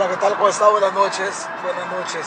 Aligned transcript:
Hola, 0.00 0.08
¿qué 0.08 0.16
tal? 0.16 0.34
¿Cómo 0.36 0.48
está? 0.48 0.66
Buenas 0.70 0.94
noches. 0.94 1.46
Buenas 1.62 1.86
noches. 1.92 2.26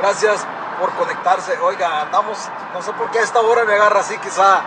Gracias 0.00 0.44
por 0.80 0.90
conectarse. 0.94 1.56
Oiga, 1.60 2.00
andamos, 2.00 2.48
no 2.74 2.82
sé 2.82 2.92
por 2.94 3.08
qué 3.12 3.20
a 3.20 3.22
esta 3.22 3.40
hora 3.40 3.64
me 3.64 3.74
agarra 3.74 4.00
así, 4.00 4.18
quizá, 4.18 4.62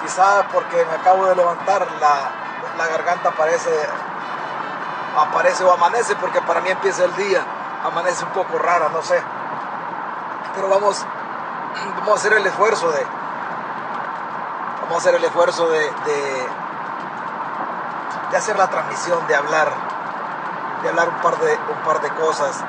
quizá 0.00 0.46
porque 0.52 0.76
me 0.84 0.94
acabo 0.94 1.26
de 1.26 1.34
levantar, 1.34 1.84
la, 2.00 2.30
la 2.78 2.86
garganta 2.86 3.30
aparece, 3.30 3.68
aparece 5.18 5.64
o 5.64 5.72
amanece, 5.72 6.14
porque 6.14 6.40
para 6.42 6.60
mí 6.60 6.70
empieza 6.70 7.02
el 7.02 7.16
día, 7.16 7.44
amanece 7.84 8.24
un 8.24 8.30
poco 8.30 8.56
rara, 8.56 8.90
no 8.90 9.02
sé. 9.02 9.20
Pero 10.54 10.68
vamos, 10.68 11.04
vamos 11.96 12.10
a 12.10 12.14
hacer 12.14 12.32
el 12.32 12.46
esfuerzo 12.46 12.92
de, 12.92 13.04
vamos 14.82 14.94
a 14.94 14.98
hacer 14.98 15.16
el 15.16 15.24
esfuerzo 15.24 15.68
de, 15.68 15.90
de 18.30 18.36
hacer 18.36 18.56
la 18.56 18.70
transmisión, 18.70 19.26
de 19.26 19.34
hablar, 19.34 19.93
de 20.84 20.90
hablar 20.90 21.08
un 21.08 21.20
par 21.20 21.38
de, 21.38 21.58
un 21.72 21.82
par 21.82 22.00
de 22.00 22.10
cosas. 22.10 22.62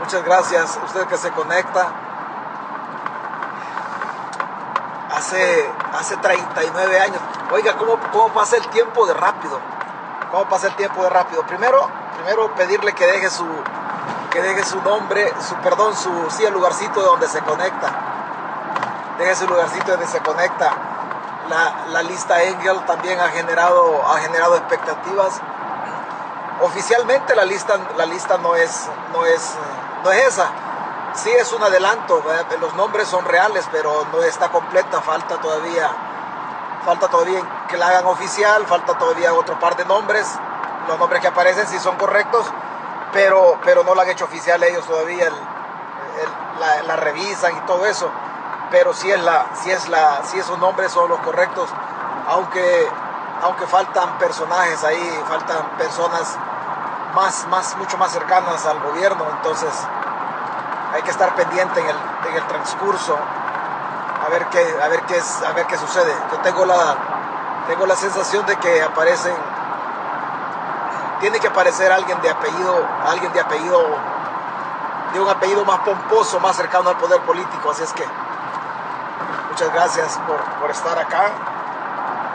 Muchas 0.00 0.24
gracias 0.24 0.78
usted 0.84 1.06
que 1.06 1.16
se 1.16 1.30
conecta. 1.30 1.88
Hace, 5.16 5.70
hace 5.98 6.16
39 6.16 7.00
años. 7.00 7.20
Oiga, 7.52 7.76
¿cómo, 7.76 7.98
¿cómo 8.12 8.28
pasa 8.28 8.56
el 8.56 8.66
tiempo 8.68 9.06
de 9.06 9.14
rápido? 9.14 9.58
¿Cómo 10.30 10.44
pasa 10.48 10.68
el 10.68 10.76
tiempo 10.76 11.02
de 11.04 11.10
rápido? 11.10 11.42
Primero, 11.46 11.88
primero 12.16 12.54
pedirle 12.54 12.92
que 12.92 13.06
deje 13.06 13.30
su, 13.30 13.46
que 14.30 14.42
deje 14.42 14.64
su 14.64 14.80
nombre, 14.82 15.32
su, 15.40 15.54
perdón, 15.56 15.94
su, 15.94 16.10
sí, 16.30 16.44
el 16.44 16.52
lugarcito 16.52 17.00
de 17.00 17.06
donde 17.06 17.28
se 17.28 17.40
conecta. 17.42 17.90
Deje 19.18 19.36
su 19.36 19.46
lugarcito 19.46 19.92
donde 19.92 20.06
se 20.06 20.20
conecta. 20.20 20.72
La, 21.48 21.86
la 21.88 22.02
lista 22.02 22.42
Engel 22.42 22.80
también 22.86 23.20
ha 23.20 23.28
generado, 23.28 24.02
ha 24.08 24.18
generado 24.18 24.56
expectativas. 24.56 25.40
Oficialmente 26.62 27.34
la 27.34 27.44
lista, 27.46 27.78
la 27.96 28.04
lista 28.04 28.36
no, 28.36 28.54
es, 28.54 28.88
no, 29.14 29.24
es, 29.24 29.54
no 30.04 30.12
es 30.12 30.26
esa. 30.26 30.50
Sí 31.14 31.30
es 31.30 31.52
un 31.52 31.62
adelanto, 31.62 32.22
los 32.60 32.74
nombres 32.74 33.08
son 33.08 33.24
reales, 33.24 33.66
pero 33.72 34.06
no 34.12 34.22
está 34.22 34.50
completa, 34.50 35.00
falta 35.00 35.40
todavía, 35.40 35.90
falta 36.84 37.08
todavía 37.08 37.40
que 37.66 37.78
la 37.78 37.88
hagan 37.88 38.06
oficial, 38.06 38.66
falta 38.66 38.98
todavía 38.98 39.32
otro 39.32 39.58
par 39.58 39.74
de 39.76 39.86
nombres. 39.86 40.26
Los 40.86 40.98
nombres 40.98 41.22
que 41.22 41.28
aparecen 41.28 41.66
sí 41.66 41.78
son 41.78 41.96
correctos, 41.96 42.44
pero, 43.12 43.58
pero 43.64 43.82
no 43.82 43.94
la 43.94 44.02
han 44.02 44.10
hecho 44.10 44.26
oficial 44.26 44.62
ellos 44.62 44.86
todavía, 44.86 45.30
la, 46.58 46.82
la, 46.82 46.96
revisan 46.96 47.56
y 47.56 47.60
todo 47.60 47.86
eso. 47.86 48.10
Pero 48.70 48.92
sí 48.92 49.10
es 49.10 49.20
la, 49.22 49.46
sí 49.54 49.70
es 49.70 49.88
la, 49.88 50.20
sí 50.24 50.38
esos 50.38 50.58
nombres 50.58 50.92
son 50.92 51.08
los 51.08 51.20
correctos, 51.20 51.70
aunque, 52.28 52.88
aunque 53.42 53.66
faltan 53.66 54.18
personajes 54.18 54.84
ahí, 54.84 55.24
faltan 55.26 55.70
personas 55.78 56.36
más, 57.14 57.46
más, 57.48 57.76
mucho 57.76 57.98
más 57.98 58.12
cercanas 58.12 58.64
al 58.66 58.80
gobierno, 58.80 59.24
entonces 59.30 59.70
hay 60.92 61.02
que 61.02 61.10
estar 61.10 61.34
pendiente 61.34 61.80
en 61.80 61.86
el, 61.86 61.96
en 62.28 62.36
el 62.36 62.46
transcurso 62.46 63.18
a 64.24 64.28
ver 64.28 64.46
qué, 64.46 64.78
a 64.82 64.88
ver 64.88 65.02
qué 65.02 65.16
es, 65.16 65.42
a 65.42 65.52
ver 65.52 65.66
qué 65.66 65.78
sucede. 65.78 66.14
Yo 66.30 66.38
tengo 66.38 66.64
la, 66.66 66.96
tengo 67.66 67.86
la 67.86 67.96
sensación 67.96 68.44
de 68.46 68.56
que 68.56 68.82
aparecen, 68.82 69.34
tiene 71.20 71.40
que 71.40 71.48
aparecer 71.48 71.90
alguien 71.90 72.20
de 72.20 72.30
apellido, 72.30 72.86
alguien 73.06 73.32
de 73.32 73.40
apellido, 73.40 73.82
de 75.12 75.20
un 75.20 75.28
apellido 75.28 75.64
más 75.64 75.80
pomposo, 75.80 76.38
más 76.40 76.56
cercano 76.56 76.90
al 76.90 76.96
poder 76.96 77.20
político. 77.22 77.70
Así 77.70 77.82
es 77.82 77.92
que 77.92 78.06
muchas 79.50 79.72
gracias 79.72 80.18
por, 80.26 80.40
por 80.60 80.70
estar 80.70 80.98
acá. 80.98 81.30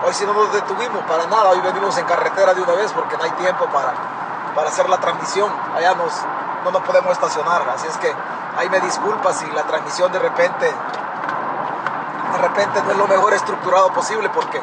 Hoy 0.05 0.13
si 0.13 0.25
no 0.25 0.33
nos 0.33 0.51
detuvimos 0.53 1.03
para 1.05 1.25
nada, 1.27 1.50
hoy 1.50 1.61
venimos 1.61 1.97
en 1.97 2.05
carretera 2.05 2.53
de 2.53 2.61
una 2.61 2.73
vez 2.73 2.91
porque 2.91 3.17
no 3.17 3.23
hay 3.23 3.31
tiempo 3.31 3.66
para, 3.67 3.94
para 4.55 4.69
hacer 4.69 4.89
la 4.89 4.97
transmisión. 4.97 5.51
Allá 5.75 5.93
nos, 5.95 6.13
no 6.63 6.71
nos 6.71 6.81
podemos 6.83 7.11
estacionar, 7.11 7.67
así 7.69 7.88
es 7.88 7.97
que 7.97 8.13
ahí 8.57 8.69
me 8.69 8.79
disculpa 8.79 9.33
si 9.33 9.45
la 9.51 9.63
transmisión 9.63 10.11
de 10.11 10.19
repente 10.19 10.73
de 12.31 12.41
repente 12.41 12.81
no 12.83 12.91
es 12.91 12.97
lo 12.97 13.07
mejor 13.07 13.33
estructurado 13.33 13.94
posible 13.94 14.29
porque 14.29 14.61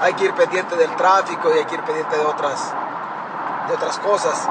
hay 0.00 0.12
que 0.14 0.24
ir 0.24 0.34
pendiente 0.34 0.76
del 0.76 0.94
tráfico 0.96 1.50
y 1.54 1.58
hay 1.58 1.64
que 1.64 1.74
ir 1.74 1.82
pendiente 1.82 2.16
de 2.16 2.24
otras 2.24 2.72
de 3.68 3.74
otras 3.74 3.98
cosas. 3.98 4.48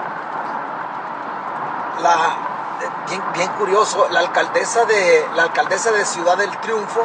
La, 2.02 2.36
bien, 3.08 3.24
bien 3.34 3.50
curioso, 3.60 4.08
la 4.10 4.22
alcaldesa 4.22 4.86
de 4.86 5.30
la 5.36 5.44
alcaldesa 5.44 5.92
de 5.92 6.04
Ciudad 6.06 6.38
del 6.38 6.56
Triunfo 6.58 7.02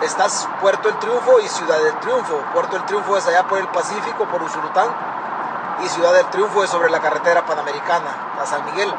está 0.00 0.26
Puerto 0.60 0.88
del 0.88 0.98
Triunfo 0.98 1.38
y 1.40 1.48
Ciudad 1.48 1.78
del 1.78 1.98
Triunfo. 2.00 2.36
Puerto 2.52 2.76
del 2.76 2.84
Triunfo 2.86 3.16
es 3.16 3.26
allá 3.26 3.46
por 3.46 3.58
el 3.58 3.68
Pacífico, 3.68 4.24
por 4.24 4.42
Usulután, 4.42 4.88
y 5.84 5.88
Ciudad 5.88 6.12
del 6.12 6.26
Triunfo 6.26 6.62
es 6.62 6.70
sobre 6.70 6.90
la 6.90 7.00
carretera 7.00 7.44
panamericana 7.44 8.34
a 8.40 8.46
San 8.46 8.64
Miguel. 8.66 8.92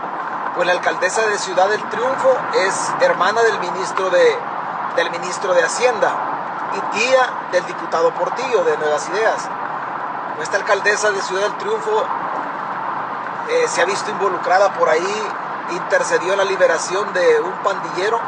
Pues 0.56 0.68
la 0.68 0.74
alcaldesa 0.74 1.26
de 1.26 1.38
Ciudad 1.38 1.70
del 1.70 1.84
Triunfo 1.90 2.36
es 2.56 2.92
hermana 3.02 3.42
del 3.42 3.60
ministro 3.60 4.10
de, 4.10 4.38
del 4.96 5.10
ministro 5.12 5.54
de 5.54 5.64
Hacienda 5.64 6.12
y 6.76 6.98
tía 6.98 7.30
del 7.52 7.66
diputado 7.66 8.14
Portillo 8.14 8.64
de 8.64 8.78
Nuevas 8.78 9.08
Ideas. 9.10 9.48
Esta 10.42 10.58
alcaldesa 10.58 11.12
de 11.12 11.22
Ciudad 11.22 11.44
del 11.44 11.58
Triunfo 11.58 12.04
eh, 13.50 13.66
se 13.68 13.82
ha 13.82 13.86
visto 13.86 14.12
involucrada 14.12 14.74
por 14.74 14.90
ahí, 14.90 15.32
intercedió 15.72 16.34
en 16.34 16.40
la 16.40 16.46
liberación 16.46 17.14
de 17.14 17.40
un 17.40 17.54
pandillero 17.64 18.20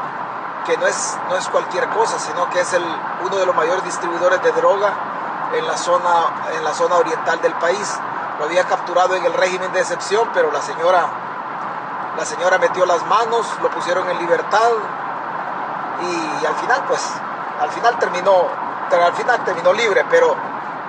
que 0.66 0.78
no 0.78 0.88
es, 0.88 1.18
no 1.30 1.36
es 1.36 1.48
cualquier 1.50 1.88
cosa, 1.90 2.20
sino 2.20 2.50
que 2.50 2.62
es 2.62 2.74
el, 2.74 2.84
uno 3.24 3.38
de 3.38 3.46
los 3.46 3.56
mayores 3.56 3.84
distribuidores 3.84 4.42
de 4.42 4.52
droga 4.52 4.94
en 5.54 5.68
la, 5.68 5.78
zona, 5.78 6.12
en 6.56 6.64
la 6.64 6.74
zona 6.74 6.96
oriental 6.98 7.42
del 7.42 7.54
país. 7.54 8.00
Lo 8.40 8.46
había 8.46 8.66
capturado 8.66 9.16
en 9.16 9.26
el 9.26 9.34
régimen 9.34 9.72
de 9.72 9.80
excepción, 9.80 10.30
pero 10.34 10.52
la 10.52 10.62
señora, 10.62 11.08
la 12.18 12.26
señora 12.26 12.58
metió 12.58 12.86
las 12.86 13.06
manos, 13.06 13.48
lo 13.62 13.70
pusieron 13.70 14.10
en 14.10 14.18
libertad 14.20 14.72
y 16.02 16.46
al 16.46 16.56
final, 16.56 16.84
pues, 16.88 17.02
al 17.62 17.70
final 17.70 17.98
terminó, 17.98 18.48
al 18.92 19.14
final 19.14 19.44
terminó 19.46 19.74
libre, 19.74 20.06
pero, 20.10 20.36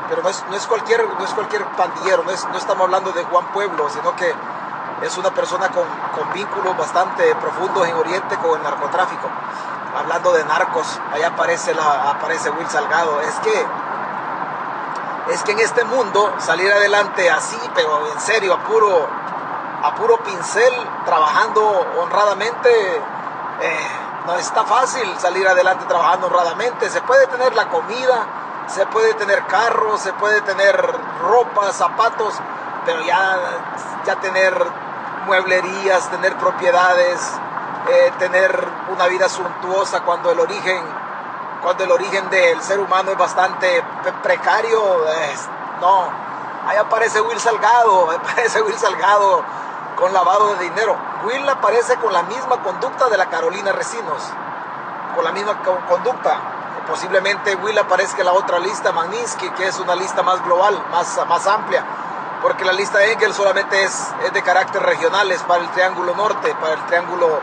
pero 0.08 0.22
no, 0.22 0.28
es, 0.28 0.44
no, 0.50 0.56
es 0.56 0.66
cualquier, 0.66 1.08
no 1.08 1.24
es 1.24 1.32
cualquier 1.32 1.64
pandillero, 1.76 2.24
no, 2.24 2.30
es, 2.30 2.44
no 2.48 2.56
estamos 2.56 2.84
hablando 2.84 3.12
de 3.12 3.24
Juan 3.24 3.46
Pueblo, 3.52 3.88
sino 3.90 4.14
que 4.16 4.34
es 5.02 5.16
una 5.18 5.30
persona 5.30 5.68
con, 5.68 5.84
con 6.14 6.32
vínculos 6.32 6.76
bastante 6.76 7.34
profundos 7.36 7.86
en 7.86 7.94
Oriente 7.94 8.36
con 8.38 8.56
el 8.56 8.62
narcotráfico. 8.62 9.28
Hablando 9.96 10.32
de 10.32 10.44
narcos, 10.44 11.00
ahí 11.12 11.22
aparece, 11.22 11.74
la, 11.74 12.10
aparece 12.10 12.50
Will 12.50 12.68
Salgado. 12.68 13.20
Es 13.20 13.34
que, 13.36 13.66
es 15.28 15.42
que 15.42 15.52
en 15.52 15.60
este 15.60 15.84
mundo 15.84 16.34
salir 16.38 16.70
adelante 16.70 17.30
así, 17.30 17.58
pero 17.74 18.06
en 18.12 18.20
serio, 18.20 18.54
a 18.54 18.58
puro, 18.64 19.06
a 19.82 19.94
puro 19.94 20.22
pincel, 20.22 20.72
trabajando 21.04 21.62
honradamente, 21.98 22.70
eh, 23.60 23.86
no 24.26 24.34
está 24.34 24.64
fácil 24.64 25.08
salir 25.18 25.46
adelante 25.46 25.84
trabajando 25.86 26.26
honradamente. 26.28 26.90
Se 26.90 27.00
puede 27.02 27.26
tener 27.26 27.54
la 27.54 27.68
comida, 27.68 28.26
se 28.68 28.86
puede 28.86 29.14
tener 29.14 29.44
carros, 29.46 30.00
se 30.00 30.12
puede 30.12 30.40
tener 30.42 30.76
ropa, 31.22 31.72
zapatos, 31.72 32.34
pero 32.84 33.02
ya, 33.02 33.38
ya 34.04 34.16
tener 34.16 34.54
mueblerías, 35.26 36.08
tener 36.10 36.36
propiedades, 36.36 37.20
eh, 37.88 38.12
tener 38.18 38.68
una 38.88 39.06
vida 39.06 39.28
suntuosa 39.28 40.00
cuando 40.02 40.30
el 40.30 40.40
origen, 40.40 40.82
cuando 41.66 41.82
el 41.82 41.90
origen 41.90 42.30
del 42.30 42.62
ser 42.62 42.78
humano 42.78 43.10
es 43.10 43.18
bastante 43.18 43.82
precario, 44.22 44.80
no. 45.80 46.08
Ahí 46.64 46.76
aparece 46.76 47.20
Will 47.20 47.40
Salgado, 47.40 48.08
aparece 48.16 48.62
Will 48.62 48.78
Salgado 48.78 49.42
con 49.96 50.12
lavado 50.12 50.54
de 50.54 50.62
dinero. 50.62 50.96
Will 51.24 51.48
aparece 51.48 51.96
con 51.96 52.12
la 52.12 52.22
misma 52.22 52.62
conducta 52.62 53.08
de 53.08 53.16
la 53.16 53.26
Carolina 53.26 53.72
Recinos, 53.72 54.22
con 55.16 55.24
la 55.24 55.32
misma 55.32 55.60
conducta. 55.88 56.38
Posiblemente 56.86 57.56
Will 57.56 57.76
aparezca 57.76 58.20
en 58.20 58.26
la 58.26 58.34
otra 58.34 58.60
lista, 58.60 58.92
Magnitsky, 58.92 59.50
que 59.50 59.66
es 59.66 59.80
una 59.80 59.96
lista 59.96 60.22
más 60.22 60.44
global, 60.44 60.80
más, 60.92 61.20
más 61.28 61.48
amplia 61.48 61.84
porque 62.42 62.64
la 62.64 62.74
lista 62.74 62.98
de 62.98 63.12
Engel 63.12 63.34
solamente 63.34 63.82
es, 63.82 64.14
es, 64.24 64.32
de 64.32 64.42
carácter 64.42 64.80
regional, 64.80 65.32
es 65.32 65.42
para 65.42 65.64
el 65.64 65.70
Triángulo 65.70 66.14
Norte, 66.14 66.54
para 66.60 66.74
el 66.74 66.86
Triángulo 66.86 67.40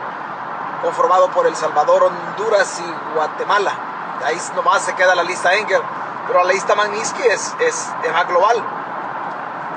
conformado 0.80 1.30
por 1.30 1.46
El 1.46 1.56
Salvador, 1.56 2.04
Honduras 2.04 2.80
y 2.80 3.14
Guatemala. 3.14 3.90
Ahí 4.24 4.40
nomás 4.54 4.82
se 4.82 4.94
queda 4.94 5.14
la 5.14 5.22
lista 5.22 5.54
Engel, 5.54 5.82
pero 6.26 6.44
la 6.44 6.52
lista 6.52 6.74
Magnitsky 6.74 7.22
es, 7.22 7.54
es, 7.60 7.88
es 8.02 8.12
más 8.12 8.28
global. 8.28 8.62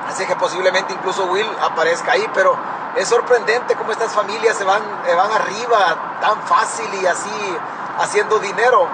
Así 0.08 0.26
que 0.26 0.36
posiblemente 0.36 0.92
incluso 0.92 1.24
Will 1.24 1.48
aparezca 1.60 2.12
ahí, 2.12 2.26
pero 2.32 2.56
es 2.96 3.08
sorprendente 3.08 3.74
cómo 3.76 3.92
estas 3.92 4.12
familias 4.12 4.56
se 4.56 4.64
van, 4.64 4.82
van 5.04 5.32
arriba 5.32 6.18
tan 6.20 6.40
fácil 6.42 6.88
y 6.94 7.06
así 7.06 7.58
haciendo 7.98 8.38
dinero. 8.38 8.88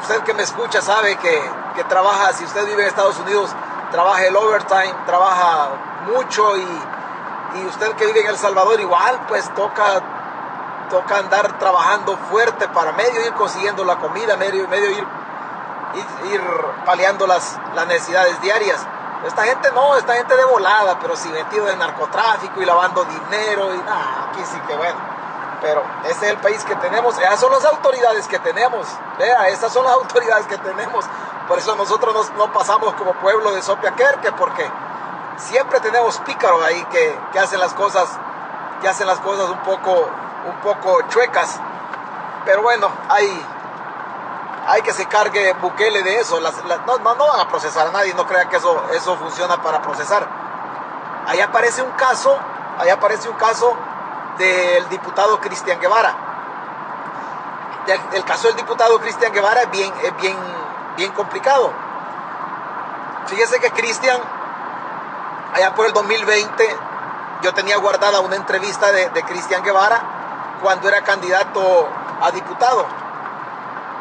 Usted 0.00 0.22
que 0.22 0.34
me 0.34 0.42
escucha 0.42 0.80
sabe 0.80 1.16
que, 1.16 1.50
que 1.76 1.84
trabaja, 1.84 2.32
si 2.32 2.44
usted 2.44 2.66
vive 2.66 2.82
en 2.82 2.88
Estados 2.88 3.18
Unidos, 3.18 3.54
trabaja 3.92 4.26
el 4.26 4.36
overtime, 4.36 4.94
trabaja 5.06 5.68
mucho 6.06 6.56
y, 6.56 6.66
y, 7.54 7.66
usted 7.66 7.92
que 7.92 8.06
vive 8.06 8.20
en 8.20 8.26
El 8.28 8.36
Salvador 8.36 8.80
igual, 8.80 9.20
pues 9.28 9.48
toca, 9.54 10.02
toca 10.88 11.18
andar 11.18 11.58
trabajando 11.58 12.16
fuerte 12.30 12.68
para 12.68 12.92
medio 12.92 13.24
ir 13.24 13.32
consiguiendo 13.34 13.84
la 13.84 13.96
comida, 13.96 14.36
medio, 14.36 14.66
medio 14.68 14.90
ir, 14.90 15.06
ir, 16.32 16.40
paliando 16.84 17.26
las, 17.26 17.58
las 17.74 17.86
necesidades 17.86 18.40
diarias. 18.40 18.86
Esta 19.26 19.44
gente 19.44 19.70
no, 19.72 19.96
esta 19.96 20.14
gente 20.14 20.36
de 20.36 20.44
volada, 20.44 20.98
pero 21.00 21.16
si 21.16 21.28
metido 21.30 21.68
en 21.70 21.78
narcotráfico 21.78 22.60
y 22.60 22.66
lavando 22.66 23.04
dinero 23.04 23.74
y 23.74 23.78
nada, 23.78 24.28
aquí 24.30 24.42
sí 24.44 24.60
que 24.66 24.76
bueno. 24.76 25.14
Pero 25.62 25.82
ese 26.04 26.26
es 26.26 26.32
el 26.32 26.36
país 26.38 26.62
que 26.64 26.76
tenemos, 26.76 27.16
esas 27.18 27.40
son 27.40 27.50
las 27.50 27.64
autoridades 27.64 28.28
que 28.28 28.38
tenemos, 28.38 28.86
vea, 29.18 29.48
esas 29.48 29.72
son 29.72 29.84
las 29.84 29.94
autoridades 29.94 30.46
que 30.46 30.58
tenemos. 30.58 31.06
Por 31.48 31.58
eso 31.58 31.74
nosotros 31.74 32.32
no, 32.36 32.52
pasamos 32.52 32.92
como 32.94 33.12
pueblo 33.14 33.50
de 33.52 33.62
Sopiaquerque, 33.62 34.32
porque 34.32 34.70
siempre 35.38 35.80
tenemos 35.80 36.18
pícaros 36.18 36.62
ahí 36.62 36.84
que, 36.90 37.18
que, 37.32 37.38
hacen 37.38 37.60
las 37.60 37.72
cosas, 37.72 38.08
que 38.82 38.88
hacen 38.88 39.06
las 39.06 39.20
cosas 39.20 39.48
un 39.48 39.58
poco, 39.60 40.06
un 40.44 40.56
poco 40.60 41.02
chuecas. 41.08 41.60
Pero 42.44 42.62
bueno, 42.62 42.90
hay, 43.08 43.46
hay 44.66 44.82
que 44.82 44.92
se 44.92 45.06
cargue 45.06 45.52
Bukele 45.54 46.02
de 46.02 46.20
eso. 46.20 46.40
no, 46.40 47.14
no, 47.14 47.26
van 47.26 47.40
a 47.40 47.48
procesar 47.48 47.88
a 47.88 47.90
nadie, 47.90 48.14
no 48.14 48.26
crea 48.26 48.48
que 48.48 48.56
eso, 48.56 48.82
eso 48.92 49.16
funciona 49.16 49.62
para 49.62 49.80
procesar. 49.82 50.26
Ahí 51.26 51.40
aparece 51.40 51.82
un 51.82 51.92
caso, 51.92 52.38
ahí 52.78 52.90
aparece 52.90 53.28
un 53.28 53.36
caso 53.36 53.74
del 54.38 54.88
diputado 54.88 55.40
Cristian 55.40 55.80
Guevara. 55.80 56.14
El, 58.12 58.24
caso 58.24 58.48
del 58.48 58.56
diputado 58.56 58.98
Cristian 58.98 59.32
Guevara 59.32 59.62
es 59.62 59.70
bien, 59.70 59.92
es 60.02 60.16
bien, 60.16 60.36
bien 60.96 61.12
complicado. 61.12 61.70
Fíjese 63.26 63.58
que 63.60 63.70
Cristian, 63.72 64.20
allá 65.54 65.74
por 65.74 65.86
el 65.86 65.92
2020, 65.92 66.76
yo 67.42 67.54
tenía 67.54 67.76
guardada 67.78 68.20
una 68.20 68.36
entrevista 68.36 68.90
de 68.92 69.22
Cristian 69.24 69.62
Guevara 69.62 70.23
cuando 70.62 70.88
era 70.88 71.02
candidato 71.02 71.88
a 72.20 72.30
diputado 72.30 72.86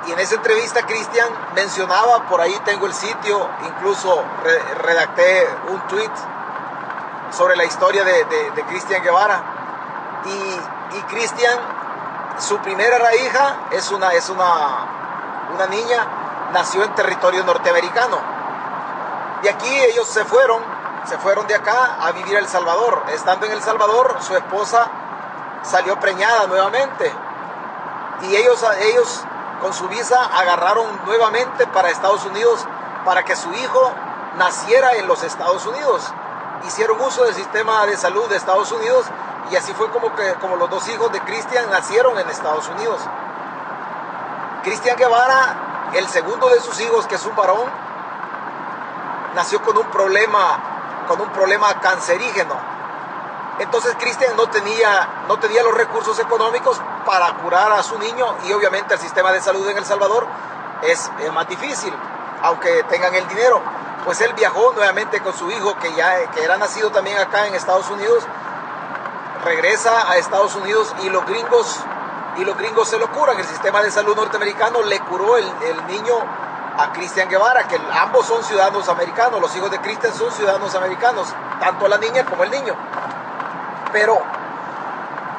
y 0.07 0.11
en 0.11 0.19
esa 0.19 0.35
entrevista 0.35 0.85
Cristian 0.85 1.29
mencionaba, 1.55 2.27
por 2.27 2.41
ahí 2.41 2.53
tengo 2.65 2.85
el 2.88 2.94
sitio, 2.94 3.50
incluso 3.65 4.21
redacté 4.81 5.47
un 5.69 5.79
tweet 5.88 6.11
sobre 7.31 7.55
la 7.55 7.63
historia 7.63 8.03
de, 8.03 8.63
Cristian 8.67 9.01
Guevara. 9.01 9.41
Y, 10.25 11.01
Cristian, 11.03 11.57
su 12.38 12.57
primera 12.59 13.15
hija 13.15 13.55
es 13.71 13.91
una, 13.91 14.11
es 14.13 14.29
una, 14.29 14.88
una 15.53 15.67
niña, 15.67 16.07
nació 16.51 16.83
en 16.83 16.94
territorio 16.95 17.44
norteamericano. 17.44 18.19
Y 19.41 19.47
aquí 19.47 19.73
ellos 19.85 20.07
se 20.07 20.23
fueron, 20.25 20.61
se 21.05 21.17
fueron 21.17 21.47
de 21.47 21.55
acá 21.55 21.97
a 22.01 22.11
vivir 22.11 22.35
a 22.35 22.39
El 22.39 22.47
Salvador. 22.47 23.03
Estando 23.13 23.45
en 23.45 23.53
El 23.53 23.61
Salvador, 23.61 24.17
su 24.19 24.35
esposa 24.35 24.89
salió 25.63 26.00
preñada 26.00 26.48
nuevamente. 26.48 27.12
Y 28.21 28.36
ellos, 28.36 28.63
ellos 28.80 29.24
con 29.62 29.74
su 29.74 29.88
visa 29.88 30.25
agarraron 30.25 30.86
nuevamente 31.06 31.65
para 31.68 31.89
Estados 31.89 32.25
Unidos 32.25 32.65
para 33.06 33.24
que 33.24 33.36
su 33.36 33.51
hijo 33.54 33.92
naciera 34.38 34.94
en 34.94 35.07
los 35.07 35.24
Estados 35.24 35.65
Unidos. 35.65 36.13
Hicieron 36.65 37.00
uso 37.01 37.25
del 37.25 37.33
sistema 37.33 37.86
de 37.86 37.98
salud 37.98 38.30
de 38.30 38.38
Estados 38.38 38.71
Unidos 38.71 39.06
y 39.51 39.56
así 39.56 39.74
fue 39.74 39.89
como, 39.89 40.15
que, 40.15 40.33
como 40.36 40.56
los 40.56 40.69
dos 40.69 40.88
hijos 40.88 41.12
de 41.12 41.19
Cristian 41.21 41.69
nacieron 41.69 42.18
en 42.18 42.30
Estados 42.30 42.68
Unidos. 42.69 43.01
Cristian 44.63 44.95
Guevara, 44.95 45.92
el 45.94 46.07
segundo 46.07 46.50
de 46.50 46.62
sus 46.62 46.80
hijos, 46.80 47.06
que 47.07 47.15
es 47.15 47.25
un 47.25 47.36
varón, 47.36 47.69
nació 49.36 49.62
con 49.62 49.77
un 49.77 49.86
problema, 49.88 50.60
con 51.07 51.19
un 51.19 51.30
problema 51.30 51.80
cancerígeno. 51.81 52.72
Entonces 53.59 53.95
Cristian 54.00 54.35
no 54.35 54.47
tenía, 54.47 55.25
no 55.27 55.38
tenía 55.38 55.61
los 55.63 55.75
recursos 55.75 56.17
económicos 56.19 56.81
para 57.05 57.31
curar 57.35 57.71
a 57.71 57.83
su 57.83 57.97
niño 58.00 58.35
y 58.45 58.53
obviamente 58.53 58.95
el 58.95 59.00
sistema 59.00 59.31
de 59.31 59.41
salud 59.41 59.67
en 59.69 59.77
El 59.77 59.85
Salvador 59.85 60.25
es, 60.81 61.11
más 61.33 61.47
difícil, 61.47 61.94
aunque 62.41 62.83
tengan 62.83 63.13
el 63.13 63.27
dinero. 63.27 63.61
Pues 64.05 64.19
él 64.21 64.33
viajó 64.33 64.73
nuevamente 64.73 65.21
con 65.21 65.33
su 65.33 65.50
hijo 65.51 65.77
que 65.79 65.94
ya 65.94 66.29
que 66.31 66.44
era 66.44 66.57
nacido 66.57 66.91
también 66.91 67.17
acá 67.17 67.47
en 67.47 67.55
Estados 67.55 67.89
Unidos, 67.89 68.23
regresa 69.45 70.09
a 70.09 70.17
Estados 70.17 70.55
Unidos 70.55 70.94
y 71.03 71.09
los 71.09 71.25
gringos 71.25 71.79
y 72.35 72.44
los 72.44 72.57
gringos 72.57 72.89
se 72.89 72.97
lo 72.97 73.09
curan. 73.11 73.38
El 73.39 73.45
sistema 73.45 73.81
de 73.81 73.91
salud 73.91 74.15
norteamericano 74.15 74.81
le 74.81 75.00
curó 75.01 75.38
el, 75.38 75.45
el 75.61 75.88
niño 75.88 76.15
a 76.77 76.91
Cristian 76.91 77.29
Guevara, 77.29 77.67
que 77.67 77.79
ambos 77.94 78.25
son 78.25 78.44
ciudadanos 78.44 78.89
americanos, 78.89 79.39
los 79.39 79.55
hijos 79.55 79.69
de 79.69 79.79
Cristian 79.79 80.13
son 80.13 80.31
ciudadanos 80.31 80.73
americanos, 80.73 81.27
tanto 81.59 81.88
la 81.88 81.97
niña 81.97 82.25
como 82.25 82.44
el 82.44 82.51
niño. 82.51 82.75
Pero 83.93 84.21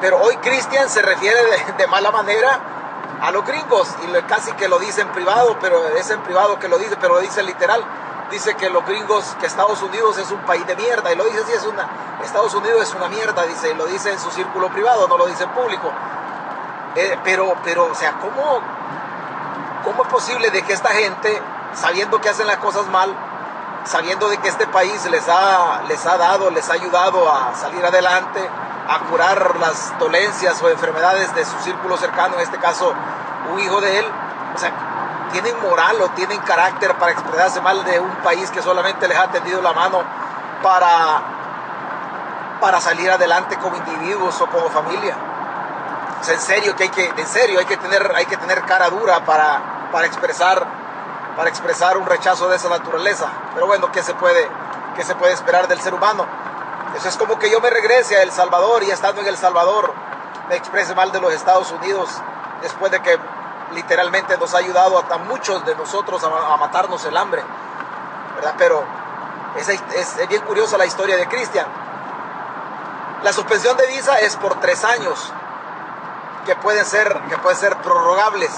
pero 0.01 0.21
hoy 0.21 0.35
Cristian 0.37 0.89
se 0.89 1.01
refiere 1.01 1.39
de, 1.77 1.87
mala 1.87 2.11
manera 2.11 2.59
a 3.21 3.31
los 3.31 3.45
gringos 3.45 3.87
y 4.03 4.21
casi 4.23 4.51
que 4.53 4.67
lo 4.67 4.77
dice 4.77 5.01
en 5.01 5.07
privado, 5.09 5.57
pero 5.61 5.87
es 5.87 6.09
en 6.09 6.21
privado 6.21 6.59
que 6.59 6.67
lo 6.67 6.77
dice, 6.77 6.97
pero 6.99 7.15
lo 7.15 7.21
dice 7.21 7.43
literal. 7.43 7.83
Dice 8.29 8.55
que 8.55 8.69
los 8.69 8.85
gringos, 8.85 9.35
que 9.39 9.45
Estados 9.45 9.81
Unidos 9.83 10.17
es 10.17 10.31
un 10.31 10.39
país 10.39 10.65
de 10.65 10.75
mierda, 10.75 11.13
y 11.13 11.15
lo 11.15 11.23
dice 11.25 11.41
así, 11.41 11.53
es 11.53 11.65
una, 11.65 11.87
Estados 12.23 12.53
Unidos 12.55 12.81
es 12.81 12.93
una 12.95 13.07
mierda, 13.07 13.43
dice, 13.43 13.73
lo 13.75 13.85
dice 13.85 14.11
en 14.11 14.19
su 14.19 14.31
círculo 14.31 14.69
privado, 14.69 15.07
no 15.07 15.17
lo 15.17 15.27
dice 15.27 15.43
en 15.43 15.49
público. 15.51 15.91
Eh, 16.95 17.17
pero, 17.23 17.55
pero, 17.63 17.85
o 17.85 17.95
sea, 17.95 18.19
¿cómo, 18.19 18.61
¿cómo 19.83 20.03
es 20.03 20.09
posible 20.09 20.49
de 20.49 20.63
que 20.63 20.73
esta 20.73 20.89
gente, 20.89 21.41
sabiendo 21.73 22.19
que 22.19 22.29
hacen 22.29 22.47
las 22.47 22.57
cosas 22.57 22.87
mal, 22.87 23.15
sabiendo 23.85 24.29
de 24.29 24.37
que 24.37 24.49
este 24.49 24.67
país 24.67 25.05
les 25.09 25.27
ha, 25.29 25.81
les 25.87 26.05
ha 26.05 26.17
dado, 26.17 26.49
les 26.49 26.69
ha 26.69 26.73
ayudado 26.73 27.31
a 27.31 27.55
salir 27.55 27.85
adelante, 27.85 28.47
a 28.87 28.99
curar 29.09 29.59
las 29.59 29.97
dolencias 29.99 30.61
o 30.61 30.69
enfermedades 30.69 31.33
de 31.33 31.45
su 31.45 31.57
círculo 31.59 31.97
cercano, 31.97 32.35
en 32.35 32.41
este 32.41 32.57
caso 32.57 32.93
un 33.51 33.59
hijo 33.59 33.79
de 33.81 33.99
él, 33.99 34.05
o 34.53 34.57
sea, 34.57 34.71
tienen 35.31 35.59
moral 35.61 36.01
o 36.01 36.09
tienen 36.09 36.39
carácter 36.41 36.95
para 36.95 37.11
expresarse 37.11 37.61
mal 37.61 37.83
de 37.83 37.99
un 37.99 38.15
país 38.17 38.49
que 38.51 38.61
solamente 38.61 39.07
les 39.07 39.17
ha 39.17 39.27
tendido 39.27 39.61
la 39.61 39.73
mano 39.73 40.01
para, 40.63 41.21
para 42.61 42.79
salir 42.79 43.09
adelante 43.09 43.57
como 43.57 43.75
individuos 43.75 44.39
o 44.41 44.47
como 44.47 44.69
familia. 44.69 45.15
O 46.21 46.23
sea, 46.23 46.35
en 46.35 46.41
serio 46.41 46.75
que 46.75 46.83
hay 46.83 46.89
que, 46.89 47.05
en 47.05 47.27
serio 47.27 47.59
hay 47.59 47.65
que 47.65 47.77
tener, 47.77 48.13
hay 48.15 48.25
que 48.25 48.37
tener 48.37 48.61
cara 48.63 48.89
dura 48.89 49.25
para, 49.25 49.89
para 49.91 50.07
expresar, 50.07 50.65
para 51.35 51.49
expresar 51.49 51.97
un 51.97 52.05
rechazo 52.05 52.49
de 52.49 52.55
esa 52.55 52.69
naturaleza. 52.69 53.27
Pero 53.53 53.67
bueno, 53.67 53.91
¿qué 53.91 54.01
se 54.03 54.13
puede, 54.13 54.47
qué 54.95 55.03
se 55.03 55.15
puede 55.15 55.33
esperar 55.33 55.67
del 55.67 55.79
ser 55.81 55.93
humano? 55.93 56.25
Eso 56.95 57.09
es 57.09 57.17
como 57.17 57.37
que 57.37 57.49
yo 57.49 57.59
me 57.59 57.69
regrese 57.69 58.15
a 58.15 58.23
El 58.23 58.31
Salvador 58.31 58.83
y 58.83 58.91
estando 58.91 59.21
en 59.21 59.27
El 59.27 59.37
Salvador 59.37 59.93
me 60.47 60.55
exprese 60.55 60.95
mal 60.95 61.11
de 61.11 61.19
los 61.19 61.33
Estados 61.33 61.71
Unidos 61.71 62.09
después 62.61 62.91
de 62.91 63.01
que 63.01 63.19
literalmente 63.73 64.37
nos 64.37 64.53
ha 64.53 64.59
ayudado 64.59 64.97
a 64.97 65.17
muchos 65.17 65.65
de 65.65 65.75
nosotros 65.75 66.23
a, 66.23 66.57
matarnos 66.57 67.03
el 67.05 67.17
hambre. 67.17 67.43
¿verdad? 68.35 68.55
Pero 68.57 68.83
es, 69.57 69.69
es, 69.69 70.27
bien 70.27 70.41
curiosa 70.43 70.77
la 70.77 70.85
historia 70.85 71.17
de 71.17 71.27
Cristian. 71.27 71.65
La 73.23 73.33
suspensión 73.33 73.75
de 73.77 73.87
visa 73.87 74.19
es 74.19 74.35
por 74.35 74.59
tres 74.59 74.83
años, 74.85 75.33
que 76.45 76.55
pueden 76.55 76.85
ser, 76.85 77.21
que 77.27 77.37
pueden 77.37 77.57
ser 77.57 77.75
prorrogables. 77.77 78.51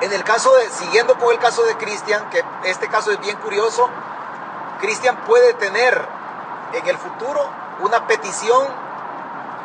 En 0.00 0.12
el 0.12 0.24
caso 0.24 0.54
de, 0.54 0.68
siguiendo 0.68 1.18
con 1.18 1.32
el 1.32 1.38
caso 1.38 1.62
de 1.64 1.76
Cristian, 1.76 2.28
que 2.30 2.44
este 2.64 2.88
caso 2.88 3.10
es 3.12 3.20
bien 3.20 3.36
curioso, 3.38 3.88
Cristian 4.80 5.16
puede 5.26 5.54
tener 5.54 6.06
en 6.74 6.86
el 6.86 6.98
futuro 6.98 7.48
una 7.80 8.06
petición 8.06 8.66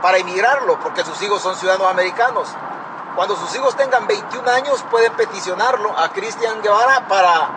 para 0.01 0.17
emigrarlo, 0.17 0.79
porque 0.79 1.03
sus 1.03 1.21
hijos 1.21 1.41
son 1.41 1.55
ciudadanos 1.55 1.89
americanos. 1.89 2.49
Cuando 3.15 3.35
sus 3.35 3.53
hijos 3.55 3.75
tengan 3.75 4.07
21 4.07 4.49
años, 4.49 4.83
pueden 4.89 5.11
peticionarlo 5.13 5.97
a 5.97 6.09
Cristian 6.09 6.61
Guevara 6.61 7.07
para 7.09 7.49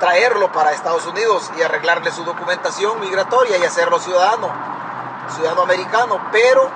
traerlo 0.00 0.50
para 0.50 0.72
Estados 0.72 1.06
Unidos 1.06 1.50
y 1.56 1.62
arreglarle 1.62 2.10
su 2.10 2.24
documentación 2.24 2.98
migratoria 2.98 3.58
y 3.58 3.64
hacerlo 3.64 4.00
ciudadano, 4.00 4.48
ciudadano 5.28 5.62
americano. 5.62 6.18
Pero 6.32 6.68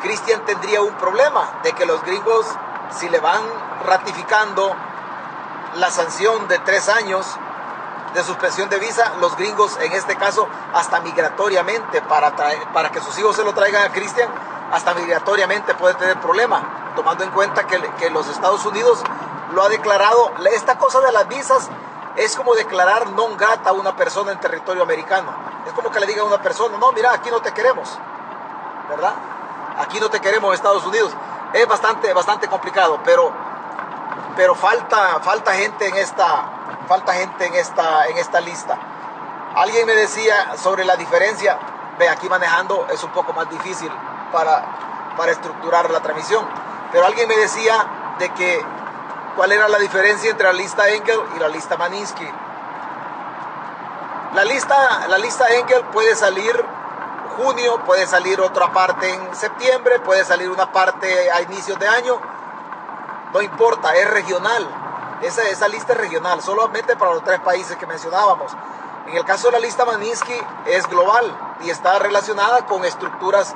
Cristian 0.00 0.44
tendría 0.46 0.80
un 0.80 0.94
problema 0.94 1.60
de 1.62 1.72
que 1.74 1.84
los 1.84 2.02
gringos, 2.02 2.46
si 2.90 3.10
le 3.10 3.20
van 3.20 3.42
ratificando 3.82 4.74
la 5.76 5.90
sanción 5.90 6.48
de 6.48 6.58
tres 6.60 6.88
años, 6.88 7.26
de 8.14 8.22
suspensión 8.22 8.68
de 8.68 8.78
visa, 8.78 9.12
los 9.20 9.36
gringos 9.36 9.78
en 9.80 9.92
este 9.92 10.16
caso 10.16 10.46
hasta 10.74 11.00
migratoriamente 11.00 12.02
para, 12.02 12.32
para 12.72 12.90
que 12.90 13.00
sus 13.00 13.18
hijos 13.18 13.36
se 13.36 13.44
lo 13.44 13.54
traigan 13.54 13.84
a 13.84 13.92
Cristian, 13.92 14.28
hasta 14.72 14.94
migratoriamente 14.94 15.74
puede 15.74 15.94
tener 15.94 16.20
problema, 16.20 16.92
tomando 16.94 17.24
en 17.24 17.30
cuenta 17.30 17.66
que, 17.66 17.80
que 17.98 18.10
los 18.10 18.28
Estados 18.28 18.64
Unidos 18.66 19.02
lo 19.52 19.62
ha 19.62 19.68
declarado, 19.68 20.32
esta 20.52 20.78
cosa 20.78 21.00
de 21.00 21.12
las 21.12 21.28
visas 21.28 21.68
es 22.16 22.36
como 22.36 22.54
declarar 22.54 23.08
non 23.16 23.36
grata 23.40 23.70
a 23.70 23.72
una 23.72 23.96
persona 23.96 24.32
en 24.32 24.40
territorio 24.40 24.82
americano. 24.82 25.32
Es 25.66 25.72
como 25.72 25.90
que 25.90 26.00
le 26.00 26.06
diga 26.06 26.22
a 26.22 26.28
una 26.28 26.42
persona, 26.42 26.76
no, 26.76 26.92
mira, 26.92 27.12
aquí 27.12 27.30
no 27.30 27.40
te 27.40 27.52
queremos, 27.52 27.88
¿verdad? 28.88 29.14
Aquí 29.78 29.98
no 30.00 30.10
te 30.10 30.20
queremos 30.20 30.54
Estados 30.54 30.84
Unidos. 30.84 31.12
Es 31.52 31.66
bastante, 31.66 32.12
bastante 32.12 32.48
complicado, 32.48 33.00
pero, 33.04 33.32
pero 34.36 34.54
falta, 34.54 35.20
falta 35.20 35.52
gente 35.52 35.88
en 35.88 35.96
esta, 35.96 36.44
falta 36.88 37.12
gente 37.14 37.46
en 37.46 37.54
esta, 37.54 38.06
en 38.06 38.18
esta 38.18 38.40
lista. 38.40 38.78
Alguien 39.54 39.86
me 39.86 39.94
decía 39.94 40.56
sobre 40.56 40.84
la 40.84 40.96
diferencia, 40.96 41.58
ve 41.98 42.08
aquí 42.08 42.28
manejando 42.28 42.86
es 42.90 43.02
un 43.04 43.10
poco 43.10 43.32
más 43.32 43.48
difícil 43.50 43.90
para, 44.32 44.64
para 45.16 45.32
estructurar 45.32 45.90
la 45.90 46.00
transmisión, 46.00 46.46
pero 46.90 47.06
alguien 47.06 47.28
me 47.28 47.36
decía 47.36 47.86
de 48.18 48.30
que 48.30 48.64
cuál 49.36 49.52
era 49.52 49.68
la 49.68 49.78
diferencia 49.78 50.30
entre 50.30 50.46
la 50.46 50.52
lista 50.52 50.88
Engel 50.88 51.20
y 51.36 51.38
la 51.38 51.48
lista 51.48 51.76
Maninsky. 51.76 52.28
La 54.34 54.44
lista, 54.44 55.06
la 55.08 55.18
lista 55.18 55.46
Engel 55.48 55.84
puede 55.86 56.14
salir 56.16 56.64
junio, 57.36 57.80
puede 57.84 58.06
salir 58.06 58.40
otra 58.40 58.72
parte 58.72 59.12
en 59.12 59.34
septiembre, 59.34 60.00
puede 60.00 60.24
salir 60.24 60.50
una 60.50 60.72
parte 60.72 61.30
a 61.30 61.42
inicios 61.42 61.78
de 61.78 61.88
año. 61.88 62.20
No 63.32 63.40
importa, 63.40 63.94
es 63.94 64.08
regional. 64.10 64.68
Esa, 65.22 65.68
lista 65.68 65.92
es 65.92 65.98
regional, 65.98 66.42
solamente 66.42 66.96
para 66.96 67.14
los 67.14 67.24
tres 67.24 67.40
países 67.40 67.76
que 67.76 67.86
mencionábamos. 67.86 68.52
En 69.06 69.16
el 69.16 69.24
caso 69.24 69.48
de 69.48 69.52
la 69.52 69.58
lista 69.60 69.84
Maninsky 69.84 70.38
es 70.66 70.86
global 70.88 71.24
y 71.62 71.70
está 71.70 71.98
relacionada 71.98 72.66
con 72.66 72.84
estructuras 72.84 73.54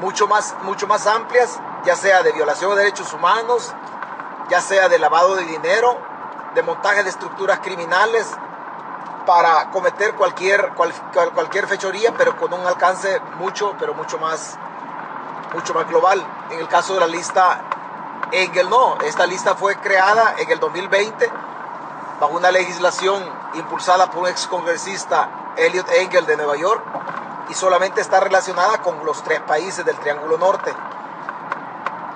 mucho 0.00 0.26
más, 0.26 0.54
mucho 0.62 0.86
más 0.86 1.06
amplias, 1.06 1.58
ya 1.84 1.96
sea 1.96 2.22
de 2.22 2.32
violación 2.32 2.70
de 2.72 2.78
derechos 2.78 3.12
humanos, 3.12 3.72
ya 4.48 4.60
sea 4.60 4.88
de 4.88 4.98
lavado 4.98 5.36
de 5.36 5.44
dinero, 5.44 5.96
de 6.54 6.62
montaje 6.62 7.04
de 7.04 7.10
estructuras 7.10 7.60
criminales, 7.60 8.26
para 9.26 9.70
cometer 9.70 10.14
cualquier, 10.14 10.72
cualquier 10.72 11.66
fechoría, 11.68 12.12
pero 12.16 12.36
con 12.36 12.52
un 12.52 12.66
alcance 12.66 13.20
mucho, 13.38 13.76
pero 13.78 13.94
mucho 13.94 14.18
más, 14.18 14.58
mucho 15.54 15.72
más 15.72 15.86
global. 15.88 16.24
En 16.50 16.58
el 16.58 16.66
caso 16.66 16.94
de 16.94 17.00
la 17.00 17.06
lista 17.06 17.62
no. 18.68 18.98
Esta 19.02 19.26
lista 19.26 19.54
fue 19.54 19.76
creada 19.76 20.36
en 20.38 20.50
el 20.50 20.60
2020 20.60 21.30
bajo 22.20 22.34
una 22.34 22.50
legislación 22.50 23.24
impulsada 23.54 24.10
por 24.10 24.22
un 24.22 24.28
excongresista 24.28 25.54
Elliot 25.56 25.90
Engel 25.90 26.26
de 26.26 26.36
Nueva 26.36 26.56
York 26.56 26.82
y 27.48 27.54
solamente 27.54 28.00
está 28.00 28.20
relacionada 28.20 28.78
con 28.82 29.04
los 29.04 29.22
tres 29.22 29.40
países 29.40 29.84
del 29.84 29.96
Triángulo 29.96 30.38
Norte. 30.38 30.72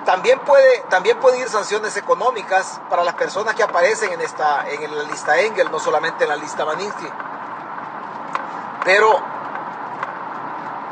También 0.05 0.39
puede, 0.39 0.81
también 0.89 1.19
puede 1.19 1.39
ir 1.39 1.49
sanciones 1.49 1.97
económicas 1.97 2.79
para 2.89 3.03
las 3.03 3.15
personas 3.15 3.55
que 3.55 3.63
aparecen 3.63 4.13
en, 4.13 4.21
esta, 4.21 4.69
en 4.69 4.95
la 4.95 5.03
lista 5.03 5.39
Engel, 5.39 5.71
no 5.71 5.79
solamente 5.79 6.23
en 6.23 6.29
la 6.29 6.35
lista 6.35 6.63
Maninsky. 6.63 7.09
Pero, 8.85 9.19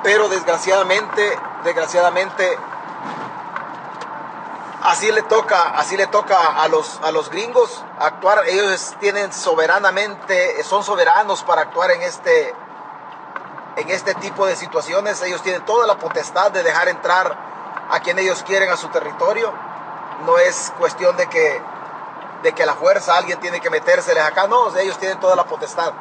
pero 0.02 0.28
desgraciadamente, 0.30 1.40
desgraciadamente, 1.64 2.58
así 4.94 5.12
le 5.12 5.24
toca, 5.24 5.72
así 5.76 5.98
le 5.98 6.06
toca 6.08 6.62
a 6.62 6.68
los, 6.68 7.00
a 7.04 7.12
los 7.12 7.30
gringos 7.30 7.84
actuar. 8.00 8.44
Ellos 8.48 8.96
tienen 9.00 9.34
soberanamente, 9.34 10.64
son 10.64 10.84
soberanos 10.84 11.44
para 11.44 11.64
actuar 11.64 11.92
en 11.92 12.04
este, 12.04 12.54
en 13.76 13.90
este 13.90 14.14
tipo 14.16 14.46
de 14.46 14.56
situaciones. 14.56 15.22
Ellos 15.24 15.42
tienen 15.42 15.66
toda 15.66 15.88
la 15.88 15.96
potestad 15.96 16.52
de 16.52 16.62
dejar 16.62 16.88
entrar 16.90 17.36
a 17.90 18.00
quien 18.02 18.20
ellos 18.20 18.44
quieren 18.44 18.70
a 18.70 18.78
su 18.78 18.88
territorio. 18.90 19.52
No 20.26 20.38
es 20.38 20.72
cuestión 20.78 21.18
de 21.18 21.28
que, 21.28 21.60
de 22.44 22.54
que 22.54 22.66
la 22.66 22.76
fuerza 22.76 23.18
alguien 23.18 23.40
tiene 23.40 23.60
que 23.60 23.72
metérseles 23.72 24.24
acá. 24.24 24.48
No, 24.48 24.76
ellos 24.78 24.98
tienen 25.00 25.20
toda 25.20 25.36
la 25.36 25.46
potestad. 25.46 25.92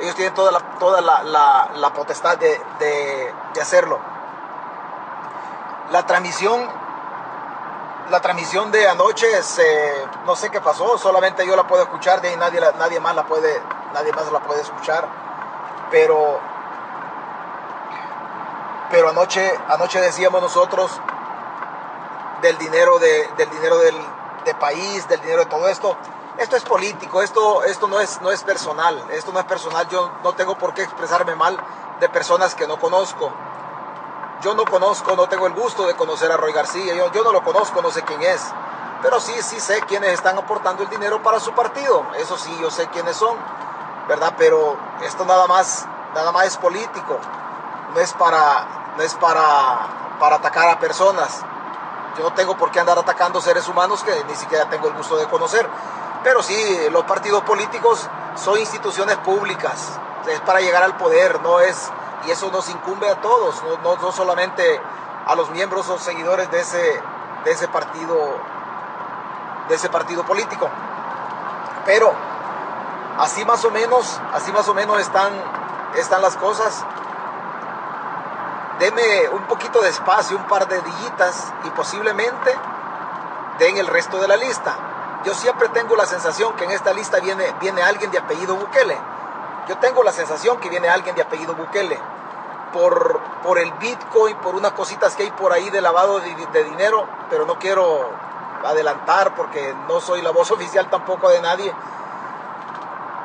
Ellos 0.00 0.14
tienen 0.14 0.34
toda 0.34 0.52
la, 0.52 0.60
toda 0.78 1.00
la, 1.00 1.92
potestad 1.94 2.38
de, 2.38 2.60
de, 2.78 3.60
hacerlo. 3.60 3.98
La 5.90 6.06
transmisión, 6.06 6.66
la 8.10 8.20
transmisión 8.20 8.70
de 8.70 8.88
anoche, 8.88 9.26
no 10.26 10.36
sé 10.36 10.50
qué 10.50 10.60
pasó, 10.60 10.98
solamente 10.98 11.46
yo 11.46 11.56
la 11.56 11.66
puedo 11.66 11.82
escuchar, 11.82 12.20
de 12.20 12.28
ahí 12.28 12.36
nadie, 12.36 12.60
nadie 12.78 13.00
más 13.00 13.14
la 13.14 13.24
puede, 13.24 13.60
nadie 13.94 14.12
más 14.12 14.30
la 14.30 14.40
puede 14.40 14.60
escuchar. 14.60 15.08
Pero 15.90 16.40
pero 18.92 19.08
anoche, 19.08 19.58
anoche 19.68 20.00
decíamos 20.02 20.42
nosotros 20.42 20.92
del 22.42 22.58
dinero, 22.58 22.98
de, 22.98 23.26
del 23.38 23.48
dinero 23.48 23.78
del 23.78 23.96
país, 24.60 25.08
del 25.08 25.18
dinero 25.22 25.44
de 25.44 25.46
todo 25.46 25.66
esto. 25.68 25.96
Esto 26.36 26.56
es 26.56 26.62
político, 26.64 27.22
esto, 27.22 27.64
esto 27.64 27.88
no, 27.88 28.00
es, 28.00 28.20
no 28.20 28.30
es 28.30 28.42
personal, 28.42 29.02
esto 29.12 29.32
no 29.32 29.40
es 29.40 29.46
personal. 29.46 29.88
Yo 29.88 30.12
no 30.22 30.34
tengo 30.34 30.58
por 30.58 30.74
qué 30.74 30.82
expresarme 30.82 31.34
mal 31.34 31.58
de 32.00 32.08
personas 32.10 32.54
que 32.54 32.66
no 32.66 32.78
conozco. 32.78 33.32
Yo 34.42 34.54
no 34.54 34.64
conozco, 34.64 35.14
no 35.14 35.28
tengo 35.28 35.46
el 35.46 35.52
gusto 35.52 35.86
de 35.86 35.94
conocer 35.94 36.32
a 36.32 36.36
Roy 36.36 36.52
García, 36.52 36.94
yo, 36.94 37.22
no 37.22 37.30
lo 37.30 37.44
conozco, 37.44 37.80
no 37.80 37.92
sé 37.92 38.02
quién 38.02 38.20
es. 38.22 38.42
Pero 39.00 39.20
sí, 39.20 39.32
sí 39.40 39.60
sé 39.60 39.82
quiénes 39.82 40.14
están 40.14 40.36
aportando 40.36 40.82
el 40.82 40.90
dinero 40.90 41.22
para 41.22 41.38
su 41.38 41.52
partido. 41.52 42.04
Eso 42.18 42.36
sí, 42.36 42.50
yo 42.60 42.68
sé 42.68 42.88
quiénes 42.88 43.16
son, 43.16 43.36
¿verdad? 44.08 44.34
Pero 44.36 44.76
esto 45.02 45.24
nada 45.24 45.46
más, 45.46 45.86
nada 46.12 46.32
más 46.32 46.46
es 46.46 46.56
político. 46.56 47.18
No 47.94 48.00
es 48.00 48.12
para, 48.14 48.94
no 48.96 49.02
es 49.04 49.14
para, 49.14 50.16
para 50.18 50.36
atacar 50.36 50.70
a 50.70 50.80
personas. 50.80 51.44
Yo 52.18 52.24
no 52.24 52.32
tengo 52.34 52.56
por 52.56 52.72
qué 52.72 52.80
andar 52.80 52.98
atacando 52.98 53.40
seres 53.40 53.68
humanos 53.68 54.02
que 54.02 54.24
ni 54.24 54.34
siquiera 54.34 54.68
tengo 54.68 54.88
el 54.88 54.94
gusto 54.94 55.16
de 55.16 55.26
conocer. 55.26 55.68
Pero 56.24 56.42
sí, 56.42 56.88
los 56.90 57.04
partidos 57.04 57.44
políticos 57.44 58.08
son 58.34 58.58
instituciones 58.58 59.18
públicas. 59.18 60.00
Es 60.26 60.40
para 60.40 60.60
llegar 60.60 60.82
al 60.82 60.96
poder, 60.96 61.40
no 61.42 61.60
es, 61.60 61.90
y 62.26 62.30
eso 62.30 62.50
nos 62.50 62.68
incumbe 62.68 63.08
a 63.08 63.20
todos, 63.20 63.62
no, 63.82 64.12
solamente 64.12 64.80
a 65.26 65.34
los 65.34 65.50
miembros 65.50 65.88
o 65.88 65.98
seguidores 65.98 66.50
de 66.50 66.60
ese, 66.60 67.68
partido, 67.68 68.16
de 69.68 69.74
ese 69.74 69.88
partido 69.88 70.24
político. 70.24 70.68
Pero 71.84 72.12
así 73.18 73.44
más 73.44 73.64
o 73.64 73.70
menos, 73.70 74.20
así 74.32 74.52
más 74.52 74.68
o 74.68 74.74
menos 74.74 75.00
están, 75.00 75.32
están 75.96 76.22
las 76.22 76.36
cosas 76.36 76.84
deme 78.82 79.28
un 79.28 79.42
poquito 79.44 79.80
de 79.80 79.90
espacio, 79.90 80.36
un 80.36 80.46
par 80.48 80.66
de 80.66 80.80
dillitas 80.80 81.52
y 81.64 81.70
posiblemente 81.70 82.52
den 83.58 83.76
el 83.76 83.86
resto 83.86 84.18
de 84.18 84.26
la 84.26 84.36
lista. 84.36 84.74
Yo 85.24 85.34
siempre 85.34 85.68
tengo 85.68 85.94
la 85.94 86.04
sensación 86.04 86.54
que 86.54 86.64
en 86.64 86.72
esta 86.72 86.92
lista 86.92 87.20
viene, 87.20 87.54
viene 87.60 87.80
alguien 87.80 88.10
de 88.10 88.18
apellido 88.18 88.56
Bukele. 88.56 88.98
Yo 89.68 89.78
tengo 89.78 90.02
la 90.02 90.10
sensación 90.10 90.58
que 90.58 90.68
viene 90.68 90.88
alguien 90.88 91.14
de 91.14 91.22
apellido 91.22 91.54
Bukele. 91.54 91.96
Por, 92.72 93.20
por 93.42 93.58
el 93.58 93.70
Bitcoin, 93.72 94.36
por 94.36 94.54
unas 94.54 94.72
cositas 94.72 95.14
que 95.14 95.24
hay 95.24 95.30
por 95.32 95.52
ahí 95.52 95.68
de 95.70 95.80
lavado 95.80 96.20
de, 96.20 96.64
dinero, 96.64 97.06
pero 97.28 97.44
no 97.44 97.58
quiero 97.58 98.10
adelantar 98.64 99.34
porque 99.34 99.74
no 99.88 100.00
soy 100.00 100.22
la 100.22 100.30
voz 100.30 100.50
oficial 100.56 100.88
tampoco 100.88 101.28
de 101.28 101.40
nadie. 101.40 101.72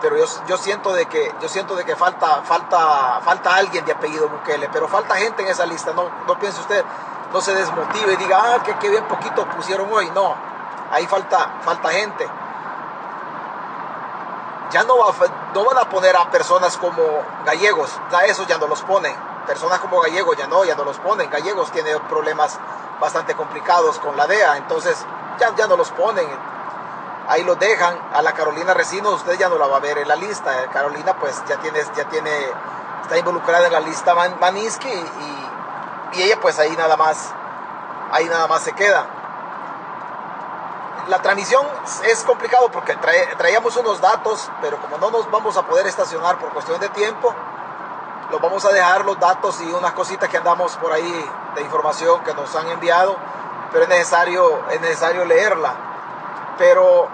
Pero 0.01 0.17
yo, 0.17 0.25
yo, 0.47 0.57
siento 0.57 0.93
de 0.93 1.07
que 1.07 1.33
yo 1.41 1.49
siento 1.49 1.75
de 1.75 1.83
que 1.83 1.95
falta 1.95 2.43
falta 2.43 3.19
falta 3.23 3.55
alguien 3.55 3.83
de 3.83 3.93
apellido 3.93 4.29
Bukele 4.29 4.69
pero 4.71 4.87
falta 4.87 5.15
gente 5.15 5.41
en 5.41 5.47
esa 5.47 5.65
lista 5.65 5.91
no 5.91 6.07
no 6.27 6.37
piense 6.37 6.61
usted 6.61 6.85
no 7.33 7.41
se 7.41 7.55
desmotive 7.55 8.13
y 8.13 8.15
diga 8.17 8.39
ah 8.39 8.63
que, 8.63 8.89
bien 8.89 9.05
poquito 9.05 9.47
pusieron 9.47 9.91
hoy 9.91 10.07
no 10.11 10.35
ahí 10.91 11.07
falta 11.07 11.49
falta 11.63 11.89
gente 11.89 12.29
ya 14.71 14.83
no, 14.83 14.97
va, 14.97 15.13
no 15.53 15.65
van 15.65 15.77
a 15.77 15.89
poner 15.89 16.15
a 16.15 16.29
personas 16.29 16.77
como 16.77 17.03
gallegos 17.45 17.89
ya 18.11 18.25
eso 18.25 18.45
ya 18.47 18.57
no 18.57 18.67
los 18.67 18.81
ponen 18.81 19.15
personas 19.45 19.79
como 19.79 20.01
gallegos 20.01 20.37
ya 20.37 20.47
no 20.47 20.65
ya 20.65 20.75
no 20.75 20.83
los 20.83 20.97
ponen 20.97 21.29
gallegos 21.29 21.71
tiene 21.71 21.97
problemas 22.09 22.59
bastante 22.99 23.35
complicados 23.35 23.99
con 23.99 24.17
la 24.17 24.27
DEA 24.27 24.57
entonces 24.57 24.97
ya, 25.39 25.55
ya 25.55 25.67
no 25.67 25.77
los 25.77 25.91
ponen 25.91 26.27
ahí 27.27 27.43
lo 27.43 27.55
dejan. 27.55 27.97
A 28.13 28.21
la 28.21 28.33
Carolina 28.33 28.73
Recino 28.73 29.11
usted 29.11 29.37
ya 29.37 29.49
no 29.49 29.57
la 29.57 29.67
va 29.67 29.77
a 29.77 29.79
ver 29.79 29.97
en 29.97 30.07
la 30.07 30.15
lista. 30.15 30.63
Eh, 30.63 30.67
Carolina 30.71 31.17
pues 31.19 31.43
ya 31.47 31.57
tiene, 31.57 31.79
ya 31.95 32.05
tiene, 32.05 32.31
está 33.01 33.17
involucrada 33.17 33.67
en 33.67 33.73
la 33.73 33.79
lista 33.81 34.15
Maninsky 34.15 34.89
y, 34.89 36.17
y, 36.17 36.23
ella 36.23 36.39
pues 36.41 36.57
ahí 36.57 36.75
nada 36.77 36.97
más, 36.97 37.31
ahí 38.11 38.25
nada 38.25 38.47
más 38.47 38.63
se 38.63 38.73
queda. 38.73 39.05
La 41.07 41.21
transmisión 41.21 41.65
es 42.05 42.23
complicado 42.23 42.69
porque 42.71 42.95
traíamos 43.37 43.75
unos 43.77 44.01
datos, 44.01 44.49
pero 44.61 44.77
como 44.77 44.97
no 44.97 45.09
nos 45.09 45.29
vamos 45.31 45.55
a 45.57 45.65
poder 45.65 45.87
estacionar 45.87 46.37
por 46.37 46.49
cuestión 46.49 46.79
de 46.79 46.89
tiempo, 46.89 47.33
los 48.29 48.41
vamos 48.41 48.65
a 48.65 48.71
dejar 48.71 49.05
los 49.05 49.17
datos 49.19 49.61
y 49.61 49.71
unas 49.71 49.93
cositas 49.93 50.29
que 50.29 50.37
andamos 50.37 50.75
por 50.77 50.91
ahí 50.91 51.29
de 51.55 51.61
información 51.61 52.23
que 52.23 52.33
nos 52.33 52.53
han 52.55 52.67
enviado, 52.67 53.15
pero 53.71 53.83
es 53.83 53.89
necesario, 53.89 54.63
es 54.69 54.81
necesario 54.81 55.23
leerla 55.23 55.87
pero, 56.57 57.07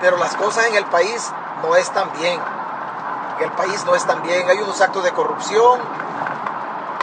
pero 0.00 0.16
las 0.18 0.36
cosas 0.36 0.66
en 0.66 0.74
el 0.74 0.84
país 0.86 1.32
no 1.62 1.76
están 1.76 2.12
bien. 2.18 2.40
En 3.38 3.44
el 3.44 3.52
país 3.52 3.84
no 3.84 3.94
están 3.94 4.22
bien. 4.22 4.48
Hay 4.48 4.58
unos 4.58 4.80
actos 4.80 5.04
de 5.04 5.12
corrupción. 5.12 5.80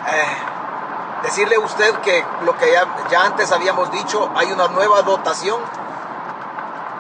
Eh, 0.08 0.38
decirle 1.24 1.56
a 1.56 1.60
usted 1.60 1.94
que 2.00 2.26
lo 2.44 2.58
que 2.58 2.72
ya, 2.72 3.24
antes 3.24 3.52
habíamos 3.52 3.92
dicho, 3.92 4.30
hay 4.36 4.52
una 4.52 4.68
nueva 4.68 5.02
dotación. 5.02 5.62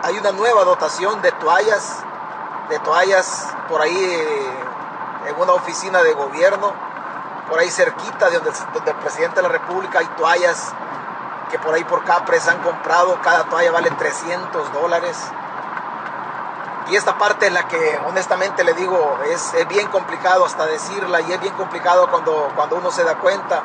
Hay 0.01 0.17
una 0.17 0.31
nueva 0.31 0.63
dotación 0.63 1.21
de 1.21 1.31
toallas, 1.33 1.97
de 2.69 2.79
toallas 2.79 3.47
por 3.67 3.81
ahí 3.81 4.27
en 5.25 5.41
una 5.41 5.53
oficina 5.53 6.01
de 6.01 6.13
gobierno, 6.13 6.73
por 7.49 7.59
ahí 7.59 7.69
cerquita 7.69 8.29
de 8.29 8.39
donde, 8.39 8.51
el 8.85 8.95
presidente 8.95 9.37
de 9.37 9.41
la 9.41 9.49
República 9.49 9.99
hay 9.99 10.07
toallas 10.17 10.73
que 11.51 11.59
por 11.59 11.73
ahí 11.73 11.83
por 11.83 12.03
Capres 12.05 12.47
han 12.47 12.59
comprado, 12.59 13.19
cada 13.21 13.43
toalla 13.45 13.71
vale 13.71 13.91
300 13.91 14.71
dólares. 14.71 15.17
Y 16.89 16.95
esta 16.95 17.17
parte 17.17 17.47
es 17.47 17.53
la 17.53 17.67
que 17.67 17.99
honestamente 18.07 18.63
le 18.63 18.73
digo, 18.73 19.19
es, 19.25 19.53
bien 19.67 19.87
complicado 19.89 20.45
hasta 20.45 20.65
decirla 20.65 21.21
y 21.21 21.31
es 21.31 21.41
bien 21.41 21.53
complicado 21.55 22.09
cuando, 22.09 22.51
cuando 22.55 22.77
uno 22.77 22.89
se 22.91 23.03
da 23.03 23.15
cuenta. 23.15 23.61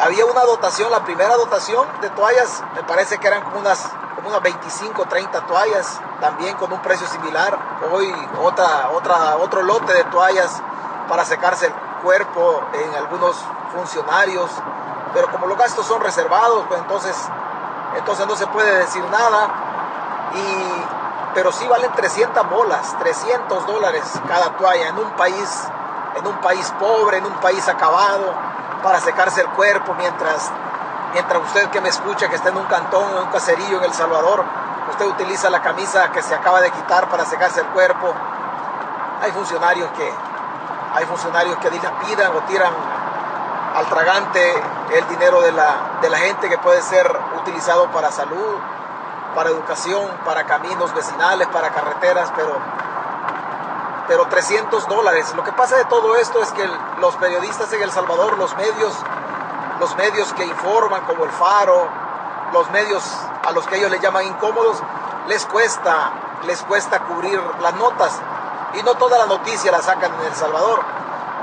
Había 0.00 0.26
una 0.26 0.42
dotación, 0.42 0.90
la 0.90 1.04
primera 1.04 1.36
dotación 1.36 1.86
de 2.00 2.10
toallas, 2.10 2.64
me 2.74 2.82
parece 2.82 3.18
que 3.18 3.28
eran 3.28 3.42
como 3.42 3.60
unas, 3.60 3.92
como 4.16 4.28
unas 4.28 4.42
25, 4.42 5.06
30 5.06 5.46
toallas, 5.46 6.00
también 6.20 6.56
con 6.56 6.72
un 6.72 6.80
precio 6.80 7.06
similar. 7.06 7.56
Hoy 7.92 8.12
otra, 8.42 8.90
otra, 8.90 9.36
otro 9.36 9.62
lote 9.62 9.92
de 9.92 10.02
toallas 10.04 10.60
para 11.08 11.24
secarse 11.24 11.66
el 11.66 11.72
cuerpo 12.02 12.60
en 12.72 12.94
algunos 12.96 13.36
funcionarios, 13.72 14.50
pero 15.12 15.30
como 15.30 15.46
los 15.46 15.56
gastos 15.56 15.86
son 15.86 16.00
reservados, 16.00 16.64
pues 16.66 16.80
entonces, 16.80 17.16
entonces 17.96 18.26
no 18.26 18.34
se 18.34 18.48
puede 18.48 18.78
decir 18.78 19.04
nada. 19.10 19.48
Y, 20.34 21.34
pero 21.34 21.52
sí 21.52 21.66
valen 21.68 21.92
300 21.92 22.50
bolas, 22.50 22.98
300 22.98 23.66
dólares 23.66 24.02
cada 24.26 24.56
toalla 24.56 24.88
en 24.88 24.98
un 24.98 25.10
país, 25.12 25.68
en 26.16 26.26
un 26.26 26.36
país 26.40 26.72
pobre, 26.78 27.18
en 27.18 27.26
un 27.26 27.34
país 27.34 27.66
acabado, 27.68 28.32
para 28.82 29.00
secarse 29.00 29.40
el 29.40 29.48
cuerpo 29.48 29.94
mientras 29.94 30.50
Mientras 31.14 31.40
usted 31.44 31.70
que 31.70 31.80
me 31.80 31.90
escucha, 31.90 32.28
que 32.28 32.34
está 32.34 32.48
en 32.48 32.56
un 32.56 32.64
cantón, 32.64 33.08
en 33.12 33.18
un 33.18 33.30
caserío 33.30 33.78
en 33.78 33.84
El 33.84 33.94
Salvador, 33.94 34.44
usted 34.90 35.06
utiliza 35.06 35.48
la 35.48 35.62
camisa 35.62 36.10
que 36.10 36.20
se 36.20 36.34
acaba 36.34 36.60
de 36.60 36.72
quitar 36.72 37.08
para 37.08 37.24
secarse 37.24 37.60
el 37.60 37.68
cuerpo. 37.68 38.12
Hay 39.22 39.30
funcionarios 39.30 39.88
que, 39.92 40.12
hay 40.92 41.04
funcionarios 41.04 41.56
que 41.58 41.70
dilapidan 41.70 42.32
o 42.34 42.40
tiran 42.48 42.72
al 43.76 43.86
tragante 43.86 44.60
el 44.92 45.06
dinero 45.06 45.40
de 45.40 45.52
la, 45.52 45.98
de 46.02 46.10
la 46.10 46.18
gente 46.18 46.48
que 46.48 46.58
puede 46.58 46.82
ser 46.82 47.08
utilizado 47.38 47.86
para 47.92 48.10
salud, 48.10 48.56
para 49.36 49.50
educación, 49.50 50.10
para 50.24 50.42
caminos 50.46 50.92
vecinales, 50.94 51.46
para 51.46 51.70
carreteras, 51.70 52.32
pero, 52.34 52.58
pero 54.06 54.26
300 54.26 54.86
dólares. 54.88 55.32
Lo 55.34 55.44
que 55.44 55.52
pasa 55.52 55.76
de 55.76 55.84
todo 55.86 56.16
esto 56.16 56.42
es 56.42 56.50
que 56.52 56.68
los 57.00 57.16
periodistas 57.16 57.72
en 57.72 57.82
El 57.82 57.90
Salvador, 57.90 58.38
los 58.38 58.56
medios, 58.56 58.94
los 59.80 59.96
medios 59.96 60.32
que 60.34 60.44
informan 60.44 61.04
como 61.06 61.24
el 61.24 61.30
Faro, 61.30 61.88
los 62.52 62.70
medios 62.70 63.02
a 63.46 63.52
los 63.52 63.66
que 63.66 63.76
ellos 63.76 63.90
le 63.90 64.00
llaman 64.00 64.26
incómodos, 64.26 64.82
les 65.26 65.44
cuesta, 65.46 66.12
les 66.46 66.62
cuesta 66.62 67.00
cubrir 67.00 67.40
las 67.60 67.74
notas 67.74 68.20
y 68.74 68.82
no 68.82 68.94
toda 68.94 69.18
la 69.18 69.26
noticia 69.26 69.70
la 69.72 69.82
sacan 69.82 70.12
en 70.20 70.26
El 70.26 70.34
Salvador, 70.34 70.80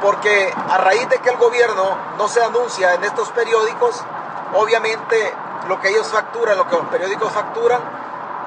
porque 0.02 0.54
a 0.70 0.78
raíz 0.78 1.08
de 1.10 1.20
que 1.20 1.30
el 1.30 1.38
gobierno 1.38 1.98
no 2.18 2.28
se 2.28 2.44
anuncia 2.44 2.94
en 2.94 3.04
estos 3.04 3.30
periódicos, 3.30 4.02
obviamente 4.56 5.34
lo 5.68 5.80
que 5.80 5.90
ellos 5.90 6.08
facturan, 6.08 6.58
lo 6.58 6.68
que 6.68 6.76
los 6.76 6.86
periódicos 6.86 7.32
facturan, 7.32 7.82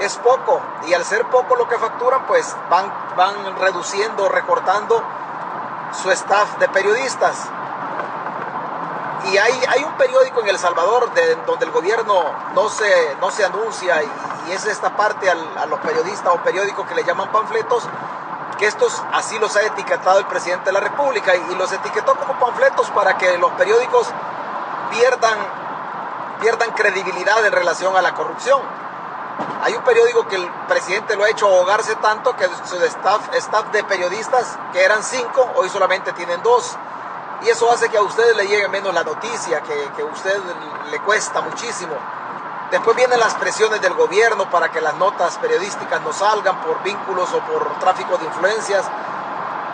es 0.01 0.17
poco 0.19 0.61
y 0.87 0.95
al 0.95 1.05
ser 1.05 1.25
poco 1.27 1.57
lo 1.57 1.69
que 1.69 1.79
facturan, 1.79 2.27
pues 2.27 2.57
van, 2.69 2.93
van 3.17 3.57
reduciendo, 3.57 4.29
recortando 4.29 5.03
su 6.03 6.11
staff 6.11 6.59
de 6.59 6.69
periodistas. 6.69 7.49
Y 9.31 9.39
hay, 9.39 9.59
hay 9.69 9.85
un 9.85 9.93
periódico 9.95 10.41
en 10.43 10.49
El 10.49 10.59
Salvador 10.59 11.13
de, 11.15 11.37
donde 11.47 11.65
el 11.65 11.71
gobierno 11.71 12.25
no 12.55 12.69
se, 12.69 13.17
no 13.21 13.31
se 13.31 13.45
anuncia 13.45 14.03
y, 14.03 14.53
es 14.53 14.67
esta 14.67 14.95
parte 14.95 15.31
a 15.31 15.65
los 15.67 15.81
periodistas 15.81 16.35
o 16.35 16.37
periódicos 16.43 16.87
que 16.87 16.95
le 16.95 17.03
llaman 17.03 17.33
panfletos, 17.33 17.89
que 18.59 18.67
estos 18.67 19.03
así 19.13 19.39
los 19.39 19.57
ha 19.57 19.63
etiquetado 19.63 20.19
el 20.19 20.27
presidente 20.27 20.67
de 20.67 20.73
la 20.73 20.81
República 20.81 21.35
y, 21.35 21.55
los 21.55 21.73
etiquetó 21.73 22.15
como 22.15 22.39
panfletos 22.39 22.91
para 22.91 23.17
que 23.17 23.39
los 23.39 23.51
periódicos 23.53 24.09
pierdan, 24.91 25.39
pierdan 26.41 26.71
credibilidad 26.73 27.45
en 27.47 27.53
relación 27.53 27.97
a 27.97 28.03
la 28.03 28.13
corrupción. 28.15 28.61
Hay 29.63 29.75
un 29.75 29.83
periódico 29.83 30.27
que 30.29 30.37
el 30.37 30.49
presidente 30.69 31.17
lo 31.17 31.25
ha 31.25 31.31
hecho 31.31 31.47
ahogarse 31.47 31.95
tanto 31.97 32.37
que 32.37 32.47
su 32.65 32.77
staff, 32.85 33.29
de 33.73 33.85
periodistas, 33.85 34.59
que 34.73 34.85
eran 34.85 35.03
cinco, 35.03 35.51
hoy 35.57 35.69
solamente 35.69 36.13
tienen 36.13 36.43
dos 36.43 36.77
y 37.43 37.49
eso 37.49 37.71
hace 37.71 37.89
que 37.89 37.99
a 37.99 38.03
ustedes 38.03 38.37
le 38.37 38.47
llegue 38.47 38.69
menos 38.69 38.95
la 38.95 39.05
noticia, 39.05 39.61
que, 39.63 39.91
que 39.97 40.03
a 40.03 40.05
usted 40.07 40.41
le 40.91 40.99
cuesta 41.01 41.41
muchísimo. 41.41 41.95
Después 42.71 42.97
vienen 42.97 43.21
las 43.21 43.35
presiones 43.35 43.81
del 43.83 43.95
gobierno 43.95 44.51
para 44.51 44.71
que 44.71 44.81
las 44.81 44.95
notas 44.95 45.37
periodísticas 45.39 46.01
no 46.03 46.13
salgan 46.13 46.61
por 46.63 46.83
vínculos 46.83 47.33
o 47.33 47.41
por 47.41 47.79
tráfico 47.79 48.17
de 48.17 48.25
influencias. 48.25 48.85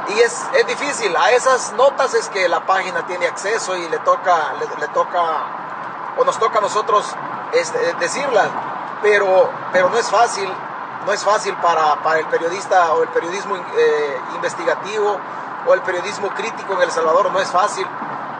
Y 0.08 0.20
es, 0.20 0.44
es 0.54 0.66
difícil. 0.66 1.16
A 1.16 1.30
esas 1.30 1.72
notas 1.74 2.14
es 2.14 2.28
que 2.28 2.48
la 2.48 2.66
página 2.66 3.06
tiene 3.06 3.26
acceso 3.26 3.76
y 3.76 3.88
le 3.88 3.98
toca, 4.00 4.54
le, 4.58 4.88
toca 4.88 6.14
o 6.18 6.24
nos 6.24 6.38
toca 6.38 6.58
a 6.58 6.60
nosotros 6.60 7.06
este, 7.52 7.94
decirlas. 7.94 8.48
Pero, 9.02 9.50
pero 9.72 9.88
no 9.90 9.98
es 9.98 10.08
fácil. 10.08 10.50
No 11.06 11.12
es 11.12 11.24
fácil 11.24 11.54
para, 11.56 11.96
para 12.02 12.18
el 12.18 12.26
periodista 12.26 12.92
o 12.92 13.02
el 13.02 13.08
periodismo 13.08 13.56
eh, 13.56 14.20
investigativo 14.34 15.18
o 15.66 15.74
el 15.74 15.80
periodismo 15.82 16.28
crítico 16.30 16.74
en 16.74 16.82
El 16.82 16.90
Salvador 16.90 17.30
no 17.32 17.40
es 17.40 17.50
fácil. 17.50 17.86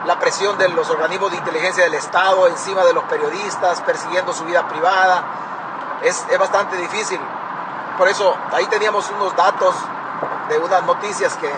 La 0.05 0.19
presión 0.19 0.57
de 0.57 0.69
los 0.69 0.89
organismos 0.89 1.31
de 1.31 1.37
inteligencia 1.37 1.83
del 1.83 1.93
Estado 1.93 2.47
encima 2.47 2.83
de 2.83 2.93
los 2.93 3.03
periodistas, 3.05 3.81
persiguiendo 3.81 4.33
su 4.33 4.45
vida 4.45 4.67
privada, 4.67 5.23
es, 6.01 6.25
es 6.29 6.39
bastante 6.39 6.77
difícil. 6.77 7.19
Por 7.97 8.07
eso 8.07 8.35
ahí 8.51 8.65
teníamos 8.65 9.09
unos 9.11 9.35
datos 9.35 9.75
de 10.49 10.57
unas 10.57 10.83
noticias 10.83 11.35
que, 11.37 11.51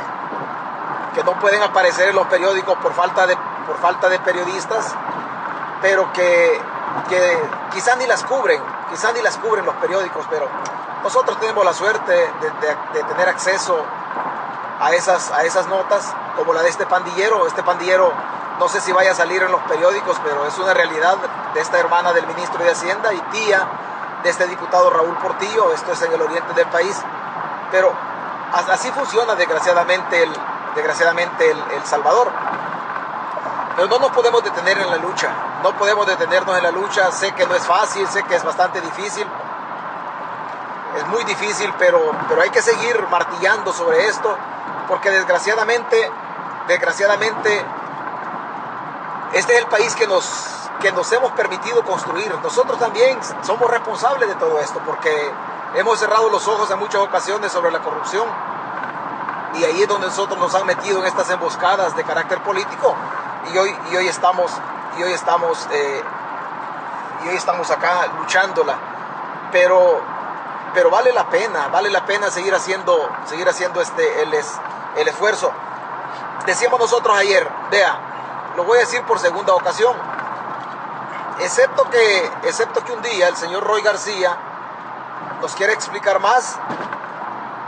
que 1.15 1.23
no 1.23 1.39
pueden 1.39 1.63
aparecer 1.63 2.09
en 2.09 2.15
los 2.15 2.27
periódicos 2.27 2.77
por 2.79 2.93
falta 2.93 3.25
de, 3.27 3.37
por 3.65 3.77
falta 3.77 4.09
de 4.09 4.19
periodistas, 4.19 4.93
pero 5.81 6.11
que, 6.11 6.61
que 7.09 7.49
quizás 7.71 7.97
ni 7.97 8.05
las 8.07 8.23
cubren, 8.23 8.61
quizás 8.93 9.11
ni 9.15 9.21
las 9.23 9.37
cubren 9.37 9.65
los 9.65 9.73
periódicos, 9.75 10.23
pero 10.29 10.47
nosotros 11.01 11.39
tenemos 11.39 11.65
la 11.65 11.73
suerte 11.73 12.11
de, 12.11 13.03
tener 13.03 13.27
acceso 13.27 13.83
a 14.79 14.91
esas, 14.93 15.31
a 15.31 15.43
esas 15.43 15.67
notas, 15.67 16.13
como 16.37 16.53
la 16.53 16.61
de 16.61 16.69
este 16.69 16.85
pandillero. 16.85 17.47
Este 17.47 17.63
pandillero 17.63 18.13
no 18.59 18.69
sé 18.69 18.81
si 18.81 18.91
vaya 18.91 19.11
a 19.11 19.15
salir 19.15 19.41
en 19.41 19.51
los 19.51 19.61
periódicos, 19.63 20.21
pero 20.23 20.45
es 20.45 20.57
una 20.59 20.75
realidad 20.75 21.17
de 21.55 21.59
esta 21.59 21.79
hermana 21.79 22.13
del 22.13 22.27
ministro 22.27 22.63
de 22.63 22.71
Hacienda 22.71 23.11
y 23.13 23.19
tía 23.31 23.67
de 24.21 24.29
este 24.29 24.45
diputado 24.45 24.91
Raúl 24.91 25.17
Portillo. 25.17 25.73
Esto 25.73 25.93
es 25.93 26.01
en 26.03 26.13
el 26.13 26.21
oriente 26.21 26.53
del 26.53 26.67
país. 26.67 26.95
Pero 27.71 27.91
así 28.53 28.91
funciona 28.91 29.33
desgraciadamente 29.33 30.21
el, 30.21 30.31
desgraciadamente 30.75 31.49
el 31.49 31.83
Salvador. 31.83 32.31
Pero 33.75 33.87
no 33.87 33.99
nos 33.99 34.11
podemos 34.11 34.43
detener 34.43 34.77
en 34.77 34.89
la 34.89 34.97
lucha, 34.97 35.29
no 35.63 35.71
podemos 35.77 36.05
detenernos 36.05 36.57
en 36.57 36.63
la 36.63 36.71
lucha. 36.71 37.11
Sé 37.11 37.31
que 37.33 37.45
no 37.47 37.55
es 37.55 37.65
fácil, 37.65 38.07
sé 38.07 38.23
que 38.23 38.35
es 38.35 38.43
bastante 38.43 38.81
difícil, 38.81 39.27
es 40.95 41.07
muy 41.07 41.23
difícil, 41.23 41.73
pero, 41.79 42.11
pero 42.29 42.41
hay 42.41 42.51
que 42.51 42.61
seguir 42.61 43.07
martillando 43.09 43.73
sobre 43.73 44.07
esto 44.07 44.37
porque 44.87 45.09
desgraciadamente, 45.09 46.11
desgraciadamente, 46.67 47.65
este 49.33 49.53
es 49.53 49.59
el 49.59 49.67
país 49.67 49.95
que 49.95 50.07
nos, 50.07 50.69
que 50.79 50.91
nos 50.91 51.11
hemos 51.11 51.31
permitido 51.31 51.83
construir. 51.83 52.33
Nosotros 52.43 52.77
también 52.77 53.19
somos 53.41 53.69
responsables 53.69 54.29
de 54.29 54.35
todo 54.35 54.59
esto, 54.59 54.79
porque 54.85 55.31
hemos 55.75 55.99
cerrado 55.99 56.29
los 56.29 56.47
ojos 56.47 56.69
en 56.69 56.79
muchas 56.79 57.01
ocasiones 57.01 57.51
sobre 57.51 57.71
la 57.71 57.79
corrupción. 57.79 58.27
Y 59.55 59.63
ahí 59.63 59.83
es 59.83 59.87
donde 59.87 60.07
nosotros 60.07 60.39
nos 60.39 60.53
han 60.55 60.65
metido 60.65 60.99
en 60.99 61.05
estas 61.05 61.29
emboscadas 61.29 61.95
de 61.95 62.03
carácter 62.03 62.41
político. 62.43 62.95
Y 63.51 63.57
hoy, 63.57 63.75
y 63.91 63.95
hoy 63.95 64.07
estamos, 64.07 64.51
y 64.97 65.03
hoy 65.03 65.13
estamos, 65.13 65.67
eh, 65.71 66.03
y 67.25 67.29
hoy 67.29 67.35
estamos 67.35 67.69
acá 67.71 68.07
luchándola. 68.19 68.75
Pero 69.51 70.01
pero 70.73 70.89
vale 70.89 71.13
la 71.13 71.29
pena, 71.29 71.67
vale 71.67 71.89
la 71.89 72.05
pena 72.05 72.31
seguir 72.31 72.53
haciendo, 72.53 73.09
seguir 73.25 73.47
haciendo 73.47 73.81
este, 73.81 74.23
el, 74.23 74.33
el 74.33 75.07
esfuerzo. 75.07 75.51
Decíamos 76.45 76.79
nosotros 76.79 77.15
ayer, 77.15 77.47
vea, 77.69 77.97
lo 78.55 78.63
voy 78.63 78.77
a 78.77 78.81
decir 78.81 79.03
por 79.03 79.19
segunda 79.19 79.53
ocasión, 79.53 79.95
excepto 81.39 81.89
que, 81.89 82.31
excepto 82.43 82.83
que 82.83 82.91
un 82.91 83.01
día 83.01 83.27
el 83.27 83.37
señor 83.37 83.63
Roy 83.63 83.81
García 83.81 84.35
nos 85.41 85.53
quiere 85.53 85.73
explicar 85.73 86.19
más, 86.19 86.57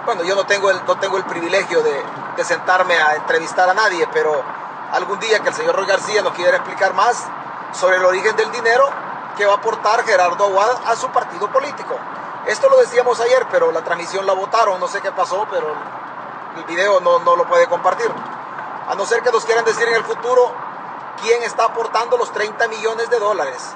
bueno, 0.06 0.24
yo 0.24 0.36
no 0.36 0.46
tengo 0.46 0.72
el, 0.72 0.84
no 0.86 0.98
tengo 0.98 1.18
el 1.18 1.24
privilegio 1.26 1.82
de, 1.82 2.04
de 2.36 2.44
sentarme 2.44 2.98
a 2.98 3.16
entrevistar 3.16 3.70
a 3.70 3.74
nadie, 3.74 4.08
pero 4.14 4.44
algún 4.91 5.19
día 5.19 5.39
que 5.39 5.50
el 5.50 5.56
señor 5.56 5.76
Roy 5.76 5.86
García 5.86 6.21
nos 6.21 6.34
quiera 6.34 6.58
explicar 6.58 6.93
más 6.93 7.26
sobre 7.74 7.98
el 7.98 8.06
origen 8.06 8.36
del 8.36 8.52
dinero 8.52 8.89
que 9.38 9.45
va 9.45 9.54
a 9.54 9.58
aportar 9.58 10.04
Gerardo 10.04 10.45
Aguad 10.45 10.78
a 10.86 10.95
su 10.95 11.10
partido 11.10 11.52
político. 11.52 11.98
Esto 12.45 12.69
lo 12.69 12.78
decíamos 12.78 13.19
ayer, 13.19 13.48
pero 13.52 13.71
la 13.71 13.84
transmisión 13.84 14.26
la 14.26 14.34
votaron, 14.34 14.80
no 14.80 14.88
sé 14.88 15.02
qué 15.02 15.12
pasó, 15.12 15.48
pero 15.50 15.74
el 16.58 16.63
video 16.63 17.00
no, 17.02 17.19
no 17.19 17.36
lo 17.36 17.45
puede 17.48 17.67
compartir. 17.67 18.12
A 18.88 18.95
no 18.95 19.06
ser 19.06 19.21
que 19.24 19.32
nos 19.32 19.45
quieran 19.45 19.65
decir 19.65 19.88
en 19.88 19.95
el 19.95 20.04
futuro 20.04 20.54
quién 21.21 21.41
está 21.43 21.65
aportando 21.65 22.17
los 22.17 22.32
30 22.32 22.67
millones 22.67 23.10
de 23.10 23.19
dólares 23.19 23.76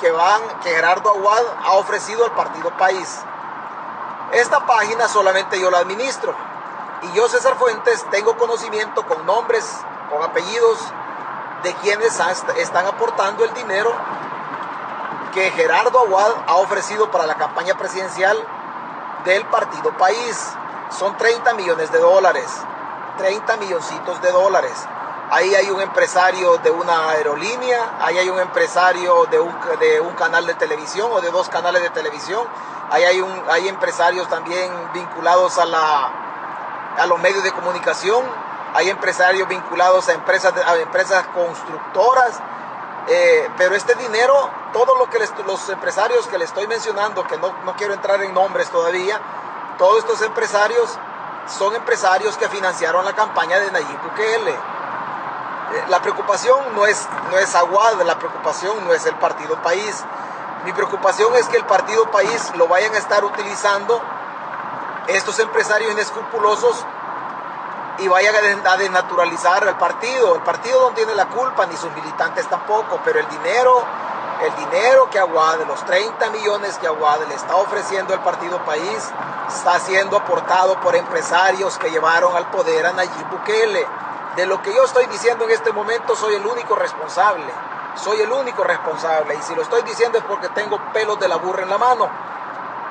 que 0.00 0.10
van, 0.10 0.40
que 0.62 0.70
Gerardo 0.70 1.10
Aguad 1.10 1.44
ha 1.64 1.72
ofrecido 1.74 2.24
al 2.24 2.32
partido 2.32 2.70
País. 2.76 3.20
Esta 4.32 4.66
página 4.66 5.08
solamente 5.08 5.60
yo 5.60 5.70
la 5.70 5.78
administro. 5.78 6.34
Y 7.02 7.12
yo, 7.12 7.28
César 7.28 7.56
Fuentes, 7.56 8.04
tengo 8.10 8.36
conocimiento 8.36 9.06
con 9.06 9.24
nombres, 9.24 9.64
con 10.10 10.22
apellidos 10.22 10.78
de 11.62 11.72
quienes 11.74 12.20
están 12.56 12.86
aportando 12.86 13.44
el 13.44 13.54
dinero 13.54 13.92
que 15.32 15.50
Gerardo 15.52 16.00
Aguad 16.00 16.32
ha 16.46 16.56
ofrecido 16.56 17.10
para 17.10 17.26
la 17.26 17.36
campaña 17.36 17.76
presidencial 17.76 18.36
del 19.24 19.44
partido 19.46 19.96
País. 19.96 20.54
Son 20.90 21.16
30 21.16 21.54
millones 21.54 21.92
de 21.92 21.98
dólares. 21.98 22.46
30 23.18 23.56
milloncitos 23.58 24.20
de 24.22 24.32
dólares. 24.32 24.72
ahí 25.30 25.54
hay 25.54 25.70
un 25.70 25.80
empresario 25.80 26.56
de 26.58 26.70
una 26.70 27.10
aerolínea, 27.10 27.98
ahí 28.00 28.18
hay 28.18 28.28
un 28.28 28.40
empresario 28.40 29.26
de 29.26 29.38
un, 29.38 30.14
canal 30.14 30.44
de 30.46 30.54
televisión 30.54 31.08
o 31.12 31.20
de 31.20 31.30
dos 31.30 31.48
canales 31.48 31.82
de 31.82 31.90
televisión, 31.90 32.44
ahí 32.90 33.04
hay, 33.04 33.44
hay 33.48 33.68
empresarios 33.68 34.28
también 34.28 34.72
vinculados 34.92 35.58
a, 35.58 35.66
la, 35.66 36.10
a 36.98 37.06
los 37.06 37.20
medios 37.20 37.44
de 37.44 37.52
comunicación, 37.52 38.24
hay 38.74 38.90
empresarios 38.90 39.48
vinculados 39.48 40.08
a 40.08 40.12
empresas, 40.12 40.54
a 40.66 40.76
empresas 40.76 41.26
constructoras, 41.34 42.40
eh, 43.08 43.48
pero 43.56 43.74
este 43.74 43.94
dinero, 43.96 44.50
todo 44.72 44.96
lo 44.96 45.10
que 45.10 45.18
los 45.46 45.68
empresarios 45.68 46.26
que 46.28 46.38
le 46.38 46.44
estoy 46.44 46.66
mencionando, 46.66 47.26
que 47.26 47.38
no, 47.38 47.52
no 47.64 47.74
quiero 47.76 47.94
entrar 47.94 48.22
en 48.22 48.32
nombres 48.32 48.70
todavía, 48.70 49.20
todos 49.78 49.98
estos 49.98 50.22
empresarios 50.22 50.98
son 51.46 51.74
empresarios 51.74 52.36
que 52.36 52.48
financiaron 52.48 53.04
la 53.04 53.14
campaña 53.14 53.58
de 53.58 53.70
Nayib 53.72 54.02
Bukele. 54.02 54.52
Eh, 54.52 55.84
la 55.88 56.00
preocupación 56.00 56.74
no 56.74 56.86
es, 56.86 57.08
no 57.30 57.38
es 57.38 57.54
Aguad, 57.54 58.00
la 58.02 58.18
preocupación 58.18 58.84
no 58.84 58.92
es 58.92 59.06
el 59.06 59.14
Partido 59.16 59.60
País. 59.62 60.04
Mi 60.64 60.72
preocupación 60.72 61.34
es 61.36 61.48
que 61.48 61.56
el 61.56 61.64
Partido 61.64 62.10
País 62.10 62.52
lo 62.56 62.68
vayan 62.68 62.94
a 62.94 62.98
estar 62.98 63.24
utilizando 63.24 64.00
estos 65.08 65.38
empresarios 65.38 65.90
inescrupulosos 65.92 66.84
y 68.00 68.08
vayan 68.08 68.34
a 68.66 68.76
desnaturalizar 68.76 69.66
al 69.66 69.76
partido. 69.76 70.34
El 70.34 70.42
partido 70.42 70.88
no 70.88 70.94
tiene 70.94 71.14
la 71.14 71.26
culpa, 71.26 71.66
ni 71.66 71.76
sus 71.76 71.92
militantes 71.92 72.46
tampoco, 72.48 72.98
pero 73.04 73.20
el 73.20 73.28
dinero, 73.28 73.82
el 74.42 74.54
dinero 74.56 75.08
que 75.10 75.18
Aguade, 75.18 75.66
los 75.66 75.84
30 75.84 76.30
millones 76.30 76.78
que 76.78 76.86
Aguade 76.86 77.26
le 77.26 77.34
está 77.34 77.56
ofreciendo 77.56 78.14
al 78.14 78.22
partido 78.22 78.58
país, 78.64 79.10
está 79.48 79.78
siendo 79.80 80.16
aportado 80.16 80.80
por 80.80 80.96
empresarios 80.96 81.76
que 81.78 81.90
llevaron 81.90 82.34
al 82.34 82.50
poder 82.50 82.86
a 82.86 82.92
Nayib 82.92 83.28
Bukele. 83.30 83.86
De 84.36 84.46
lo 84.46 84.62
que 84.62 84.74
yo 84.74 84.84
estoy 84.84 85.06
diciendo 85.06 85.44
en 85.44 85.50
este 85.50 85.72
momento, 85.72 86.16
soy 86.16 86.34
el 86.34 86.46
único 86.46 86.76
responsable. 86.76 87.52
Soy 87.96 88.20
el 88.20 88.32
único 88.32 88.64
responsable. 88.64 89.34
Y 89.34 89.42
si 89.42 89.54
lo 89.54 89.62
estoy 89.62 89.82
diciendo 89.82 90.16
es 90.16 90.24
porque 90.24 90.48
tengo 90.50 90.80
pelos 90.92 91.18
de 91.18 91.28
la 91.28 91.36
burra 91.36 91.64
en 91.64 91.70
la 91.70 91.78
mano 91.78 92.08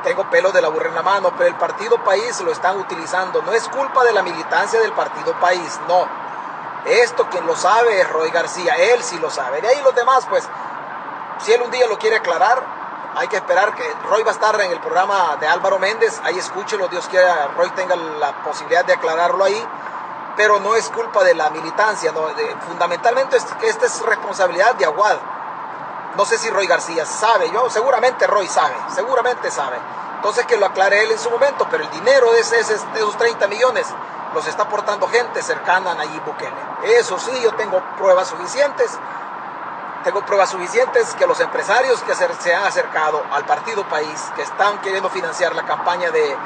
tengo 0.03 0.29
pelo 0.29 0.51
de 0.51 0.61
la 0.61 0.69
burra 0.69 0.89
en 0.89 0.95
la 0.95 1.03
mano, 1.03 1.33
pero 1.37 1.49
el 1.49 1.55
Partido 1.55 2.03
País 2.03 2.39
lo 2.41 2.51
están 2.51 2.79
utilizando. 2.79 3.41
No 3.41 3.51
es 3.51 3.67
culpa 3.67 4.03
de 4.03 4.13
la 4.13 4.21
militancia 4.21 4.79
del 4.79 4.93
Partido 4.93 5.33
País, 5.39 5.79
no. 5.87 6.07
Esto 6.85 7.27
quien 7.29 7.45
lo 7.45 7.55
sabe 7.55 8.01
es 8.01 8.09
Roy 8.09 8.31
García, 8.31 8.75
él 8.75 9.03
sí 9.03 9.17
lo 9.19 9.29
sabe. 9.29 9.61
De 9.61 9.67
ahí 9.67 9.81
los 9.83 9.93
demás, 9.95 10.25
pues, 10.29 10.47
si 11.39 11.53
él 11.53 11.61
un 11.61 11.71
día 11.71 11.87
lo 11.87 11.97
quiere 11.97 12.17
aclarar, 12.17 12.63
hay 13.15 13.27
que 13.27 13.35
esperar 13.35 13.75
que 13.75 13.83
Roy 14.09 14.23
va 14.23 14.31
a 14.31 14.33
estar 14.33 14.59
en 14.61 14.71
el 14.71 14.79
programa 14.79 15.35
de 15.39 15.47
Álvaro 15.47 15.79
Méndez, 15.79 16.21
ahí 16.23 16.37
escúchelo, 16.37 16.87
Dios 16.87 17.07
quiera, 17.09 17.49
Roy 17.57 17.69
tenga 17.71 17.95
la 17.95 18.43
posibilidad 18.43 18.85
de 18.85 18.93
aclararlo 18.93 19.43
ahí, 19.43 19.67
pero 20.37 20.59
no 20.59 20.75
es 20.75 20.89
culpa 20.89 21.23
de 21.23 21.33
la 21.33 21.49
militancia, 21.49 22.11
no, 22.13 22.27
fundamentalmente 22.67 23.37
esta 23.37 23.85
es 23.85 24.01
responsabilidad 24.03 24.75
de 24.75 24.85
Aguad 24.85 25.17
no 26.15 26.25
sé 26.25 26.37
si 26.37 26.49
Roy 26.49 26.67
García 26.67 27.05
sabe, 27.05 27.51
yo 27.51 27.69
seguramente 27.69 28.27
Roy 28.27 28.47
sabe, 28.47 28.75
seguramente 28.93 29.51
sabe. 29.51 29.77
Entonces 30.15 30.45
que 30.45 30.57
lo 30.57 30.65
aclare 30.65 31.03
él 31.03 31.11
en 31.11 31.19
su 31.19 31.29
momento, 31.29 31.67
pero 31.69 31.83
el 31.83 31.89
dinero 31.91 32.31
de, 32.31 32.41
ese, 32.41 32.57
de 32.57 32.99
esos 32.99 33.17
30 33.17 33.47
millones 33.47 33.87
los 34.33 34.45
está 34.47 34.63
aportando 34.63 35.07
gente 35.07 35.41
cercana 35.41 35.91
a 35.91 35.95
Nayib 35.95 36.23
Bukele. 36.25 36.51
Eso 36.83 37.17
sí, 37.17 37.31
yo 37.41 37.53
tengo 37.53 37.81
pruebas 37.97 38.27
suficientes. 38.27 38.97
Tengo 40.03 40.25
pruebas 40.25 40.49
suficientes 40.49 41.13
que 41.15 41.27
los 41.27 41.39
empresarios 41.39 42.01
que 42.03 42.15
se 42.15 42.55
han 42.55 42.63
acercado 42.63 43.23
al 43.31 43.45
partido 43.45 43.83
país, 43.87 44.31
que 44.35 44.41
están 44.41 44.79
queriendo 44.79 45.09
financiar 45.09 45.55
la 45.55 45.65
campaña 45.65 46.09
de 46.11 46.37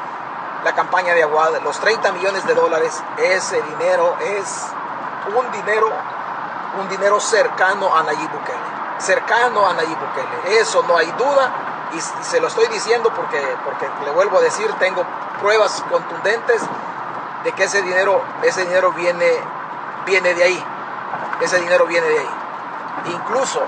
la 0.64 0.74
campaña 0.74 1.14
de 1.14 1.24
Aguad, 1.24 1.62
los 1.62 1.78
30 1.80 2.14
millones 2.14 2.46
de 2.48 2.54
dólares, 2.54 3.04
ese 3.18 3.62
dinero 3.62 4.16
es 4.22 4.68
un 5.36 5.52
dinero, 5.52 5.90
un 6.80 6.90
dinero 6.90 7.20
cercano 7.20 7.96
a 7.96 8.04
Nayib 8.04 8.32
Bukele 8.32 8.83
cercano 9.04 9.68
a 9.68 9.74
Nayib 9.74 9.98
Bukele. 10.00 10.60
Eso 10.60 10.84
no 10.88 10.98
hay 10.98 11.12
duda 11.12 11.52
y 11.94 12.02
se 12.02 12.40
lo 12.40 12.48
estoy 12.48 12.68
diciendo 12.68 13.12
porque, 13.16 13.40
porque 13.64 13.88
le 14.04 14.12
vuelvo 14.12 14.40
a 14.40 14.42
decir, 14.42 14.72
tengo 14.80 15.06
pruebas 15.40 15.84
contundentes 15.90 16.62
de 17.44 17.52
que 17.52 17.66
ese 17.66 17.82
dinero, 17.82 18.22
ese 18.42 18.66
dinero 18.66 18.92
viene, 18.94 19.40
viene 20.06 20.34
de 20.34 20.44
ahí. 20.44 20.66
Ese 21.42 21.60
dinero 21.60 21.86
viene 21.86 22.08
de 22.08 22.20
ahí. 22.20 22.30
Incluso, 23.14 23.62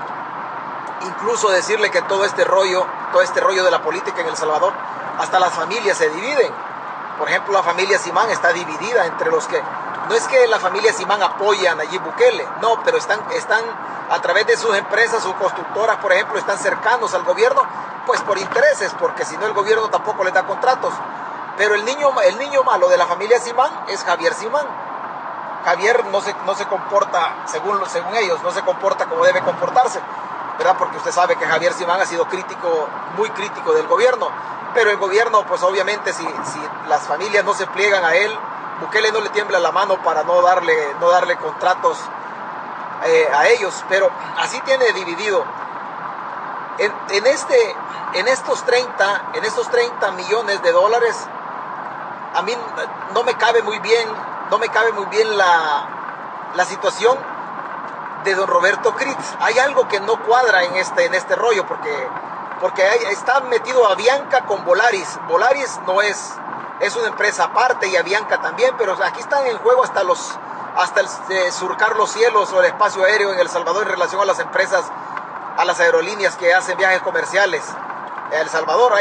incluso 1.02 1.50
decirle 1.50 1.90
que 1.90 2.02
todo 2.02 2.24
este 2.24 2.44
rollo, 2.44 2.86
todo 3.12 3.22
este 3.22 3.40
rollo 3.40 3.64
de 3.64 3.70
la 3.70 3.82
política 3.82 4.20
en 4.22 4.28
El 4.28 4.36
Salvador, 4.36 4.72
hasta 5.18 5.38
las 5.38 5.52
familias 5.52 5.98
se 5.98 6.08
dividen. 6.08 6.52
Por 7.18 7.28
ejemplo, 7.28 7.52
la 7.52 7.62
familia 7.62 7.98
Simán 7.98 8.30
está 8.30 8.52
dividida 8.52 9.06
entre 9.06 9.30
los 9.30 9.46
que 9.46 9.62
no 10.08 10.14
es 10.14 10.26
que 10.28 10.46
la 10.46 10.58
familia 10.58 10.92
Simán 10.92 11.22
apoye 11.22 11.68
a 11.68 11.74
Nayib 11.74 12.02
Bukele, 12.02 12.46
no, 12.60 12.82
pero 12.84 12.96
están, 12.96 13.20
están 13.32 13.64
a 14.10 14.20
través 14.20 14.46
de 14.46 14.56
sus 14.56 14.76
empresas, 14.76 15.22
sus 15.22 15.34
constructoras, 15.34 15.96
por 15.96 16.12
ejemplo, 16.12 16.38
están 16.38 16.58
cercanos 16.58 17.12
al 17.14 17.24
gobierno, 17.24 17.62
pues 18.06 18.20
por 18.22 18.38
intereses, 18.38 18.94
porque 18.98 19.24
si 19.24 19.36
no 19.36 19.46
el 19.46 19.52
gobierno 19.52 19.88
tampoco 19.88 20.22
les 20.22 20.32
da 20.32 20.46
contratos. 20.46 20.94
Pero 21.56 21.74
el 21.74 21.84
niño, 21.84 22.08
el 22.22 22.38
niño 22.38 22.62
malo 22.62 22.88
de 22.88 22.96
la 22.96 23.06
familia 23.06 23.40
Simán 23.40 23.70
es 23.88 24.04
Javier 24.04 24.34
Simán. 24.34 24.66
Javier 25.64 26.04
no 26.06 26.20
se, 26.20 26.34
no 26.44 26.54
se 26.54 26.66
comporta, 26.66 27.44
según, 27.46 27.80
según 27.88 28.14
ellos, 28.14 28.40
no 28.44 28.52
se 28.52 28.62
comporta 28.62 29.06
como 29.06 29.24
debe 29.24 29.40
comportarse, 29.40 30.00
¿verdad? 30.58 30.76
Porque 30.78 30.98
usted 30.98 31.10
sabe 31.10 31.34
que 31.34 31.46
Javier 31.46 31.72
Simán 31.72 32.00
ha 32.00 32.06
sido 32.06 32.26
crítico, 32.26 32.88
muy 33.16 33.30
crítico 33.30 33.72
del 33.72 33.88
gobierno. 33.88 34.28
Pero 34.74 34.90
el 34.90 34.98
gobierno, 34.98 35.44
pues 35.46 35.62
obviamente, 35.62 36.12
si, 36.12 36.22
si 36.22 36.60
las 36.88 37.02
familias 37.08 37.44
no 37.44 37.54
se 37.54 37.66
pliegan 37.66 38.04
a 38.04 38.14
él, 38.14 38.38
Bukele 38.80 39.10
no 39.12 39.20
le 39.20 39.30
tiembla 39.30 39.58
la 39.58 39.72
mano 39.72 39.96
para 40.02 40.22
no 40.24 40.42
darle, 40.42 40.94
no 41.00 41.10
darle 41.10 41.36
contratos 41.36 41.98
eh, 43.04 43.28
a 43.34 43.48
ellos, 43.48 43.84
pero 43.88 44.10
así 44.38 44.60
tiene 44.62 44.92
dividido. 44.92 45.44
En, 46.78 47.26
este, 47.26 47.76
en, 48.14 48.28
estos 48.28 48.62
30, 48.64 49.30
en 49.34 49.44
estos 49.44 49.70
30 49.70 50.10
millones 50.12 50.62
de 50.62 50.72
dólares, 50.72 51.16
a 52.34 52.42
mí 52.42 52.54
no 53.14 53.22
me 53.22 53.34
cabe 53.34 53.62
muy 53.62 53.78
bien, 53.78 54.06
no 54.50 54.58
me 54.58 54.68
cabe 54.68 54.92
muy 54.92 55.06
bien 55.06 55.38
la, 55.38 55.88
la 56.54 56.64
situación 56.66 57.16
de 58.24 58.34
don 58.34 58.46
Roberto 58.46 58.94
Critz. 58.94 59.36
Hay 59.40 59.58
algo 59.58 59.88
que 59.88 60.00
no 60.00 60.22
cuadra 60.22 60.64
en 60.64 60.76
este, 60.76 61.06
en 61.06 61.14
este 61.14 61.34
rollo, 61.34 61.66
porque, 61.66 62.08
porque 62.60 62.82
está 63.10 63.40
metido 63.40 63.88
a 63.88 63.94
Bianca 63.94 64.42
con 64.42 64.64
Volaris. 64.66 65.18
Volaris 65.28 65.80
no 65.86 66.02
es 66.02 66.34
es 66.80 66.94
una 66.96 67.08
empresa 67.08 67.44
aparte 67.44 67.88
y 67.88 67.96
Avianca 67.96 68.40
también, 68.40 68.74
pero 68.76 68.96
aquí 69.02 69.20
están 69.20 69.46
en 69.46 69.58
juego 69.58 69.84
hasta 69.84 70.02
los 70.04 70.38
hasta 70.76 71.00
el, 71.00 71.08
eh, 71.30 71.50
surcar 71.52 71.96
los 71.96 72.10
cielos 72.10 72.52
o 72.52 72.60
el 72.60 72.66
espacio 72.66 73.02
aéreo 73.02 73.32
en 73.32 73.38
El 73.38 73.48
Salvador 73.48 73.84
en 73.84 73.92
relación 73.92 74.20
a 74.20 74.26
las 74.26 74.38
empresas, 74.38 74.84
a 75.56 75.64
las 75.64 75.80
aerolíneas 75.80 76.36
que 76.36 76.52
hacen 76.52 76.76
viajes 76.76 77.00
comerciales. 77.00 77.64
En 78.30 78.40
El 78.40 78.48
Salvador 78.50 78.92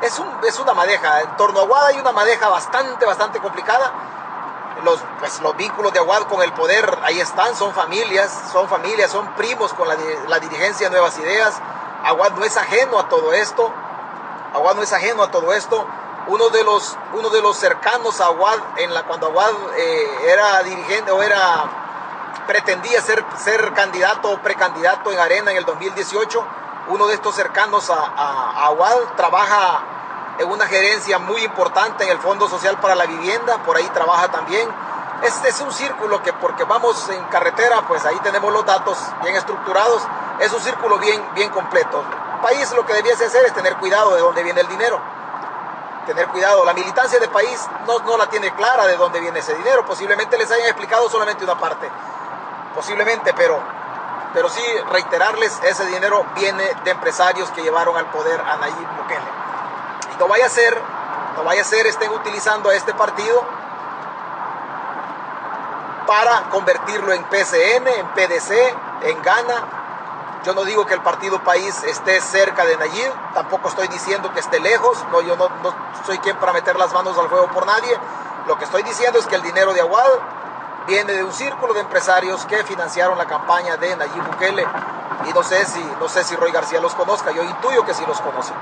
es, 0.00 0.18
un, 0.18 0.28
es 0.46 0.58
una 0.58 0.72
madeja, 0.72 1.20
en 1.20 1.36
torno 1.36 1.60
a 1.60 1.62
Aguada 1.64 1.88
hay 1.88 2.00
una 2.00 2.12
madeja 2.12 2.48
bastante, 2.48 3.04
bastante 3.04 3.40
complicada. 3.40 3.92
Los, 4.84 5.00
pues, 5.18 5.40
los 5.40 5.56
vínculos 5.56 5.92
de 5.92 5.98
Aguad 5.98 6.22
con 6.28 6.40
el 6.40 6.52
poder 6.52 6.98
ahí 7.02 7.20
están, 7.20 7.54
son 7.56 7.74
familias, 7.74 8.30
son 8.52 8.68
familias, 8.68 9.10
son 9.10 9.26
primos 9.34 9.74
con 9.74 9.88
la, 9.88 9.96
la 10.28 10.38
dirigencia 10.38 10.88
Nuevas 10.88 11.18
Ideas. 11.18 11.60
Aguad 12.04 12.32
no 12.32 12.44
es 12.44 12.56
ajeno 12.56 12.98
a 12.98 13.08
todo 13.08 13.34
esto. 13.34 13.70
Aguad 14.54 14.76
no 14.76 14.82
es 14.82 14.92
ajeno 14.92 15.24
a 15.24 15.30
todo 15.30 15.52
esto 15.52 15.86
uno 16.28 16.50
de 16.50 16.62
los, 16.62 16.96
uno 17.14 17.30
de 17.30 17.40
los 17.40 17.56
cercanos 17.56 18.20
a 18.20 18.26
Aguad, 18.26 18.58
en 18.76 18.92
la, 18.92 19.04
cuando 19.04 19.26
Aguad 19.28 19.50
eh, 19.76 20.30
era 20.30 20.62
dirigente 20.62 21.10
o 21.10 21.22
era, 21.22 21.64
pretendía 22.46 23.00
ser, 23.00 23.24
ser 23.36 23.72
candidato 23.72 24.30
o 24.30 24.38
precandidato 24.38 25.10
en 25.10 25.18
Arena 25.18 25.50
en 25.50 25.56
el 25.56 25.64
2018, 25.64 26.44
uno 26.88 27.06
de 27.06 27.14
estos 27.14 27.34
cercanos 27.34 27.90
a, 27.90 27.94
a, 27.96 29.16
trabaja 29.16 29.80
en 30.38 30.50
una 30.50 30.66
gerencia 30.66 31.18
muy 31.18 31.42
importante 31.42 32.04
en 32.04 32.10
el 32.10 32.18
Fondo 32.18 32.46
Social 32.48 32.78
para 32.78 32.94
la 32.94 33.06
Vivienda, 33.06 33.62
por 33.64 33.76
ahí 33.76 33.88
trabaja 33.94 34.28
también. 34.28 34.68
Este 35.22 35.48
es 35.48 35.60
un 35.60 35.72
círculo 35.72 36.22
que 36.22 36.32
porque 36.34 36.62
vamos 36.64 37.08
en 37.08 37.24
carretera, 37.24 37.82
pues 37.88 38.04
ahí 38.04 38.18
tenemos 38.22 38.52
los 38.52 38.64
datos 38.64 38.98
bien 39.22 39.34
estructurados, 39.34 40.02
es 40.38 40.52
un 40.52 40.60
círculo 40.60 40.98
bien, 40.98 41.20
bien 41.34 41.50
completo. 41.50 42.04
El 42.34 42.40
país 42.40 42.70
lo 42.72 42.86
que 42.86 42.92
debiese 42.92 43.24
hacer 43.24 43.44
es 43.46 43.52
tener 43.52 43.76
cuidado 43.76 44.14
de 44.14 44.20
dónde 44.20 44.44
viene 44.44 44.60
el 44.60 44.68
dinero 44.68 45.17
tener 46.08 46.26
cuidado. 46.28 46.64
La 46.64 46.72
militancia 46.72 47.20
del 47.20 47.28
país 47.28 47.68
no, 47.86 47.98
no 48.00 48.16
la 48.16 48.28
tiene 48.28 48.52
clara 48.54 48.86
de 48.86 48.96
dónde 48.96 49.20
viene 49.20 49.38
ese 49.38 49.54
dinero. 49.54 49.84
Posiblemente 49.84 50.36
les 50.36 50.50
hayan 50.50 50.66
explicado 50.66 51.08
solamente 51.08 51.44
una 51.44 51.58
parte. 51.58 51.88
Posiblemente, 52.74 53.34
pero, 53.34 53.60
pero 54.32 54.48
sí 54.48 54.62
reiterarles, 54.90 55.60
ese 55.62 55.86
dinero 55.86 56.24
viene 56.34 56.64
de 56.82 56.90
empresarios 56.90 57.50
que 57.50 57.62
llevaron 57.62 57.96
al 57.96 58.06
poder 58.06 58.40
a 58.40 58.56
Nayib 58.56 58.88
Bukele. 58.96 59.20
Y 60.14 60.18
no 60.18 60.26
vaya 60.26 60.46
a 60.46 60.48
ser, 60.48 60.80
no 61.36 61.44
vaya 61.44 61.60
a 61.60 61.64
ser, 61.64 61.86
estén 61.86 62.10
utilizando 62.10 62.70
a 62.70 62.74
este 62.74 62.94
partido 62.94 63.44
para 66.06 66.48
convertirlo 66.50 67.12
en 67.12 67.22
PCN, 67.24 67.86
en 67.86 68.06
PDC, 68.14 68.50
en 69.02 69.22
Ghana, 69.22 69.87
yo 70.44 70.54
no 70.54 70.64
digo 70.64 70.86
que 70.86 70.94
el 70.94 71.00
partido 71.00 71.42
país 71.42 71.82
esté 71.84 72.20
cerca 72.20 72.64
de 72.64 72.76
Nayib, 72.76 73.12
tampoco 73.34 73.68
estoy 73.68 73.88
diciendo 73.88 74.32
que 74.32 74.40
esté 74.40 74.60
lejos, 74.60 75.04
no, 75.10 75.20
yo 75.20 75.36
no, 75.36 75.48
soy 76.06 76.18
quien 76.18 76.36
para 76.36 76.52
meter 76.52 76.76
las 76.76 76.92
manos 76.92 77.18
al 77.18 77.28
fuego 77.28 77.48
por 77.48 77.66
nadie. 77.66 77.98
Lo 78.46 78.56
que 78.56 78.64
estoy 78.64 78.82
diciendo 78.82 79.18
es 79.18 79.26
que 79.26 79.34
el 79.34 79.42
dinero 79.42 79.72
de 79.72 79.80
Aguad 79.80 80.08
viene 80.86 81.12
de 81.12 81.24
un 81.24 81.32
círculo 81.32 81.74
de 81.74 81.80
empresarios 81.80 82.46
que 82.46 82.62
financiaron 82.64 83.18
la 83.18 83.26
campaña 83.26 83.76
de 83.76 83.94
Nayib 83.96 84.24
Bukele 84.24 84.66
y 85.28 85.32
no 85.34 85.42
sé 85.42 85.66
si, 85.66 85.84
no 86.00 86.08
sé 86.08 86.24
si 86.24 86.36
Roy 86.36 86.52
García 86.52 86.80
los 86.80 86.94
conozca, 86.94 87.30
yo 87.32 87.42
intuyo 87.42 87.84
que 87.84 87.92
sí 87.92 88.04
los 88.06 88.20
conoce, 88.20 88.52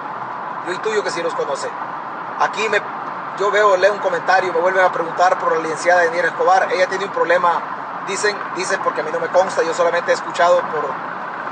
yo 0.66 0.72
intuyo 0.72 1.04
que 1.04 1.10
sí 1.10 1.22
los 1.22 1.34
conoce. 1.34 1.68
Aquí 2.40 2.68
me, 2.68 2.80
yo 3.38 3.50
veo, 3.50 3.76
leo 3.76 3.92
un 3.92 3.98
comentario, 4.00 4.52
me 4.52 4.60
vuelven 4.60 4.84
a 4.84 4.90
preguntar 4.90 5.38
por 5.38 5.52
la 5.52 5.62
licenciada 5.62 6.00
de 6.00 6.10
Nier 6.10 6.26
Escobar, 6.26 6.68
ella 6.72 6.86
tiene 6.88 7.04
un 7.04 7.12
problema, 7.12 7.60
dicen, 8.08 8.36
dicen 8.56 8.80
porque 8.82 9.02
a 9.02 9.04
mí 9.04 9.10
no 9.12 9.20
me 9.20 9.28
consta, 9.28 9.62
yo 9.62 9.74
solamente 9.74 10.10
he 10.10 10.14
escuchado 10.14 10.60
por 10.72 11.05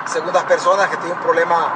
segundas 0.07 0.45
personas 0.45 0.88
que 0.88 0.97
tiene 0.99 1.14
un 1.14 1.21
problema, 1.21 1.73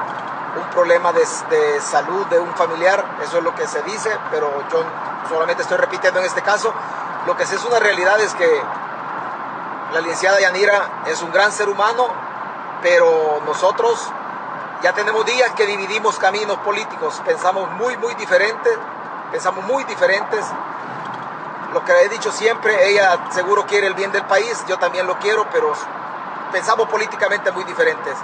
un 0.55 0.69
problema 0.69 1.11
de 1.13 1.81
salud 1.81 2.25
de 2.27 2.39
un 2.39 2.53
familiar, 2.55 3.03
eso 3.23 3.37
es 3.37 3.43
lo 3.43 3.53
que 3.55 3.67
se 3.67 3.81
dice, 3.83 4.15
pero 4.31 4.63
yo 4.71 4.83
solamente 5.27 5.63
estoy 5.63 5.77
repitiendo 5.77 6.19
en 6.19 6.25
este 6.25 6.41
caso, 6.41 6.73
lo 7.25 7.35
que 7.35 7.45
sí 7.45 7.55
es 7.55 7.65
una 7.65 7.79
realidad 7.79 8.19
es 8.19 8.33
que 8.33 8.61
la 9.93 10.01
licenciada 10.01 10.39
Yanira 10.39 11.03
es 11.07 11.21
un 11.21 11.31
gran 11.31 11.51
ser 11.51 11.67
humano, 11.69 12.07
pero 12.81 13.41
nosotros 13.45 14.11
ya 14.81 14.93
tenemos 14.93 15.25
días 15.25 15.51
que 15.55 15.65
dividimos 15.65 16.17
caminos 16.17 16.57
políticos, 16.59 17.21
pensamos 17.25 17.69
muy, 17.71 17.97
muy 17.97 18.13
diferentes, 18.15 18.77
pensamos 19.31 19.65
muy 19.65 19.83
diferentes. 19.83 20.45
Lo 21.73 21.83
que 21.83 21.91
he 21.91 22.09
dicho 22.09 22.31
siempre, 22.31 22.89
ella 22.89 23.19
seguro 23.31 23.65
quiere 23.65 23.87
el 23.87 23.93
bien 23.93 24.11
del 24.11 24.23
país, 24.23 24.63
yo 24.67 24.77
también 24.77 25.05
lo 25.05 25.19
quiero, 25.19 25.47
pero 25.51 25.73
pensamos 26.51 26.87
políticamente 26.89 27.51
muy 27.51 27.63
diferentes. 27.63 28.15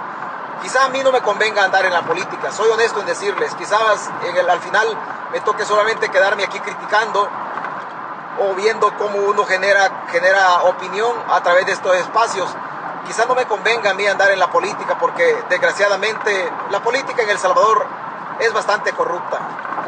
Quizás 0.62 0.84
a 0.84 0.88
mí 0.88 1.02
no 1.02 1.12
me 1.12 1.20
convenga 1.20 1.64
andar 1.64 1.84
en 1.84 1.92
la 1.92 2.02
política, 2.02 2.50
soy 2.50 2.70
honesto 2.70 3.00
en 3.00 3.06
decirles, 3.06 3.54
quizás 3.54 4.10
en 4.26 4.36
el, 4.36 4.48
al 4.48 4.60
final 4.60 4.88
me 5.32 5.40
toque 5.40 5.64
solamente 5.64 6.08
quedarme 6.08 6.44
aquí 6.44 6.58
criticando 6.60 7.28
o 8.38 8.54
viendo 8.54 8.92
cómo 8.96 9.18
uno 9.18 9.44
genera, 9.44 10.06
genera 10.10 10.62
opinión 10.62 11.14
a 11.28 11.42
través 11.42 11.66
de 11.66 11.72
estos 11.72 11.94
espacios. 11.96 12.48
Quizás 13.06 13.28
no 13.28 13.34
me 13.34 13.46
convenga 13.46 13.90
a 13.90 13.94
mí 13.94 14.06
andar 14.06 14.30
en 14.30 14.38
la 14.38 14.50
política 14.50 14.98
porque 14.98 15.44
desgraciadamente 15.48 16.50
la 16.70 16.80
política 16.82 17.22
en 17.22 17.30
El 17.30 17.38
Salvador 17.38 17.86
es 18.40 18.52
bastante 18.52 18.92
corrupta. 18.92 19.38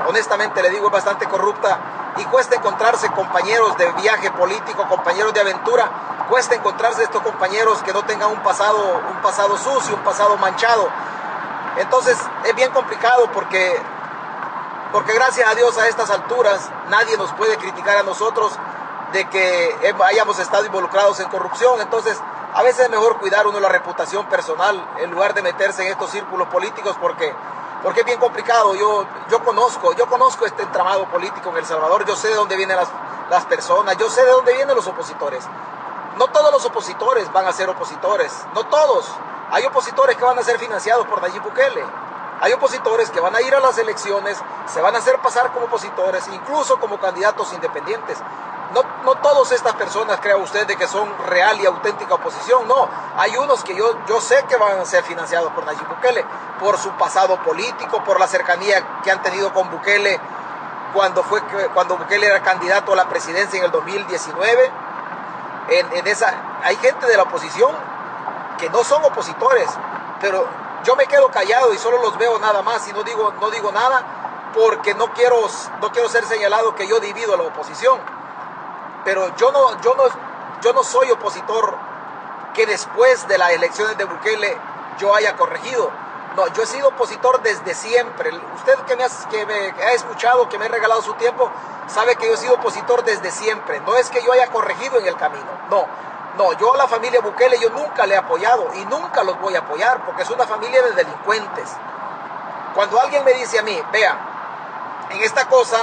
Honestamente 0.07 0.63
le 0.63 0.71
digo, 0.71 0.87
es 0.87 0.93
bastante 0.93 1.27
corrupta 1.27 1.79
y 2.19 2.25
cuesta 2.25 2.57
encontrarse 2.57 3.09
compañeros 3.11 3.77
de 3.77 3.91
viaje 3.93 4.31
político, 4.31 4.87
compañeros 4.89 5.33
de 5.35 5.41
aventura, 5.41 6.27
cuesta 6.29 6.55
encontrarse 6.55 7.03
estos 7.03 7.23
compañeros 7.23 7.83
que 7.83 7.93
no 7.93 8.05
tengan 8.05 8.31
un 8.31 8.43
pasado, 8.43 9.01
un 9.11 9.23
pasado 9.23 9.57
sucio, 9.57 9.95
un 9.95 10.03
pasado 10.03 10.37
manchado. 10.37 10.89
Entonces 11.79 12.19
es 12.45 12.55
bien 12.55 12.71
complicado 12.73 13.31
porque 13.33 13.81
porque 14.93 15.13
gracias 15.13 15.47
a 15.47 15.55
Dios 15.55 15.77
a 15.77 15.87
estas 15.87 16.11
alturas 16.11 16.71
nadie 16.89 17.17
nos 17.19 17.33
puede 17.35 17.57
criticar 17.59 17.99
a 17.99 18.03
nosotros 18.03 18.59
de 19.13 19.29
que 19.29 19.95
hayamos 20.05 20.39
estado 20.39 20.67
involucrados 20.67 21.21
en 21.21 21.29
corrupción. 21.29 21.81
Entonces, 21.81 22.21
a 22.55 22.63
veces 22.63 22.87
es 22.87 22.91
mejor 22.91 23.19
cuidar 23.19 23.47
uno 23.47 23.61
la 23.61 23.69
reputación 23.69 24.27
personal 24.27 24.83
en 24.99 25.11
lugar 25.11 25.35
de 25.35 25.43
meterse 25.43 25.85
en 25.85 25.93
estos 25.93 26.11
círculos 26.11 26.49
políticos 26.49 26.97
porque, 27.01 27.35
porque 27.83 28.01
es 28.01 28.07
bien 28.07 28.19
complicado. 28.19 28.75
Yo, 28.75 29.07
yo 29.31 29.43
conozco, 29.45 29.93
yo 29.95 30.07
conozco 30.07 30.47
este 30.47 30.63
entramado 30.63 31.07
político 31.09 31.51
en 31.51 31.59
El 31.59 31.67
Salvador, 31.67 32.05
yo 32.05 32.17
sé 32.17 32.29
de 32.29 32.35
dónde 32.35 32.57
vienen 32.57 32.77
las, 32.77 32.89
las 33.31 33.45
personas, 33.47 33.97
yo 33.97 34.09
sé 34.11 34.25
de 34.25 34.31
dónde 34.31 34.55
vienen 34.55 34.75
los 34.75 34.87
opositores. 34.87 35.45
No 36.17 36.27
todos 36.29 36.53
los 36.53 36.65
opositores 36.65 37.33
van 37.33 37.47
a 37.47 37.53
ser 37.53 37.69
opositores, 37.69 38.33
no 38.55 38.65
todos. 38.65 39.09
Hay 39.51 39.65
opositores 39.65 40.17
que 40.17 40.25
van 40.25 40.39
a 40.39 40.43
ser 40.43 40.59
financiados 40.59 41.07
por 41.07 41.23
Nayib 41.23 41.43
Bukele. 41.43 41.85
Hay 42.41 42.53
opositores 42.53 43.11
que 43.11 43.21
van 43.21 43.35
a 43.35 43.41
ir 43.41 43.55
a 43.55 43.61
las 43.61 43.79
elecciones, 43.79 44.39
se 44.67 44.81
van 44.81 44.95
a 44.95 44.99
hacer 44.99 45.19
pasar 45.19 45.53
como 45.53 45.67
opositores, 45.67 46.29
incluso 46.29 46.79
como 46.79 47.01
candidatos 47.01 47.53
independientes. 47.53 48.19
No, 48.75 48.85
no 49.05 49.15
todas 49.17 49.51
estas 49.53 49.75
personas, 49.75 50.21
crea 50.21 50.37
usted, 50.37 50.67
de 50.67 50.77
que 50.77 50.87
son 50.87 51.09
real 51.27 51.59
y 51.61 51.67
auténtica 51.67 52.15
oposición. 52.15 52.69
No, 52.69 52.89
hay 53.17 53.37
unos 53.37 53.65
que 53.65 53.75
yo, 53.75 54.05
yo 54.07 54.21
sé 54.21 54.45
que 54.49 54.57
van 54.57 54.79
a 54.79 54.85
ser 54.85 55.03
financiados 55.05 55.51
por 55.53 55.65
Nayib 55.65 55.89
Bukele, 55.89 56.25
por 56.61 56.77
su 56.79 56.91
pasado 56.93 57.43
político, 57.43 58.05
por 58.05 58.21
la 58.21 58.27
cercanía 58.27 59.01
que 59.03 59.11
han 59.11 59.23
tenido 59.23 59.53
con 59.55 59.71
Bukele 59.71 60.21
cuando, 60.93 61.23
fue, 61.23 61.41
cuando 61.73 61.97
Bukele 61.97 62.27
era 62.27 62.43
candidato 62.43 62.93
a 62.93 62.97
la 62.97 63.09
presidencia 63.09 63.59
en 63.59 63.65
el 63.65 63.71
2019. 63.71 64.71
En, 65.71 65.93
en 65.93 66.07
esa, 66.07 66.33
hay 66.63 66.77
gente 66.77 67.07
de 67.07 67.17
la 67.17 67.23
oposición 67.23 67.71
que 68.59 68.69
no 68.71 68.85
son 68.85 69.03
opositores, 69.05 69.69
pero 70.21 70.47
yo 70.85 70.97
me 70.97 71.07
quedo 71.07 71.31
callado 71.31 71.73
y 71.73 71.79
solo 71.79 71.99
los 72.03 72.17
veo 72.19 72.39
nada 72.39 72.63
más 72.63 72.87
y 72.89 72.93
no 72.93 73.03
digo, 73.03 73.33
no 73.41 73.51
digo 73.51 73.73
nada 73.73 74.03
porque 74.55 74.95
no 74.95 75.13
quiero, 75.13 75.37
no 75.81 75.93
quiero 75.93 76.09
ser 76.09 76.25
señalado 76.25 76.75
que 76.75 76.87
yo 76.87 77.01
divido 77.01 77.35
a 77.35 77.37
la 77.37 77.45
oposición. 77.45 78.18
Pero 79.09 79.35
yo 79.39 79.51
no, 79.53 79.81
yo 79.81 79.95
no, 79.95 80.05
yo 80.61 80.75
no 80.75 80.85
soy 80.85 81.11
opositor 81.11 81.75
que 82.53 82.67
después 82.67 83.27
de 83.27 83.39
las 83.39 83.53
elecciones 83.53 83.97
de 83.97 84.05
Bukele 84.05 84.55
yo 84.99 85.15
haya 85.15 85.35
corregido. 85.35 85.91
No, 86.37 86.47
yo 86.49 86.63
he 86.63 86.67
sido 86.67 86.89
opositor 86.89 87.41
desde 87.41 87.73
siempre. 87.73 88.31
Usted 88.55 88.75
que 88.81 88.97
me, 88.97 89.05
ha, 89.05 89.93
escuchado, 89.95 90.47
que 90.51 90.59
me 90.59 90.67
ha 90.67 90.69
regalado 90.69 91.01
su 91.01 91.15
tiempo, 91.15 91.51
sabe 91.87 92.17
que 92.17 92.27
yo 92.27 92.35
he 92.35 92.37
sido 92.37 92.57
opositor 92.57 93.03
desde 93.03 93.31
siempre. 93.31 93.81
No 93.81 93.97
es 93.97 94.11
que 94.11 94.23
yo 94.23 94.31
haya 94.31 94.49
corregido 94.49 94.99
en 94.99 95.07
el 95.07 95.17
camino, 95.17 95.49
no. 95.71 95.87
No, 96.37 96.53
yo 96.59 96.75
a 96.75 96.77
la 96.77 96.87
familia 96.87 97.23
Bukele 97.23 97.59
yo 97.59 97.71
nunca 97.71 98.05
le 98.05 98.13
he 98.13 98.19
apoyado 98.19 98.69
y 98.75 98.85
nunca 98.85 99.25
los 99.25 99.41
voy 99.41 99.57
a 99.57 99.61
apoyar 99.61 100.05
porque 100.05 100.25
es 100.25 100.29
una 100.31 100.47
familia 100.47 100.83
de 100.83 100.91
delincuentes. 100.93 101.71
Cuando 102.75 103.01
alguien 103.01 103.25
me 103.25 103.33
dice 103.33 103.59
a 103.59 103.63
mí, 103.63 103.83
vea, 103.91 104.19
en 105.09 105.23
esta 105.23 105.49
cosa 105.49 105.79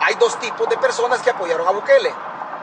hay 0.00 0.16
dos 0.16 0.36
tipos 0.40 0.68
de 0.68 0.76
personas 0.78 1.22
que 1.22 1.30
apoyaron 1.30 1.68
a 1.68 1.70
Bukele. 1.70 2.12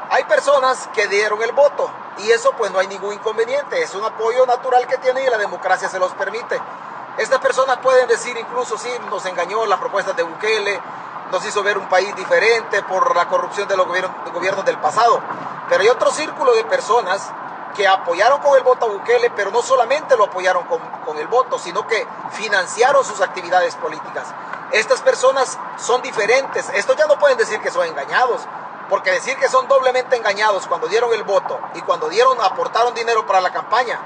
Hay 0.10 0.24
personas 0.26 0.90
que 0.94 1.08
dieron 1.08 1.42
el 1.42 1.52
voto 1.52 1.90
y 2.18 2.32
eso 2.32 2.52
pues 2.54 2.72
no 2.72 2.80
hay 2.80 2.88
ningún 2.88 3.14
inconveniente, 3.14 3.82
es 3.82 3.96
un 3.96 4.04
apoyo 4.04 4.46
natural 4.46 4.86
que 4.88 4.98
tienen 4.98 5.26
y 5.26 5.30
la 5.30 5.38
democracia 5.38 5.90
se 5.90 6.00
los 6.00 6.12
permite. 6.14 6.60
Estas 7.18 7.40
personas 7.40 7.78
pueden 7.78 8.08
decir 8.08 8.36
incluso, 8.38 8.78
sí, 8.78 8.90
nos 9.10 9.26
engañó 9.26 9.66
las 9.66 9.80
propuestas 9.80 10.16
de 10.16 10.24
Bukele, 10.24 10.80
nos 11.32 11.46
hizo 11.46 11.64
ver 11.64 11.78
un 11.78 11.88
país 11.88 12.16
diferente 12.16 12.82
por 12.84 13.16
la 13.16 13.28
corrupción 13.28 13.68
de 13.68 13.78
los 13.78 13.88
gobiernos, 13.88 14.12
gobiernos 14.34 14.66
del 14.66 14.78
pasado. 14.78 15.22
Pero 15.70 15.82
hay 15.82 15.90
otro 15.90 16.12
círculo 16.12 16.54
de 16.54 16.64
personas 16.64 17.30
que 17.76 17.88
apoyaron 17.88 18.40
con 18.42 18.56
el 18.56 18.64
voto 18.64 18.86
a 18.86 18.90
Bukele, 18.90 19.32
pero 19.32 19.52
no 19.52 19.62
solamente 19.62 20.16
lo 20.16 20.26
apoyaron 20.26 20.66
con, 20.66 20.80
con, 21.06 21.18
el 21.18 21.28
voto, 21.28 21.58
sino 21.58 21.88
que 21.88 22.08
financiaron 22.32 23.04
sus 23.04 23.22
actividades 23.22 23.76
políticas. 23.76 24.28
Estas 24.72 25.02
personas 25.02 25.58
son 25.78 26.02
diferentes. 26.02 26.70
Estos 26.74 26.96
ya 26.96 27.08
no 27.08 27.18
pueden 27.18 27.38
decir 27.38 27.60
que 27.62 27.72
son 27.72 27.88
engañados, 27.88 28.42
porque 28.90 29.12
decir 29.12 29.38
que 29.38 29.50
son 29.50 29.68
doblemente 29.68 30.16
engañados 30.16 30.68
cuando 30.68 30.88
dieron 30.88 31.14
el 31.14 31.24
voto 31.24 31.60
y 31.76 31.82
cuando 31.82 32.10
dieron, 32.10 32.40
aportaron 32.42 32.94
dinero 32.94 33.26
para 33.26 33.42
la 33.42 33.52
campaña, 33.52 34.00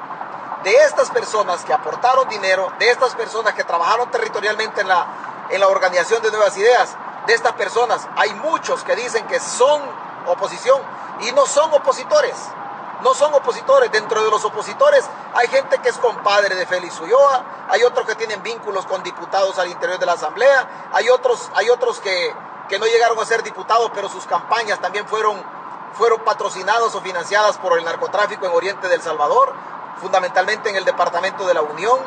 de 0.63 0.75
estas 0.83 1.09
personas 1.11 1.63
que 1.63 1.73
aportaron 1.73 2.27
dinero, 2.29 2.71
de 2.79 2.89
estas 2.89 3.15
personas 3.15 3.53
que 3.53 3.63
trabajaron 3.63 4.09
territorialmente 4.11 4.81
en 4.81 4.87
la, 4.87 5.07
en 5.49 5.59
la 5.59 5.67
organización 5.67 6.21
de 6.21 6.31
nuevas 6.31 6.57
ideas, 6.57 6.95
de 7.25 7.33
estas 7.33 7.53
personas, 7.53 8.07
hay 8.15 8.33
muchos 8.35 8.83
que 8.83 8.95
dicen 8.95 9.27
que 9.27 9.39
son 9.39 9.81
oposición 10.27 10.81
y 11.21 11.31
no 11.33 11.45
son 11.45 11.73
opositores. 11.73 12.35
No 13.01 13.13
son 13.13 13.33
opositores. 13.33 13.91
Dentro 13.91 14.23
de 14.23 14.31
los 14.31 14.43
opositores 14.43 15.05
hay 15.33 15.47
gente 15.49 15.77
que 15.79 15.89
es 15.89 15.97
compadre 15.97 16.55
de 16.55 16.65
Félix 16.65 16.99
Ulloa, 16.99 17.43
hay 17.69 17.83
otros 17.83 18.07
que 18.07 18.15
tienen 18.15 18.41
vínculos 18.41 18.85
con 18.85 19.03
diputados 19.03 19.59
al 19.59 19.67
interior 19.67 19.99
de 19.99 20.05
la 20.05 20.13
Asamblea, 20.13 20.89
hay 20.93 21.09
otros, 21.09 21.51
hay 21.53 21.69
otros 21.69 21.99
que, 21.99 22.33
que 22.67 22.79
no 22.79 22.85
llegaron 22.85 23.19
a 23.19 23.25
ser 23.25 23.43
diputados, 23.43 23.91
pero 23.93 24.09
sus 24.09 24.25
campañas 24.25 24.79
también 24.79 25.07
fueron, 25.07 25.41
fueron 25.93 26.19
patrocinadas 26.21 26.93
o 26.95 27.01
financiadas 27.01 27.57
por 27.57 27.77
el 27.77 27.85
narcotráfico 27.85 28.45
en 28.45 28.53
Oriente 28.53 28.87
del 28.87 29.01
Salvador, 29.01 29.53
fundamentalmente 30.01 30.69
en 30.69 30.75
el 30.75 30.85
Departamento 30.85 31.45
de 31.47 31.53
la 31.53 31.61
Unión 31.61 31.99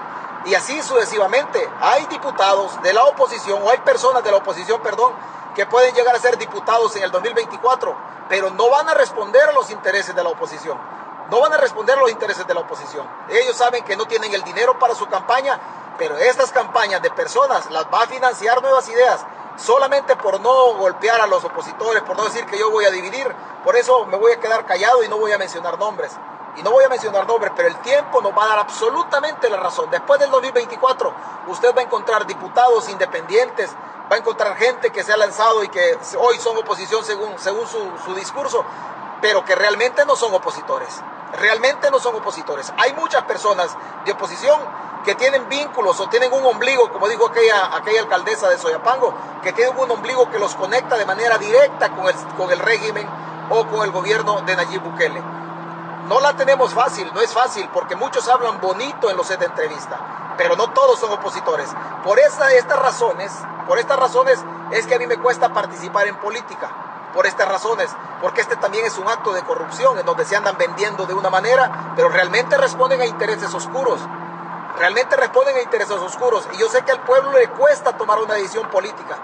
y 0.45 0.55
así 0.55 0.83
sucesivamente. 0.83 1.69
Hay 1.81 2.07
diputados 2.07 2.81
de 2.83 2.93
la 2.93 3.05
oposición 3.05 3.61
o 3.63 3.71
hay 3.71 3.79
personas 3.79 4.23
de 4.23 4.31
la 4.31 4.39
oposición, 4.39 4.81
perdón, 4.83 5.13
que 5.55 5.67
pueden 5.67 5.95
llegar 5.95 6.15
a 6.15 6.19
ser 6.19 6.39
diputados 6.39 6.95
en 6.97 7.03
el 7.03 7.11
2024, 7.11 7.97
pero 8.29 8.51
no 8.51 8.71
van 8.71 8.89
a 8.89 8.95
responder 8.95 9.49
a 9.49 9.53
los 9.53 9.71
intereses 9.71 10.15
de 10.15 10.23
la 10.23 10.31
oposición. 10.31 10.79
No 11.31 11.41
van 11.41 11.53
a 11.53 11.59
responder 11.59 11.97
a 11.97 12.01
los 12.01 12.11
intereses 12.11 12.47
de 12.47 12.55
la 12.55 12.61
oposición. 12.61 13.07
Ellos 13.29 13.57
saben 13.57 13.85
que 13.85 13.97
no 13.97 14.07
tienen 14.07 14.35
el 14.35 14.43
dinero 14.43 14.79
para 14.79 14.95
su 14.95 15.07
campaña, 15.07 15.61
pero 16.01 16.17
estas 16.17 16.51
campañas 16.51 17.03
de 17.03 17.11
personas 17.11 17.71
las 17.71 17.85
va 17.93 18.05
a 18.05 18.07
financiar 18.07 18.63
nuevas 18.63 18.89
ideas, 18.89 19.21
solamente 19.59 20.17
por 20.17 20.41
no 20.41 20.73
golpear 20.79 21.21
a 21.21 21.27
los 21.27 21.45
opositores, 21.45 22.03
por 22.05 22.17
no 22.17 22.25
decir 22.25 22.47
que 22.47 22.59
yo 22.59 22.71
voy 22.71 22.87
a 22.87 22.91
dividir. 22.91 23.31
Por 23.63 23.77
eso 23.77 24.07
me 24.07 24.17
voy 24.17 24.33
a 24.33 24.41
quedar 24.41 24.65
callado 24.65 25.05
y 25.05 25.09
no 25.09 25.19
voy 25.19 25.33
a 25.33 25.37
mencionar 25.37 25.79
nombres 25.79 26.11
y 26.57 26.63
no 26.63 26.71
voy 26.71 26.85
a 26.85 26.89
mencionar 26.89 27.27
nombres, 27.27 27.53
pero 27.55 27.69
el 27.69 27.77
tiempo 27.83 28.23
nos 28.23 28.33
va 28.33 28.45
a 28.45 28.49
dar 28.49 28.59
absolutamente 28.61 29.51
la 29.51 29.59
razón. 29.59 29.91
Después 29.91 30.19
del 30.19 30.31
2024, 30.31 31.13
usted 31.49 31.77
va 31.77 31.83
a 31.83 31.85
encontrar 31.85 32.27
diputados 32.27 32.89
independientes, 32.89 33.71
va 34.11 34.17
a 34.17 34.19
encontrar 34.19 34.57
gente 34.57 34.89
que 34.91 35.05
se 35.05 35.13
ha 35.13 35.19
lanzado 35.19 35.63
y 35.63 35.69
que 35.69 35.99
hoy 36.19 36.39
son 36.39 36.57
oposición 36.57 37.05
según, 37.05 37.39
según 37.39 37.69
su, 37.69 37.79
su 38.07 38.15
discurso, 38.15 38.65
pero 39.21 39.45
que 39.45 39.55
realmente 39.55 40.07
no 40.07 40.17
son 40.17 40.33
opositores. 40.33 41.03
Realmente 41.39 41.91
no 41.91 41.99
son 42.01 42.17
opositores. 42.17 42.73
Hay 42.77 42.93
muchas 42.95 43.23
personas 43.25 43.77
de 44.05 44.13
oposición 44.13 44.61
que 45.05 45.15
tienen 45.15 45.49
vínculos 45.49 45.99
o 46.01 46.09
tienen 46.09 46.33
un 46.33 46.45
ombligo, 46.45 46.91
como 46.91 47.09
dijo 47.09 47.27
aquella, 47.27 47.75
aquella 47.75 48.01
alcaldesa 48.01 48.49
de 48.49 48.59
Soyapango, 48.59 49.15
que 49.43 49.53
tienen 49.53 49.79
un 49.79 49.91
ombligo 49.91 50.31
que 50.31 50.39
los 50.39 50.55
conecta 50.55 50.97
de 50.97 51.07
manera 51.07 51.39
directa 51.39 51.91
con 51.91 52.09
el, 52.09 52.15
con 52.37 52.51
el 52.51 52.59
régimen 52.59 53.09
o 53.51 53.67
con 53.67 53.83
el 53.85 53.91
gobierno 53.91 54.43
de 54.43 54.57
Nayib 54.57 54.83
Bukele. 54.83 55.23
no 56.07 56.21
la 56.21 56.35
tenemos 56.35 56.75
fácil, 56.75 57.11
no 57.15 57.21
es 57.21 57.33
fácil, 57.33 57.69
porque 57.73 57.97
muchos 57.97 58.29
hablan 58.29 58.61
bonito 58.61 59.11
en 59.11 59.17
los 59.17 59.27
set 59.27 59.41
de 59.41 59.47
entrevista, 59.47 60.35
pero 60.37 60.57
no 60.57 60.71
todos 60.71 60.99
son 60.99 61.13
opositores. 61.13 61.69
Por 62.05 62.19
esa, 62.19 62.53
estas 62.53 62.79
razones, 62.79 63.33
por 63.67 63.79
estas 63.79 63.99
razones 63.99 64.39
es 64.73 64.87
que 64.87 64.95
a 64.97 64.99
mí 64.99 65.07
me 65.07 65.19
cuesta 65.19 65.53
participar 65.53 66.07
en 66.09 66.17
política. 66.17 66.71
Por 67.15 67.27
estas 67.27 67.49
razones, 67.49 67.91
porque 68.21 68.41
este 68.41 68.57
también 68.57 68.87
es 68.87 68.97
un 68.99 69.09
acto 69.09 69.33
de 69.33 69.43
corrupción 69.43 69.99
en 69.99 70.07
donde 70.07 70.25
se 70.25 70.37
andan 70.37 70.57
vendiendo 70.57 71.07
de 71.07 71.15
una 71.15 71.31
manera, 71.31 71.93
pero 71.97 72.09
realmente 72.09 72.57
responden 72.57 73.01
a 73.01 73.07
intereses 73.07 73.53
oscuros. 73.53 74.01
Realmente 74.79 75.17
responden 75.17 75.57
a 75.57 75.63
intereses 75.63 75.97
oscuros. 75.97 76.49
Y 76.53 76.59
yo 76.59 76.69
sé 76.69 76.83
que 76.83 76.93
al 76.93 77.01
pueblo 77.01 77.33
le 77.33 77.49
cuesta 77.49 77.97
tomar 77.97 78.19
una 78.19 78.35
decisión 78.35 78.69
política 78.71 79.17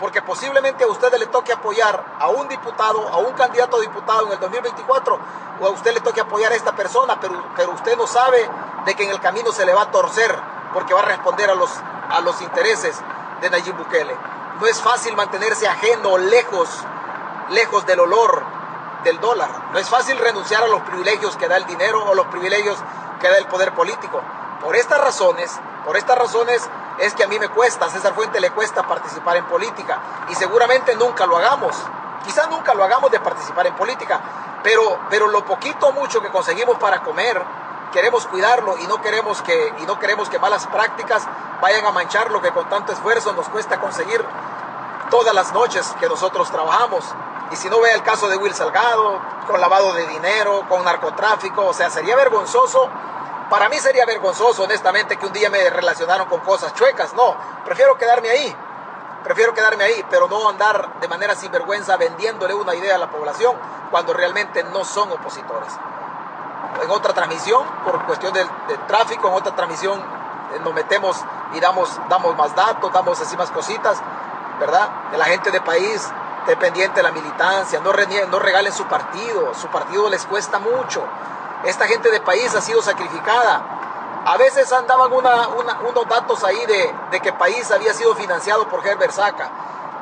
porque 0.00 0.22
posiblemente 0.22 0.84
a 0.84 0.88
usted 0.88 1.12
le 1.18 1.26
toque 1.26 1.52
apoyar 1.52 2.04
a 2.18 2.28
un 2.28 2.48
diputado, 2.48 3.08
a 3.08 3.18
un 3.18 3.32
candidato 3.32 3.78
a 3.78 3.80
diputado 3.80 4.26
en 4.26 4.32
el 4.32 4.40
2024, 4.40 5.18
o 5.60 5.66
a 5.66 5.70
usted 5.70 5.94
le 5.94 6.00
toque 6.00 6.20
apoyar 6.20 6.52
a 6.52 6.56
esta 6.56 6.74
persona, 6.74 7.18
pero, 7.20 7.70
usted 7.72 7.96
no 7.96 8.06
sabe 8.06 8.48
de 8.84 8.94
que 8.94 9.04
en 9.04 9.10
el 9.10 9.20
camino 9.20 9.52
se 9.52 9.64
le 9.64 9.72
va 9.72 9.82
a 9.82 9.90
torcer, 9.90 10.34
porque 10.72 10.94
va 10.94 11.00
a 11.00 11.04
responder 11.04 11.48
a 11.48 11.54
los, 11.54 11.70
a 12.10 12.20
los 12.20 12.40
intereses 12.42 13.00
de 13.40 13.50
Nayib 13.50 13.76
Bukele. 13.76 14.16
No 14.60 14.66
es 14.66 14.80
fácil 14.80 15.16
mantenerse 15.16 15.66
ajeno, 15.68 16.18
lejos, 16.18 16.68
lejos 17.50 17.86
del 17.86 18.00
olor 18.00 18.42
del 19.04 19.20
dólar. 19.20 19.50
No 19.72 19.78
es 19.78 19.88
fácil 19.88 20.18
renunciar 20.18 20.64
a 20.64 20.66
los 20.66 20.82
privilegios 20.82 21.36
que 21.36 21.48
da 21.48 21.56
el 21.56 21.66
dinero 21.66 22.04
o 22.04 22.14
los 22.14 22.26
privilegios 22.26 22.78
que 23.20 23.28
da 23.28 23.36
el 23.36 23.46
poder 23.46 23.74
político. 23.74 24.20
Por 24.62 24.76
estas 24.76 25.00
razones, 25.00 25.52
por 25.84 25.96
estas 25.96 26.18
razones 26.18 26.68
es 26.98 27.14
que 27.14 27.24
a 27.24 27.28
mí 27.28 27.38
me 27.38 27.48
cuesta, 27.48 27.86
a 27.86 27.90
César 27.90 28.14
Fuente 28.14 28.40
le 28.40 28.50
cuesta 28.50 28.82
participar 28.82 29.36
en 29.36 29.44
política 29.44 29.98
y 30.30 30.34
seguramente 30.34 30.94
nunca 30.96 31.26
lo 31.26 31.36
hagamos. 31.36 31.76
Quizá 32.24 32.46
nunca 32.46 32.74
lo 32.74 32.82
hagamos 32.82 33.10
de 33.10 33.20
participar 33.20 33.66
en 33.66 33.74
política, 33.74 34.20
pero, 34.62 34.98
pero 35.10 35.28
lo 35.28 35.44
poquito 35.44 35.92
mucho 35.92 36.22
que 36.22 36.30
conseguimos 36.30 36.78
para 36.78 37.02
comer, 37.02 37.42
queremos 37.92 38.26
cuidarlo 38.26 38.78
y 38.78 38.86
no 38.86 39.02
queremos, 39.02 39.42
que, 39.42 39.74
y 39.78 39.82
no 39.86 39.98
queremos 39.98 40.30
que 40.30 40.38
malas 40.38 40.66
prácticas 40.66 41.26
vayan 41.60 41.84
a 41.84 41.92
manchar 41.92 42.30
lo 42.30 42.40
que 42.40 42.50
con 42.50 42.68
tanto 42.68 42.92
esfuerzo 42.92 43.34
nos 43.34 43.48
cuesta 43.50 43.78
conseguir 43.78 44.24
todas 45.10 45.34
las 45.34 45.52
noches 45.52 45.94
que 46.00 46.08
nosotros 46.08 46.50
trabajamos. 46.50 47.04
Y 47.54 47.56
si 47.56 47.70
no 47.70 47.80
vea 47.80 47.94
el 47.94 48.02
caso 48.02 48.28
de 48.28 48.36
Will 48.36 48.52
Salgado, 48.52 49.20
con 49.46 49.60
lavado 49.60 49.92
de 49.92 50.08
dinero, 50.08 50.66
con 50.68 50.82
narcotráfico, 50.84 51.64
o 51.66 51.72
sea, 51.72 51.88
sería 51.88 52.16
vergonzoso 52.16 52.90
para 53.48 53.68
mí 53.68 53.78
sería 53.78 54.04
vergonzoso, 54.04 54.64
honestamente, 54.64 55.16
que 55.16 55.26
un 55.26 55.32
día 55.32 55.48
me 55.48 55.70
relacionaron 55.70 56.28
con 56.28 56.40
cosas 56.40 56.74
chuecas. 56.74 57.14
No, 57.14 57.36
prefiero 57.64 57.96
quedarme 57.96 58.28
ahí. 58.28 58.56
Prefiero 59.22 59.54
quedarme 59.54 59.84
ahí, 59.84 60.04
pero 60.10 60.26
no 60.26 60.48
andar 60.48 60.98
de 60.98 61.06
manera 61.06 61.36
sinvergüenza 61.36 61.96
vendiéndole 61.96 62.54
una 62.54 62.74
idea 62.74 62.96
a 62.96 62.98
la 62.98 63.10
población 63.10 63.54
cuando 63.92 64.12
realmente 64.12 64.64
no 64.64 64.84
son 64.84 65.12
opositores. 65.12 65.72
En 66.82 66.90
otra 66.90 67.12
transmisión, 67.14 67.64
por 67.84 68.04
cuestión 68.06 68.32
del, 68.32 68.48
tráfico, 68.88 69.28
en 69.28 69.34
otra 69.34 69.54
transmisión 69.54 70.00
eh, 70.00 70.60
nos 70.64 70.74
metemos 70.74 71.16
y 71.52 71.60
damos, 71.60 71.96
damos 72.08 72.36
más 72.36 72.56
datos, 72.56 72.92
damos 72.92 73.20
así 73.20 73.36
más 73.36 73.52
cositas, 73.52 73.98
¿verdad? 74.58 74.88
De 75.12 75.18
la 75.18 75.26
gente 75.26 75.52
de 75.52 75.60
país 75.60 76.10
dependiente 76.46 76.96
de 76.96 77.02
la 77.02 77.12
militancia, 77.12 77.80
no, 77.80 77.92
regalen 77.92 78.72
su 78.72 78.84
partido, 78.84 79.54
su 79.54 79.68
partido 79.68 80.08
les 80.10 80.24
cuesta 80.26 80.58
mucho 80.58 81.02
esta 81.64 81.86
gente 81.86 82.10
de 82.10 82.20
país 82.20 82.54
ha 82.54 82.60
sido 82.60 82.82
sacrificada. 82.82 84.22
A 84.26 84.36
veces 84.36 84.72
andaban 84.72 85.12
unos 85.12 86.08
datos 86.08 86.44
ahí 86.44 86.64
de, 86.66 86.94
de, 87.10 87.20
que 87.20 87.32
país 87.32 87.70
había 87.70 87.92
sido 87.92 88.14
financiado 88.14 88.68
por 88.68 88.86
Herbert 88.86 89.12
Saca. 89.12 89.50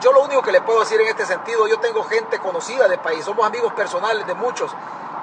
Yo 0.00 0.12
lo 0.12 0.22
único 0.22 0.42
que 0.42 0.52
le 0.52 0.61
puedo 0.61 0.81
decir 0.81 1.00
en 1.00 1.09
este 1.09 1.24
sentido, 1.26 1.66
yo 1.68 1.78
tengo 1.78 2.02
gente 2.05 2.38
conocida 2.40 2.88
de 2.88 2.98
país, 2.98 3.24
somos 3.24 3.46
amigos 3.46 3.72
personales 3.74 4.26
de 4.26 4.35
muchos, 4.35 4.72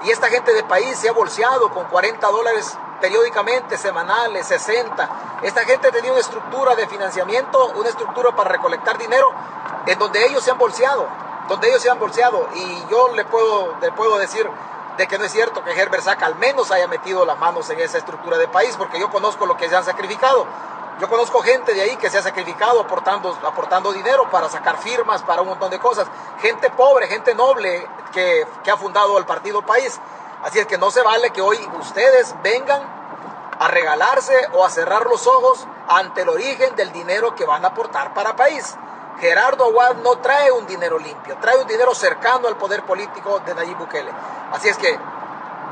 y 0.04 0.12
esta 0.12 0.30
gente 0.30 0.54
de 0.54 0.64
país 0.64 0.98
se 0.98 1.10
ha 1.10 1.12
bolseado 1.12 1.70
con 1.72 1.86
40 1.86 2.26
dólares 2.28 2.78
periódicamente, 3.00 3.78
semanales, 3.78 4.48
60. 4.48 5.40
Esta 5.42 5.64
gente 5.66 5.92
tenía 5.92 6.12
una 6.12 6.22
estructura 6.22 6.76
de 6.76 6.88
financiamiento, 6.88 7.74
una 7.76 7.90
estructura 7.90 8.36
para 8.36 8.50
recolectar 8.50 8.98
dinero, 8.98 9.32
en 9.86 9.98
donde 9.98 10.26
ellos 10.26 10.44
se 10.44 10.52
han 10.52 10.58
bolseado, 10.58 11.08
donde 11.48 11.70
ellos 11.70 11.82
se 11.82 11.90
han 11.90 12.00
bolseado. 12.00 12.48
Y 12.56 12.86
yo 12.90 13.10
le 13.14 13.26
puedo, 13.26 13.76
puedo 13.96 14.18
decir, 14.18 14.50
de 14.98 15.08
que 15.08 15.18
no 15.18 15.26
es 15.26 15.32
cierto 15.32 15.64
que 15.64 15.72
Herbert 15.72 16.04
Sack 16.04 16.24
al 16.24 16.36
menos 16.36 16.72
haya 16.72 16.88
metido 16.88 17.26
las 17.26 17.40
manos 17.40 17.70
en 17.70 17.80
esa 17.80 17.98
estructura 17.98 18.38
de 18.38 18.48
país, 18.48 18.76
porque 18.78 19.00
yo 19.00 19.10
conozco 19.10 19.46
lo 19.46 19.56
que 19.56 19.70
se 19.70 19.76
han 19.76 19.86
sacrificado. 19.86 20.46
Yo 21.00 21.08
conozco 21.08 21.42
gente 21.42 21.74
de 21.74 21.82
ahí 21.82 21.96
que 21.96 22.10
se 22.10 22.18
ha 22.18 22.22
sacrificado 22.22 22.82
aportando, 22.82 23.38
aportando 23.46 23.94
dinero 23.94 24.30
para 24.30 24.50
sacar 24.50 24.78
firmas, 24.78 25.24
para 25.24 25.42
un 25.42 25.48
montón 25.48 25.72
de 25.72 25.80
cosas. 25.80 26.06
Gente 26.42 26.70
pobre, 26.72 27.08
gente 27.08 27.34
noble 27.34 27.88
que, 28.12 28.46
que 28.66 28.70
ha 28.70 28.76
fundado 28.76 29.18
el 29.18 29.26
partido 29.26 29.62
país. 29.62 29.98
Así 30.44 30.60
es 30.60 30.68
que 30.68 30.78
no 30.78 30.90
se 30.90 31.02
vale 31.02 31.32
que 31.32 31.42
hoy 31.42 31.58
ustedes 31.80 32.34
vengan 32.42 32.82
a 33.60 33.68
regalarse 33.68 34.48
o 34.54 34.66
a 34.66 34.70
cerrar 34.70 35.06
los 35.06 35.28
ojos 35.28 35.68
ante 35.88 36.22
el 36.22 36.30
origen 36.30 36.76
del 36.76 36.94
dinero 36.94 37.36
que 37.36 37.46
van 37.46 37.66
a 37.66 37.70
aportar 37.70 38.14
para 38.14 38.36
país. 38.36 38.78
Gerardo 39.20 39.66
Aguad 39.66 39.96
no 39.96 40.18
trae 40.20 40.50
un 40.52 40.66
dinero 40.66 40.98
limpio, 40.98 41.36
trae 41.42 41.58
un 41.58 41.68
dinero 41.68 41.94
cercano 41.94 42.48
al 42.48 42.56
poder 42.56 42.84
político 42.84 43.40
de 43.40 43.54
Nayib 43.54 43.78
Bukele. 43.78 44.12
Así 44.54 44.70
es 44.70 44.78
que 44.78 44.98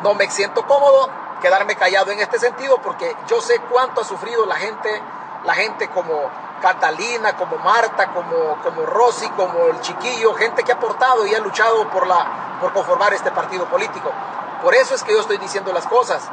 no 0.03 0.13
me 0.15 0.29
siento 0.29 0.67
cómodo 0.67 1.09
quedarme 1.41 1.75
callado 1.77 2.11
en 2.11 2.19
este 2.19 2.37
sentido 2.39 2.81
porque 2.81 3.15
yo 3.27 3.39
sé 3.39 3.59
cuánto 3.71 4.01
ha 4.01 4.03
sufrido 4.03 4.45
la 4.45 4.55
gente, 4.55 5.01
la 5.45 5.53
gente 5.53 5.87
como 5.89 6.29
Catalina, 6.61 7.37
como 7.37 7.57
Marta, 7.57 8.11
como, 8.13 8.57
como 8.63 8.85
Rosy, 8.85 9.29
como 9.29 9.67
el 9.67 9.79
chiquillo, 9.79 10.33
gente 10.33 10.63
que 10.63 10.73
ha 10.73 10.75
aportado 10.75 11.25
y 11.25 11.33
ha 11.33 11.39
luchado 11.39 11.87
por, 11.89 12.05
la, 12.05 12.57
por 12.59 12.73
conformar 12.73 13.13
este 13.13 13.31
partido 13.31 13.65
político. 13.69 14.11
Por 14.61 14.75
eso 14.75 14.95
es 14.95 15.03
que 15.03 15.13
yo 15.13 15.19
estoy 15.19 15.37
diciendo 15.37 15.71
las 15.73 15.87
cosas. 15.87 16.29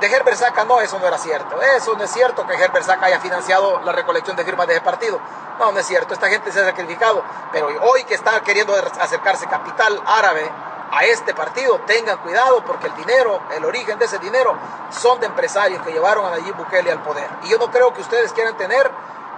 De 0.00 0.08
Herbert 0.08 0.36
Saca 0.36 0.64
no, 0.64 0.80
eso 0.80 0.98
no 0.98 1.06
era 1.06 1.18
cierto. 1.18 1.60
Eso 1.62 1.94
no 1.94 2.04
es 2.04 2.10
cierto 2.10 2.46
que 2.46 2.54
Herbert 2.54 2.84
Saca 2.84 3.06
haya 3.06 3.20
financiado 3.20 3.80
la 3.80 3.92
recolección 3.92 4.36
de 4.36 4.44
firmas 4.44 4.66
de 4.66 4.74
ese 4.74 4.82
partido. 4.82 5.20
No, 5.58 5.70
no 5.70 5.78
es 5.78 5.86
cierto. 5.86 6.14
Esta 6.14 6.28
gente 6.28 6.50
se 6.50 6.60
ha 6.60 6.64
sacrificado. 6.64 7.22
Pero 7.52 7.68
hoy 7.82 8.04
que 8.04 8.14
está 8.14 8.40
queriendo 8.40 8.74
acercarse 9.00 9.46
capital 9.46 10.02
árabe 10.04 10.50
a 10.92 11.04
este 11.06 11.32
partido, 11.32 11.80
tengan 11.86 12.18
cuidado 12.18 12.62
porque 12.64 12.86
el 12.86 12.94
dinero, 12.96 13.40
el 13.56 13.64
origen 13.64 13.98
de 13.98 14.04
ese 14.04 14.18
dinero, 14.18 14.54
son 14.90 15.20
de 15.20 15.26
empresarios 15.26 15.82
que 15.82 15.92
llevaron 15.92 16.26
a 16.26 16.30
Nayib 16.30 16.54
Bukele 16.54 16.92
al 16.92 17.02
poder. 17.02 17.28
Y 17.44 17.48
yo 17.48 17.58
no 17.58 17.70
creo 17.70 17.94
que 17.94 18.02
ustedes 18.02 18.32
quieran 18.32 18.56
tener 18.58 18.90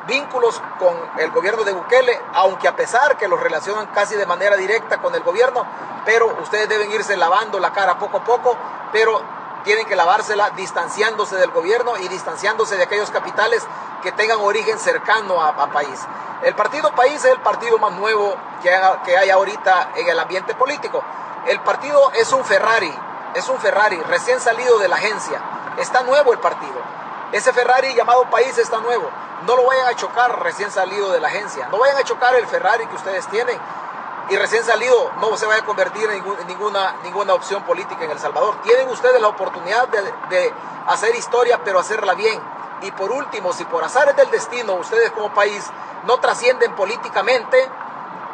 vínculos 0.07 0.61
con 0.79 0.95
el 1.19 1.31
gobierno 1.31 1.65
de 1.65 1.73
Bukele, 1.73 2.21
aunque 2.35 2.69
a 2.69 2.77
pesar 2.77 3.17
que 3.17 3.29
los 3.29 3.41
relacionan 3.41 3.87
casi 3.89 4.17
de 4.17 4.27
manera 4.27 4.57
directa 4.57 4.99
con 4.99 5.15
el 5.15 5.23
gobierno, 5.23 5.65
pero 6.05 6.27
ustedes 6.43 6.69
deben 6.69 6.91
irse 6.93 7.17
lavando 7.17 7.59
la 7.59 7.73
cara 7.73 7.99
poco 7.99 8.19
a 8.19 8.25
poco, 8.25 8.57
pero 8.93 9.23
tienen 9.65 9.87
que 9.87 9.97
lavársela 9.97 10.51
distanciándose 10.51 11.37
del 11.37 11.51
gobierno 11.51 11.97
y 11.97 12.09
distanciándose 12.09 12.77
de 12.77 12.85
aquellos 12.85 13.11
capitales 13.11 13.67
que 14.03 14.13
tengan 14.13 14.39
origen 14.41 14.79
cercano 14.79 15.43
a, 15.43 15.55
país. 15.73 16.01
El 16.43 16.55
partido 16.55 16.95
país 16.95 17.25
es 17.25 17.33
el 17.33 17.41
partido 17.41 17.79
más 17.79 17.93
nuevo 17.93 18.37
que, 18.63 18.71
que 19.05 19.17
hay 19.17 19.31
ahorita 19.31 19.93
en 19.97 20.09
el 20.09 20.19
ambiente 20.19 20.55
político. 20.55 21.03
El 21.47 21.61
partido 21.61 22.13
es 22.13 22.31
un 22.33 22.45
Ferrari, 22.45 22.95
es 23.35 23.49
un 23.49 23.59
Ferrari 23.59 23.97
recién 24.03 24.39
salido 24.41 24.79
de 24.79 24.89
la 24.89 24.97
agencia. 24.97 25.41
Está 25.79 26.03
nuevo 26.03 26.33
el 26.33 26.39
partido. 26.39 27.04
Ese 27.35 27.53
Ferrari 27.53 27.93
llamado 27.95 28.31
país 28.31 28.57
está 28.59 28.79
nuevo. 28.79 29.11
No 29.45 29.57
lo 29.57 29.65
vayan 29.65 29.89
a 29.89 29.97
chocar 29.97 30.41
recién 30.45 30.71
salido 30.71 31.11
de 31.11 31.19
la 31.19 31.27
agencia. 31.27 31.67
No 31.67 31.79
vayan 31.79 31.97
a 31.97 32.05
chocar 32.05 32.33
el 32.37 32.47
Ferrari 32.47 32.87
que 32.87 32.95
ustedes 32.95 33.27
tienen 33.27 33.59
y 34.31 34.37
recién 34.37 34.63
salido 34.63 35.11
no 35.21 35.37
se 35.37 35.45
vaya 35.45 35.63
a 35.63 35.67
convertir 35.67 36.09
en 36.11 36.23
ninguna, 36.47 36.95
ninguna 37.03 37.35
opción 37.35 37.65
política 37.65 38.05
en 38.05 38.13
El 38.13 38.21
Salvador. 38.21 38.55
Tienen 38.63 38.89
ustedes 38.89 39.21
la 39.21 39.27
oportunidad 39.27 39.89
de, 39.89 40.55
hacer 40.87 41.17
historia, 41.17 41.61
pero 41.65 41.81
hacerla 41.81 42.15
bien. 42.15 42.41
Y 42.83 42.93
por 42.93 43.11
último, 43.11 43.53
si 43.53 43.65
por 43.65 43.83
azares 43.83 44.15
del 44.15 44.31
destino 44.31 44.75
ustedes 44.75 45.11
como 45.11 45.35
país 45.35 45.69
no 46.07 46.21
trascienden 46.21 46.77
políticamente, 46.77 47.69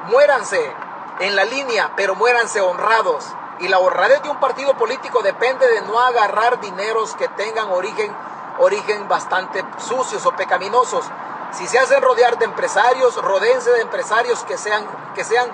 muéranse 0.09 0.75
en 1.21 1.37
la 1.37 1.45
línea, 1.47 1.93
pero 1.97 2.15
muéranse 2.17 2.61
honrados. 2.61 3.25
Y 3.61 3.69
la 3.69 3.79
honradez 3.79 4.23
de 4.23 4.29
un 4.29 4.41
partido 4.41 4.75
político 4.75 5.23
depende 5.23 5.67
de 5.69 5.81
no 5.83 5.99
agarrar 6.01 6.61
dineros 6.61 7.15
que 7.17 7.29
tengan 7.29 7.71
origen, 7.71 8.15
origen 8.61 9.09
bastante 9.09 9.65
sucios 9.79 10.25
o 10.27 10.33
pecaminosos. 10.33 11.05
Si 11.53 11.67
se 11.67 11.79
hacen 11.79 12.01
rodear 12.01 12.39
de 12.39 12.45
empresarios, 12.45 13.17
rodense 13.17 13.71
de 13.71 13.81
empresarios 13.81 14.45
que 14.45 14.57
sean, 14.57 14.87
que 15.15 15.25
sean 15.25 15.51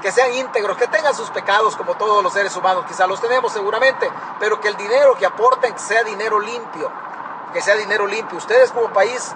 que 0.00 0.10
sean 0.10 0.32
íntegros, 0.32 0.78
que 0.78 0.86
tengan 0.86 1.14
sus 1.14 1.28
pecados 1.28 1.76
como 1.76 1.94
todos 1.94 2.22
los 2.22 2.32
seres 2.32 2.56
humanos, 2.56 2.86
quizá 2.88 3.06
los 3.06 3.20
tenemos 3.20 3.52
seguramente, 3.52 4.10
pero 4.38 4.58
que 4.58 4.68
el 4.68 4.76
dinero 4.76 5.14
que 5.14 5.26
aporten 5.26 5.78
sea 5.78 6.02
dinero 6.04 6.40
limpio, 6.40 6.90
que 7.52 7.60
sea 7.60 7.76
dinero 7.76 8.06
limpio. 8.06 8.38
Ustedes 8.38 8.72
como 8.72 8.90
país 8.94 9.34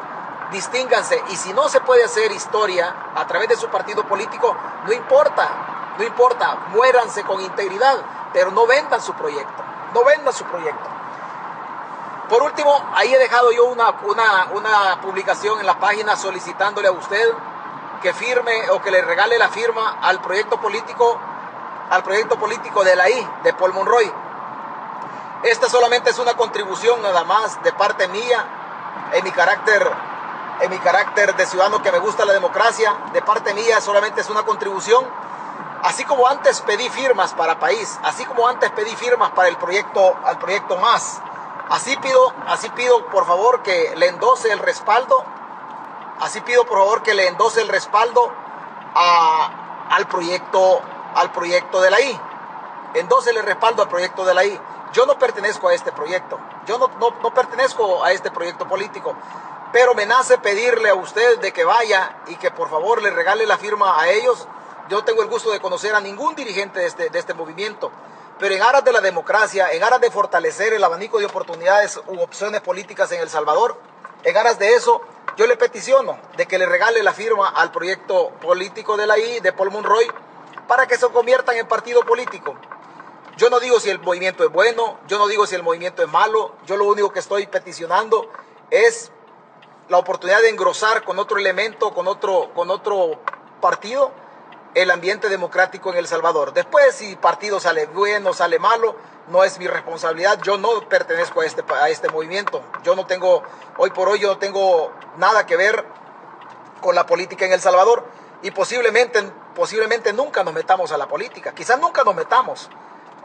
distínganse 0.50 1.22
y 1.28 1.36
si 1.36 1.52
no 1.52 1.68
se 1.68 1.80
puede 1.80 2.04
hacer 2.04 2.32
historia 2.32 2.94
a 3.14 3.26
través 3.26 3.48
de 3.50 3.56
su 3.56 3.68
partido 3.68 4.04
político, 4.04 4.56
no 4.86 4.92
importa, 4.92 5.94
no 5.98 6.04
importa, 6.04 6.56
muéranse 6.70 7.22
con 7.24 7.40
integridad, 7.42 7.98
pero 8.32 8.50
no 8.50 8.66
vendan 8.66 9.02
su 9.02 9.12
proyecto, 9.12 9.62
no 9.92 10.02
vendan 10.04 10.32
su 10.32 10.44
proyecto. 10.44 11.03
Por 12.28 12.42
último, 12.42 12.74
ahí 12.94 13.14
he 13.14 13.18
dejado 13.18 13.52
yo 13.52 13.66
una, 13.66 13.90
una, 14.02 14.48
una 14.52 15.00
publicación 15.02 15.60
en 15.60 15.66
la 15.66 15.78
página 15.78 16.16
solicitándole 16.16 16.88
a 16.88 16.92
usted 16.92 17.34
que 18.00 18.14
firme 18.14 18.70
o 18.70 18.80
que 18.80 18.90
le 18.90 19.02
regale 19.02 19.38
la 19.38 19.48
firma 19.48 19.98
al 20.00 20.20
proyecto 20.20 20.58
político, 20.58 21.18
al 21.90 22.02
proyecto 22.02 22.38
político 22.38 22.82
de 22.82 22.96
la 22.96 23.10
I, 23.10 23.30
de 23.42 23.52
Paul 23.52 23.74
Monroy. 23.74 24.10
Esta 25.42 25.68
solamente 25.68 26.10
es 26.10 26.18
una 26.18 26.34
contribución 26.34 27.02
nada 27.02 27.24
más 27.24 27.62
de 27.62 27.72
parte 27.72 28.08
mía, 28.08 28.44
en 29.12 29.22
mi 29.22 29.30
carácter, 29.30 29.90
en 30.60 30.70
mi 30.70 30.78
carácter 30.78 31.36
de 31.36 31.44
ciudadano 31.44 31.82
que 31.82 31.92
me 31.92 31.98
gusta 31.98 32.24
la 32.24 32.32
democracia, 32.32 32.94
de 33.12 33.20
parte 33.20 33.52
mía 33.52 33.82
solamente 33.82 34.22
es 34.22 34.30
una 34.30 34.44
contribución. 34.44 35.04
Así 35.82 36.04
como 36.04 36.26
antes 36.26 36.62
pedí 36.62 36.88
firmas 36.88 37.34
para 37.34 37.58
país, 37.58 37.98
así 38.02 38.24
como 38.24 38.48
antes 38.48 38.70
pedí 38.70 38.96
firmas 38.96 39.32
para 39.32 39.48
el 39.48 39.58
proyecto, 39.58 40.16
al 40.24 40.38
proyecto 40.38 40.78
más, 40.78 41.20
así 41.68 41.96
pido, 41.96 42.32
así 42.46 42.68
pido 42.70 43.06
por 43.06 43.26
favor 43.26 43.62
que 43.62 43.94
le 43.96 44.08
endose 44.08 44.50
el 44.52 44.58
respaldo, 44.58 45.24
así 46.20 46.40
pido 46.40 46.64
por 46.64 46.78
favor 46.78 47.02
que 47.02 47.14
le 47.14 47.28
endose 47.28 47.62
el 47.62 47.68
respaldo 47.68 48.32
al 48.94 50.06
proyecto, 50.06 50.80
al 51.14 51.32
proyecto 51.32 51.80
de 51.80 51.90
la 51.90 52.00
I. 52.00 52.20
Endose 52.94 53.30
el 53.30 53.42
respaldo 53.42 53.82
al 53.82 53.88
proyecto 53.88 54.24
de 54.24 54.34
la 54.34 54.44
I. 54.44 54.60
Yo 54.92 55.06
no 55.06 55.18
pertenezco 55.18 55.68
a 55.68 55.74
este 55.74 55.90
proyecto, 55.90 56.38
yo 56.66 56.78
no, 56.78 56.88
no, 57.00 57.34
pertenezco 57.34 58.04
a 58.04 58.12
este 58.12 58.30
proyecto 58.30 58.68
político, 58.68 59.16
pero 59.72 59.92
me 59.94 60.06
nace 60.06 60.38
pedirle 60.38 60.88
a 60.88 60.94
usted 60.94 61.40
de 61.40 61.52
que 61.52 61.64
vaya 61.64 62.18
y 62.28 62.36
que 62.36 62.52
por 62.52 62.70
favor 62.70 63.02
le 63.02 63.10
regale 63.10 63.44
la 63.44 63.58
firma 63.58 64.00
a 64.00 64.08
ellos. 64.08 64.46
Yo 64.88 65.02
tengo 65.02 65.22
el 65.22 65.28
gusto 65.28 65.50
de 65.50 65.58
conocer 65.58 65.96
a 65.96 66.00
ningún 66.00 66.36
dirigente 66.36 66.78
de 66.78 66.86
este, 66.86 67.10
de 67.10 67.18
este 67.18 67.34
movimiento, 67.34 67.90
pero 68.38 68.54
en 68.54 68.62
aras 68.62 68.84
de 68.84 68.92
la 68.92 69.00
democracia, 69.00 69.72
en 69.72 69.82
aras 69.82 70.00
de 70.00 70.10
fortalecer 70.10 70.72
el 70.72 70.84
abanico 70.84 71.18
de 71.18 71.26
oportunidades 71.26 72.00
u 72.06 72.20
opciones 72.20 72.60
políticas 72.60 73.10
en 73.12 73.20
El 73.20 73.30
Salvador, 73.30 73.78
en 74.24 74.36
aras 74.36 74.58
de 74.58 74.74
eso, 74.74 75.00
yo 75.36 75.46
le 75.46 75.56
peticiono 75.56 76.18
de 76.36 76.46
que 76.46 76.58
le 76.58 76.66
regale 76.66 77.02
la 77.02 77.12
firma 77.12 77.48
al 77.48 77.70
proyecto 77.70 78.30
político 78.40 78.96
de 78.96 79.06
la 79.06 79.18
I, 79.18 79.40
de 79.40 79.52
Paul 79.52 79.70
Monroy, 79.70 80.06
para 80.66 80.86
que 80.86 80.96
se 80.96 81.08
conviertan 81.08 81.56
en 81.56 81.68
partido 81.68 82.02
político. 82.02 82.54
Yo 83.36 83.50
no 83.50 83.58
digo 83.58 83.80
si 83.80 83.90
el 83.90 83.98
movimiento 83.98 84.44
es 84.44 84.50
bueno, 84.50 84.98
yo 85.08 85.18
no 85.18 85.26
digo 85.26 85.46
si 85.46 85.56
el 85.56 85.62
movimiento 85.62 86.02
es 86.02 86.08
malo, 86.08 86.54
yo 86.66 86.76
lo 86.76 86.84
único 86.84 87.12
que 87.12 87.18
estoy 87.18 87.46
peticionando 87.46 88.30
es 88.70 89.10
la 89.88 89.98
oportunidad 89.98 90.40
de 90.40 90.50
engrosar 90.50 91.04
con 91.04 91.18
otro 91.18 91.38
elemento, 91.38 91.92
con 91.92 92.06
otro, 92.06 92.52
con 92.54 92.70
otro 92.70 93.20
partido, 93.60 94.12
el 94.74 94.90
ambiente 94.90 95.28
democrático 95.28 95.92
en 95.92 95.98
El 95.98 96.06
Salvador. 96.06 96.52
Después, 96.52 96.94
si 96.94 97.16
partido 97.16 97.60
sale 97.60 97.86
bueno, 97.86 98.32
sale 98.32 98.58
malo, 98.58 98.96
no 99.28 99.44
es 99.44 99.58
mi 99.58 99.66
responsabilidad. 99.66 100.40
Yo 100.42 100.58
no 100.58 100.88
pertenezco 100.88 101.40
a 101.40 101.46
este, 101.46 101.62
a 101.80 101.88
este 101.88 102.08
movimiento. 102.08 102.62
Yo 102.82 102.96
no 102.96 103.06
tengo, 103.06 103.42
hoy 103.78 103.90
por 103.90 104.08
hoy, 104.08 104.18
yo 104.18 104.28
no 104.28 104.38
tengo 104.38 104.92
nada 105.16 105.46
que 105.46 105.56
ver 105.56 105.84
con 106.80 106.94
la 106.94 107.06
política 107.06 107.46
en 107.46 107.52
El 107.52 107.60
Salvador 107.60 108.04
y 108.42 108.50
posiblemente, 108.50 109.22
posiblemente 109.54 110.12
nunca 110.12 110.44
nos 110.44 110.52
metamos 110.52 110.92
a 110.92 110.98
la 110.98 111.06
política. 111.06 111.54
Quizás 111.54 111.80
nunca 111.80 112.02
nos 112.04 112.14
metamos 112.14 112.68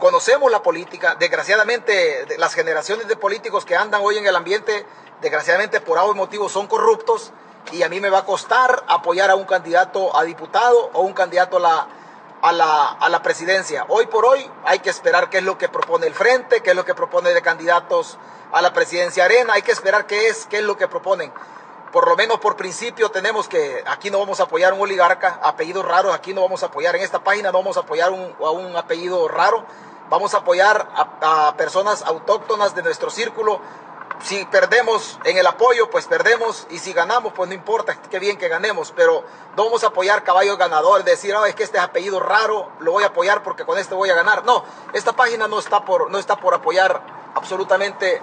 conocemos 0.00 0.50
la 0.50 0.62
política, 0.62 1.14
desgraciadamente 1.20 2.26
las 2.38 2.54
generaciones 2.54 3.06
de 3.06 3.16
políticos 3.16 3.64
que 3.64 3.76
andan 3.76 4.00
hoy 4.02 4.16
en 4.16 4.26
el 4.26 4.34
ambiente, 4.34 4.86
desgraciadamente 5.20 5.80
por 5.80 5.98
algún 5.98 6.16
motivo 6.16 6.48
son 6.48 6.66
corruptos 6.66 7.32
y 7.72 7.82
a 7.82 7.88
mí 7.88 8.00
me 8.00 8.10
va 8.10 8.18
a 8.18 8.24
costar 8.24 8.84
apoyar 8.88 9.30
a 9.30 9.34
un 9.34 9.44
candidato 9.44 10.16
a 10.16 10.24
diputado 10.24 10.90
o 10.92 11.00
un 11.02 11.12
candidato 11.12 11.58
a 11.58 11.60
la, 11.60 11.88
a 12.42 12.52
la, 12.52 12.88
a 12.88 13.08
la 13.08 13.22
presidencia. 13.22 13.84
Hoy 13.88 14.06
por 14.06 14.24
hoy 14.24 14.50
hay 14.64 14.80
que 14.80 14.90
esperar 14.90 15.30
qué 15.30 15.38
es 15.38 15.44
lo 15.44 15.58
que 15.58 15.68
propone 15.68 16.06
el 16.06 16.14
frente, 16.14 16.62
qué 16.62 16.70
es 16.70 16.76
lo 16.76 16.84
que 16.84 16.94
propone 16.94 17.32
de 17.34 17.42
candidatos 17.42 18.18
a 18.52 18.62
la 18.62 18.72
presidencia 18.72 19.24
arena, 19.24 19.54
hay 19.54 19.62
que 19.62 19.72
esperar 19.72 20.06
qué 20.06 20.28
es, 20.28 20.46
qué 20.46 20.58
es 20.58 20.64
lo 20.64 20.76
que 20.76 20.88
proponen. 20.88 21.32
Por 21.92 22.08
lo 22.08 22.16
menos 22.16 22.38
por 22.38 22.56
principio 22.56 23.10
tenemos 23.10 23.48
que, 23.48 23.82
aquí 23.86 24.10
no 24.10 24.18
vamos 24.18 24.40
a 24.40 24.44
apoyar 24.44 24.72
a 24.72 24.74
un 24.74 24.80
oligarca, 24.80 25.40
apellidos 25.42 25.84
raros, 25.84 26.14
aquí 26.14 26.32
no 26.32 26.42
vamos 26.42 26.62
a 26.62 26.66
apoyar, 26.66 26.94
en 26.96 27.02
esta 27.02 27.22
página 27.22 27.50
no 27.50 27.58
vamos 27.58 27.76
a 27.76 27.80
apoyar 27.80 28.10
un, 28.10 28.34
a 28.40 28.50
un 28.50 28.76
apellido 28.76 29.26
raro, 29.28 29.64
Vamos 30.10 30.34
a 30.34 30.38
apoyar 30.38 30.88
a, 30.92 31.54
personas 31.56 32.02
autóctonas 32.02 32.74
de 32.74 32.82
nuestro 32.82 33.10
círculo. 33.10 33.60
Si 34.22 34.44
perdemos 34.44 35.18
en 35.24 35.38
el 35.38 35.46
apoyo, 35.46 35.90
pues 35.90 36.06
perdemos. 36.06 36.66
Y 36.70 36.78
si 36.78 36.92
ganamos, 36.92 37.32
pues 37.32 37.48
no 37.48 37.54
importa, 37.54 38.00
qué 38.02 38.18
bien 38.18 38.36
que 38.36 38.48
ganemos. 38.48 38.92
Pero 38.94 39.24
no 39.56 39.64
vamos 39.64 39.82
a 39.84 39.88
apoyar 39.88 40.22
caballos 40.24 40.58
ganadores, 40.58 41.04
decir, 41.04 41.34
oh, 41.34 41.46
es 41.46 41.54
que 41.54 41.62
este 41.62 41.78
es 41.78 41.84
apellido 41.84 42.20
raro, 42.20 42.70
lo 42.80 42.92
voy 42.92 43.04
a 43.04 43.08
apoyar 43.08 43.42
porque 43.42 43.64
con 43.64 43.78
este 43.78 43.94
voy 43.94 44.10
a 44.10 44.14
ganar. 44.14 44.44
No, 44.44 44.64
esta 44.92 45.12
página 45.12 45.48
no 45.48 45.58
está 45.58 45.84
por, 45.84 46.10
no 46.10 46.18
está 46.18 46.36
por 46.36 46.54
apoyar 46.54 47.02
absolutamente, 47.34 48.20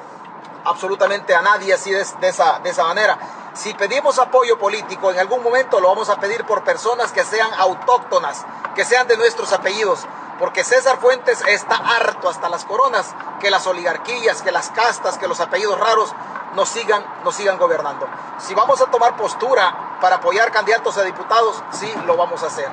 absolutamente 0.65 1.33
a 1.33 1.41
nadie 1.41 1.73
así 1.73 1.91
de, 1.91 2.01
esa, 2.01 2.59
de 2.59 2.69
esa 2.69 2.83
manera. 2.83 3.17
Si 3.57 3.73
pedimos 3.73 4.19
apoyo 4.19 4.59
político, 4.59 5.11
en 5.11 5.19
algún 5.19 5.41
momento 5.41 5.79
lo 5.79 5.87
vamos 5.87 6.09
a 6.09 6.19
pedir 6.19 6.45
por 6.45 6.63
personas 6.63 7.11
que 7.11 7.25
sean 7.25 7.51
autóctonas, 7.57 8.45
que 8.75 8.85
sean 8.85 9.07
de 9.07 9.17
nuestros 9.17 9.51
apellidos 9.51 10.05
porque 10.39 10.63
César 10.63 10.97
Fuentes 10.97 11.41
está 11.47 11.75
harto 11.75 12.29
hasta 12.29 12.49
las 12.49 12.65
coronas 12.65 13.13
que 13.39 13.49
las 13.49 13.65
oligarquías, 13.67 14.41
que 14.41 14.51
las 14.51 14.69
castas, 14.69 15.17
que 15.17 15.27
los 15.27 15.39
apellidos 15.39 15.79
raros 15.79 16.13
nos 16.53 16.69
sigan, 16.69 17.03
nos 17.23 17.35
sigan 17.35 17.57
gobernando. 17.57 18.07
Si 18.37 18.53
vamos 18.53 18.81
a 18.81 18.85
tomar 18.87 19.15
postura 19.15 19.97
para 19.99 20.17
apoyar 20.17 20.51
candidatos 20.51 20.97
a 20.97 21.03
diputados, 21.03 21.63
sí 21.71 21.91
lo 22.05 22.15
vamos 22.15 22.43
a 22.43 22.47
hacer. 22.47 22.69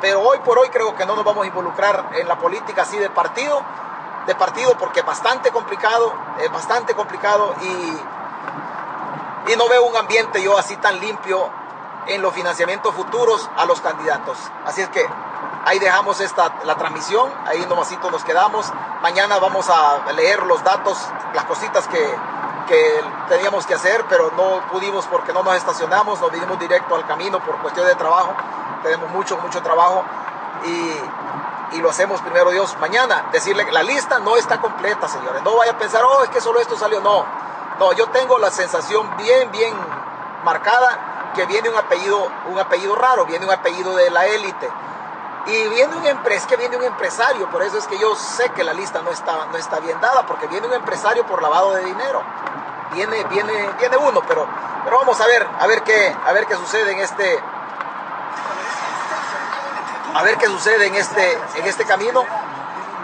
Pero 0.00 0.20
hoy 0.20 0.38
por 0.40 0.58
hoy 0.58 0.68
creo 0.68 0.94
que 0.94 1.06
no 1.06 1.16
nos 1.16 1.24
vamos 1.24 1.44
a 1.44 1.46
involucrar 1.48 2.10
en 2.12 2.28
la 2.28 2.38
política 2.38 2.82
así 2.82 2.98
de 2.98 3.08
partido, 3.08 3.62
de 4.26 4.34
partido 4.34 4.76
porque 4.76 5.00
es 5.00 5.06
bastante 5.06 5.50
complicado, 5.50 6.12
es 6.38 6.52
bastante 6.52 6.94
complicado 6.94 7.54
y, 7.62 7.98
y 9.48 9.56
no 9.56 9.68
veo 9.68 9.84
un 9.84 9.96
ambiente 9.96 10.42
yo 10.42 10.58
así 10.58 10.76
tan 10.76 10.98
limpio 11.00 11.48
en 12.06 12.22
los 12.22 12.32
financiamientos 12.32 12.94
futuros 12.94 13.48
a 13.56 13.64
los 13.66 13.80
candidatos. 13.80 14.38
Así 14.64 14.82
es 14.82 14.88
que 14.90 15.06
Ahí 15.66 15.80
dejamos 15.80 16.20
esta, 16.20 16.60
la 16.64 16.76
transmisión, 16.76 17.28
ahí 17.44 17.66
nomasito 17.68 18.08
nos 18.08 18.22
quedamos. 18.22 18.72
Mañana 19.02 19.40
vamos 19.40 19.68
a 19.68 20.00
leer 20.12 20.46
los 20.46 20.62
datos, 20.62 20.96
las 21.34 21.44
cositas 21.46 21.88
que, 21.88 22.08
que 22.68 23.00
teníamos 23.28 23.66
que 23.66 23.74
hacer, 23.74 24.04
pero 24.08 24.30
no 24.36 24.60
pudimos 24.70 25.06
porque 25.06 25.32
no 25.32 25.42
nos 25.42 25.56
estacionamos, 25.56 26.20
nos 26.20 26.30
vinimos 26.30 26.56
directo 26.60 26.94
al 26.94 27.04
camino 27.04 27.40
por 27.40 27.56
cuestión 27.56 27.84
de 27.84 27.96
trabajo. 27.96 28.32
Tenemos 28.84 29.10
mucho, 29.10 29.38
mucho 29.38 29.60
trabajo 29.60 30.04
y, 30.66 31.76
y 31.76 31.80
lo 31.80 31.90
hacemos 31.90 32.20
primero 32.20 32.52
Dios 32.52 32.76
mañana. 32.78 33.26
Decirle 33.32 33.66
que 33.66 33.72
la 33.72 33.82
lista 33.82 34.20
no 34.20 34.36
está 34.36 34.60
completa, 34.60 35.08
señores. 35.08 35.42
No 35.42 35.56
vaya 35.56 35.72
a 35.72 35.78
pensar, 35.78 36.04
oh, 36.04 36.22
es 36.22 36.30
que 36.30 36.40
solo 36.40 36.60
esto 36.60 36.76
salió. 36.76 37.00
No, 37.00 37.24
no, 37.78 37.92
yo 37.92 38.08
tengo 38.08 38.38
la 38.38 38.50
sensación 38.50 39.16
bien, 39.16 39.50
bien 39.50 39.74
marcada 40.44 41.32
que 41.34 41.44
viene 41.44 41.68
un 41.68 41.76
apellido, 41.76 42.30
un 42.48 42.58
apellido 42.58 42.94
raro, 42.94 43.26
viene 43.26 43.44
un 43.44 43.52
apellido 43.52 43.94
de 43.94 44.10
la 44.10 44.26
élite 44.26 44.70
y 45.46 45.68
viene 45.68 45.94
un 45.94 46.06
empresario, 46.06 46.48
que 46.48 46.56
viene 46.56 46.76
un 46.76 46.82
empresario, 46.82 47.48
por 47.50 47.62
eso 47.62 47.78
es 47.78 47.86
que 47.86 47.98
yo 47.98 48.16
sé 48.16 48.48
que 48.50 48.64
la 48.64 48.72
lista 48.72 49.02
no 49.02 49.10
está, 49.10 49.46
no 49.46 49.56
está 49.56 49.78
bien 49.78 50.00
dada, 50.00 50.26
porque 50.26 50.48
viene 50.48 50.66
un 50.66 50.72
empresario 50.72 51.24
por 51.24 51.40
lavado 51.40 51.72
de 51.74 51.84
dinero. 51.84 52.22
Viene, 52.92 53.22
viene, 53.24 53.70
viene 53.78 53.96
uno, 53.96 54.22
pero, 54.26 54.46
pero 54.84 54.98
vamos 54.98 55.20
a 55.20 55.26
ver, 55.26 55.46
a 55.60 55.66
ver 55.66 55.82
qué, 55.82 56.16
a 56.26 56.32
ver 56.32 56.46
qué 56.46 56.56
sucede 56.56 56.92
en 56.92 56.98
este, 56.98 57.40
a 60.14 60.22
ver 60.22 60.36
qué 60.38 60.46
sucede 60.46 60.86
en 60.86 60.94
este, 60.96 61.38
en 61.56 61.66
este 61.66 61.84
camino 61.84 62.24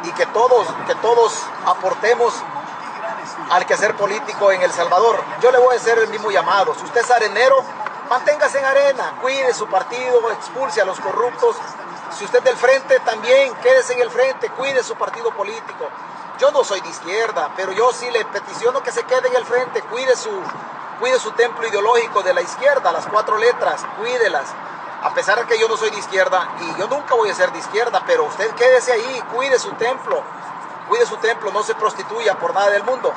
y 0.03 0.11
que 0.13 0.27
todos, 0.27 0.67
que 0.87 0.95
todos 0.97 1.45
aportemos 1.67 2.35
al 3.51 3.67
quehacer 3.67 3.97
político 3.97 4.53
en 4.53 4.63
El 4.63 4.73
Salvador. 4.73 5.23
Yo 5.41 5.51
le 5.51 5.59
voy 5.59 5.75
a 5.75 5.79
hacer 5.79 5.99
el 5.99 6.09
mismo 6.09 6.31
llamado. 6.31 6.75
Si 6.75 6.85
usted 6.85 7.01
es 7.01 7.11
arenero, 7.11 7.57
manténgase 8.09 8.59
en 8.59 8.65
arena, 8.65 9.15
cuide 9.21 9.53
su 9.55 9.67
partido, 9.67 10.31
expulse 10.33 10.81
a 10.81 10.85
los 10.85 11.01
corruptos 11.01 11.57
si 12.19 12.27
usted 12.27 12.39
es 12.39 12.45
del 12.45 12.57
frente, 12.57 13.01
también 13.01 13.55
quédese 13.63 13.95
en 13.95 14.01
el 14.01 14.11
frente, 14.11 14.51
cuide 14.51 14.83
su 14.83 14.95
partido 14.97 15.31
político. 15.31 15.89
Yo 16.39 16.51
no 16.51 16.63
soy 16.63 16.81
de 16.81 16.89
izquierda, 16.89 17.51
pero 17.57 17.73
yo 17.73 17.91
sí 17.93 18.11
le 18.11 18.25
peticiono 18.27 18.83
que 18.83 18.93
se 18.93 19.05
quede 19.05 19.29
en 19.29 19.37
el 19.37 19.45
frente, 19.45 19.81
cuide 19.83 20.15
su, 20.15 20.31
cuide 21.01 21.19
su 21.19 21.31
templo 21.33 21.67
ideológico 21.67 22.23
de 22.23 22.35
la 22.35 22.43
izquierda, 22.43 22.93
las 22.93 23.07
cuatro 23.07 23.39
letras, 23.39 23.83
cuídelas. 23.99 24.45
A 25.03 25.15
pesar 25.15 25.41
de 25.41 25.47
que 25.47 25.59
yo 25.59 25.69
no 25.69 25.77
soy 25.77 25.91
de 25.91 25.99
izquierda 25.99 26.49
y 26.61 26.79
yo 26.79 26.87
nunca 26.87 27.15
voy 27.15 27.31
a 27.31 27.35
ser 27.35 27.51
de 27.51 27.59
izquierda, 27.59 28.03
pero 28.07 28.25
usted 28.25 28.51
quédese 28.55 28.93
ahí, 28.93 29.23
cuide 29.35 29.59
su 29.59 29.73
templo, 29.73 30.23
cuide 30.93 31.07
su 31.07 31.17
templo, 31.17 31.51
no 31.51 31.63
se 31.63 31.75
prostituya 31.75 32.35
por 32.35 32.53
nada 32.53 32.69
del 32.69 32.85
mundo. 32.85 33.15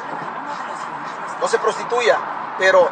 No 1.42 1.48
se 1.50 1.60
prostituya, 1.60 2.18
pero 2.58 2.88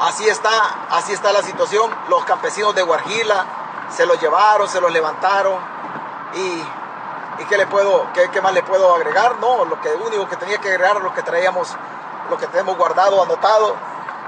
así 0.00 0.28
está, 0.28 0.50
así 0.90 1.14
está 1.14 1.32
la 1.32 1.40
situación. 1.42 1.90
Los 2.10 2.26
campesinos 2.26 2.74
de 2.74 2.82
Guarjila, 2.82 3.46
se 3.88 4.04
los 4.04 4.20
llevaron, 4.20 4.68
se 4.68 4.82
los 4.82 4.92
levantaron 4.92 5.56
y, 6.34 6.62
¿qué, 7.48 7.56
le 7.56 7.66
puedo, 7.66 8.06
qué, 8.12 8.38
más 8.42 8.52
le 8.52 8.62
puedo 8.62 8.94
agregar? 8.94 9.38
No, 9.38 9.64
lo 9.64 9.80
que 9.80 9.94
único 9.94 10.28
que 10.28 10.36
tenía 10.36 10.58
que 10.58 10.68
agregar 10.68 11.00
lo 11.00 11.14
que 11.14 11.22
traíamos, 11.22 11.74
lo 12.28 12.36
que 12.36 12.48
tenemos 12.48 12.76
guardado, 12.76 13.22
anotado, 13.22 13.76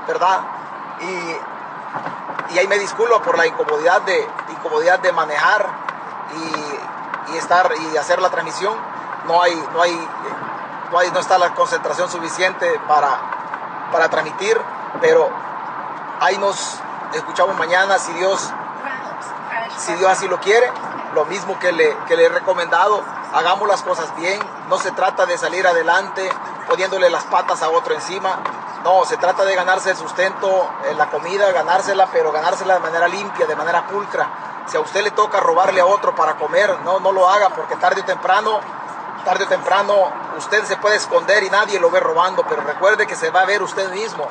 ¿verdad? 0.09 0.41
Y, 1.03 2.59
ahí 2.59 2.67
me 2.69 2.79
disculpo 2.79 3.21
por 3.21 3.37
la 3.37 3.47
incomodidad 3.47 4.01
de, 4.01 4.27
incomodidad 4.49 4.99
de 5.01 5.13
manejar 5.13 5.69
y, 7.35 7.37
estar 7.37 7.71
y 7.79 7.99
hacer 7.99 8.23
la 8.23 8.31
transmisión. 8.31 8.90
No 9.27 9.43
hay, 9.43 9.55
no 9.73 9.83
hay, 9.83 10.09
no 10.91 10.99
hay, 10.99 11.11
no 11.11 11.21
está 11.21 11.39
la 11.39 11.55
concentración 11.55 12.11
suficiente 12.11 12.81
para, 12.89 13.89
para 13.93 14.09
transmitir, 14.09 14.61
pero 15.01 15.29
ahí 16.21 16.39
nos 16.39 16.81
escuchamos 17.15 17.57
mañana 17.57 17.99
si 17.99 18.13
Dios 18.15 18.53
si 19.77 19.95
Dios 19.95 20.11
así 20.11 20.29
lo 20.29 20.39
quiere, 20.41 20.71
lo 21.15 21.25
mismo 21.25 21.59
que 21.59 21.73
le, 21.73 21.97
que 22.07 22.17
le 22.17 22.27
he 22.27 22.29
recomendado 22.29 23.03
hagamos 23.33 23.69
las 23.69 23.83
cosas 23.83 24.15
bien, 24.17 24.39
no 24.69 24.79
se 24.79 24.91
trata 24.93 25.27
de 25.27 25.39
salir 25.39 25.67
adelante 25.67 26.29
poniéndole 26.69 27.11
las 27.11 27.25
patas 27.25 27.63
a 27.63 27.71
otro 27.71 27.95
encima, 27.95 28.39
no, 28.85 29.05
se 29.05 29.17
trata 29.17 29.45
de 29.45 29.55
ganarse 29.55 29.91
el 29.91 29.97
sustento, 29.97 30.69
la 30.97 31.11
comida, 31.11 31.53
ganársela, 31.53 32.09
pero 32.13 32.33
ganársela 32.33 32.75
de 32.75 32.81
manera 32.81 33.09
limpia, 33.09 33.47
de 33.47 33.55
manera 33.55 33.87
pulcra. 33.87 34.65
Si 34.67 34.77
a 34.77 34.81
usted 34.81 35.03
le 35.03 35.11
toca 35.11 35.41
robarle 35.41 35.81
a 35.81 35.87
otro 35.87 36.15
para 36.15 36.37
comer, 36.37 36.79
no, 36.85 36.99
no 37.01 37.13
lo 37.13 37.29
haga, 37.29 37.51
porque 37.51 37.77
tarde 37.77 38.01
o 38.01 38.05
temprano, 38.05 38.61
tarde 39.25 39.45
o 39.45 39.49
temprano, 39.49 39.95
usted 40.39 40.65
se 40.65 40.77
puede 40.77 40.97
esconder 40.97 41.43
y 41.43 41.51
nadie 41.51 41.79
lo 41.79 41.91
ve 41.91 42.01
robando, 42.01 42.45
pero 42.49 42.63
recuerde 42.63 43.07
que 43.07 43.17
se 43.17 43.31
va 43.31 43.43
a 43.43 43.47
ver 43.47 43.63
usted 43.63 43.91
mismo 43.91 44.29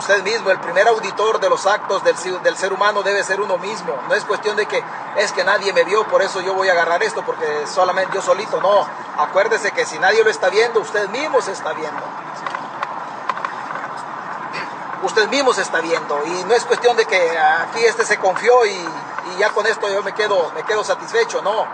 usted 0.00 0.22
mismo, 0.22 0.50
el 0.50 0.58
primer 0.58 0.88
auditor 0.88 1.40
de 1.40 1.50
los 1.50 1.66
actos 1.66 2.02
del, 2.02 2.16
del, 2.42 2.56
ser 2.56 2.72
humano 2.72 3.02
debe 3.02 3.22
ser 3.22 3.40
uno 3.40 3.58
mismo. 3.58 3.94
No 4.08 4.14
es 4.14 4.24
cuestión 4.24 4.56
de 4.56 4.66
que 4.66 4.82
es 5.16 5.32
que 5.32 5.44
nadie 5.44 5.72
me 5.72 5.84
vio, 5.84 6.04
por 6.04 6.22
eso 6.22 6.40
yo 6.40 6.54
voy 6.54 6.68
a 6.68 6.72
agarrar 6.72 7.02
esto, 7.02 7.22
porque 7.22 7.66
solamente 7.66 8.14
yo 8.14 8.22
solito. 8.22 8.60
No, 8.60 8.86
acuérdese 9.18 9.72
que 9.72 9.84
si 9.84 9.98
nadie 9.98 10.24
lo 10.24 10.30
está 10.30 10.48
viendo, 10.48 10.80
usted 10.80 11.08
mismo 11.10 11.40
se 11.42 11.52
está 11.52 11.72
viendo. 11.74 12.02
Usted 15.02 15.28
mismo 15.28 15.52
se 15.52 15.62
está 15.62 15.80
viendo. 15.80 16.22
Y 16.26 16.44
no 16.44 16.54
es 16.54 16.64
cuestión 16.64 16.96
de 16.96 17.04
que 17.04 17.38
aquí 17.38 17.84
este 17.84 18.04
se 18.04 18.18
confió 18.18 18.64
y, 18.66 18.70
y 18.70 19.38
ya 19.38 19.50
con 19.50 19.66
esto 19.66 19.88
yo 19.88 20.02
me 20.02 20.12
quedo, 20.12 20.50
me 20.54 20.62
quedo 20.62 20.82
satisfecho. 20.82 21.42
No, 21.42 21.66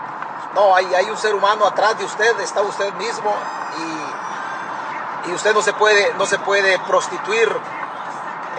no, 0.57 0.75
hay, 0.75 1.07
un 1.07 1.17
ser 1.17 1.35
humano 1.35 1.67
atrás 1.67 1.99
de 1.99 2.05
usted, 2.05 2.39
está 2.39 2.63
usted 2.63 2.91
mismo 2.95 3.31
y, 5.25 5.29
y 5.29 5.33
usted 5.35 5.53
no 5.53 5.61
se 5.61 5.71
puede, 5.73 6.15
no 6.15 6.25
se 6.25 6.39
puede 6.39 6.79
prostituir 6.79 7.47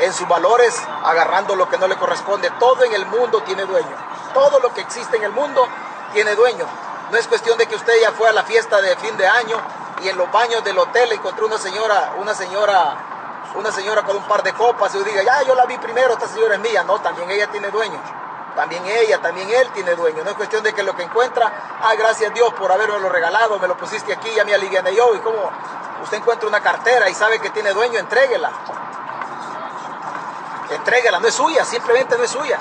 en 0.01 0.12
sus 0.12 0.28
valores, 0.28 0.80
agarrando 1.03 1.57
lo 1.57 1.68
que 1.68 1.76
no 1.76 1.88
le 1.88 1.96
corresponde. 1.96 2.53
Todo 2.61 2.84
en 2.84 2.94
el 2.94 3.05
mundo 3.07 3.42
tiene 3.42 3.64
dueño. 3.64 3.96
Todo 4.32 4.61
lo 4.61 4.72
que 4.72 4.80
existe 4.80 5.16
en 5.16 5.24
el 5.24 5.32
mundo 5.32 5.66
tiene 6.12 6.36
dueño. 6.36 6.66
No 7.11 7.18
es 7.18 7.26
cuestión 7.26 7.59
de 7.59 7.66
que 7.66 7.74
usted 7.74 7.94
ya 8.01 8.12
fue 8.12 8.28
a 8.28 8.32
la 8.32 8.44
fiesta 8.44 8.80
de 8.80 8.94
fin 8.94 9.16
de 9.16 9.26
año 9.26 9.57
y 10.01 10.09
en 10.09 10.16
los 10.16 10.30
baños 10.30 10.62
del 10.62 10.78
hotel 10.78 11.11
encontró 11.11 11.46
una 11.46 11.59
señora, 11.59 12.12
una 12.18 12.32
señora, 12.32 13.42
una 13.57 13.72
señora 13.72 14.05
con 14.05 14.14
un 14.14 14.28
par 14.28 14.44
de 14.44 14.53
copas 14.53 14.94
y 14.94 15.03
diga, 15.03 15.24
ya 15.24 15.42
yo 15.42 15.57
la 15.57 15.66
vi 15.66 15.76
primero, 15.78 16.12
esta 16.12 16.28
señora 16.28 16.55
es 16.55 16.61
mía. 16.61 16.84
No, 16.84 17.01
también 17.01 17.28
ella 17.28 17.49
tiene 17.49 17.72
dueño. 17.72 18.01
También 18.59 18.84
ella, 18.84 19.22
también 19.22 19.48
él 19.48 19.70
tiene 19.70 19.94
dueño. 19.94 20.24
No 20.24 20.30
es 20.30 20.36
cuestión 20.36 20.64
de 20.64 20.72
que 20.72 20.82
lo 20.82 20.96
que 20.96 21.04
encuentra, 21.04 21.78
ah, 21.80 21.94
gracias 21.96 22.32
a 22.32 22.34
Dios 22.34 22.52
por 22.54 22.72
haberme 22.72 22.98
lo 22.98 23.09
regalado, 23.09 23.56
me 23.61 23.68
lo 23.68 23.76
pusiste 23.76 24.12
aquí, 24.12 24.28
ya 24.34 24.44
me 24.44 24.52
aliviané 24.52 24.92
yo. 24.96 25.14
Y 25.14 25.20
como 25.20 25.38
usted 26.02 26.16
encuentra 26.16 26.48
una 26.48 26.61
cartera 26.61 27.09
y 27.09 27.14
sabe 27.14 27.38
que 27.38 27.50
tiene 27.50 27.72
dueño, 27.72 28.00
entréguela 28.00 28.50
entrégala, 30.74 31.20
no 31.20 31.28
es 31.28 31.34
suya, 31.34 31.64
simplemente 31.64 32.16
no 32.18 32.24
es 32.24 32.30
suya. 32.30 32.59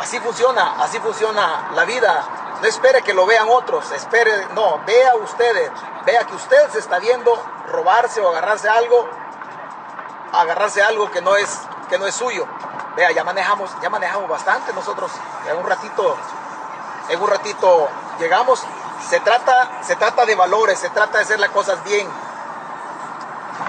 Así 0.00 0.20
funciona, 0.20 0.74
así 0.82 0.98
funciona 1.00 1.70
la 1.74 1.84
vida. 1.84 2.24
No 2.60 2.68
espere 2.68 3.02
que 3.02 3.14
lo 3.14 3.26
vean 3.26 3.48
otros, 3.48 3.90
espere, 3.92 4.48
no, 4.54 4.80
vea 4.84 5.14
ustedes, 5.16 5.70
vea 6.04 6.24
que 6.24 6.34
usted 6.34 6.68
se 6.70 6.80
está 6.80 6.98
viendo 6.98 7.32
robarse 7.68 8.20
o 8.20 8.28
agarrarse 8.28 8.68
algo, 8.68 9.08
agarrarse 10.32 10.82
algo 10.82 11.10
que 11.10 11.22
no 11.22 11.36
es, 11.36 11.60
que 11.88 11.98
no 11.98 12.06
es 12.06 12.14
suyo. 12.14 12.46
Vea, 12.96 13.12
ya 13.12 13.24
manejamos, 13.24 13.70
ya 13.80 13.90
manejamos 13.90 14.28
bastante 14.28 14.72
nosotros. 14.72 15.10
En 15.48 15.56
un 15.56 15.66
ratito, 15.66 16.16
en 17.08 17.20
un 17.20 17.28
ratito 17.28 17.88
llegamos. 18.18 18.64
Se 19.08 19.20
trata, 19.20 19.82
se 19.82 19.96
trata 19.96 20.26
de 20.26 20.34
valores, 20.34 20.78
se 20.78 20.90
trata 20.90 21.18
de 21.18 21.24
hacer 21.24 21.38
las 21.38 21.50
cosas 21.50 21.82
bien 21.84 22.08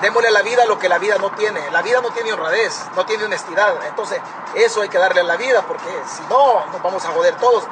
démosle 0.01 0.29
a 0.29 0.31
la 0.31 0.41
vida 0.41 0.65
lo 0.65 0.79
que 0.79 0.89
la 0.89 0.97
vida 0.97 1.17
no 1.17 1.31
tiene. 1.31 1.71
La 1.71 1.81
vida 1.81 2.01
no 2.01 2.11
tiene 2.11 2.33
honradez, 2.33 2.85
no 2.95 3.05
tiene 3.05 3.25
honestidad. 3.25 3.75
Entonces, 3.85 4.19
eso 4.55 4.81
hay 4.81 4.89
que 4.89 4.97
darle 4.97 5.21
a 5.21 5.23
la 5.23 5.37
vida, 5.37 5.63
porque 5.67 5.89
si 6.07 6.23
no, 6.23 6.65
nos 6.71 6.81
vamos 6.81 7.03
a 7.05 7.09
joder 7.09 7.35
todos. 7.35 7.63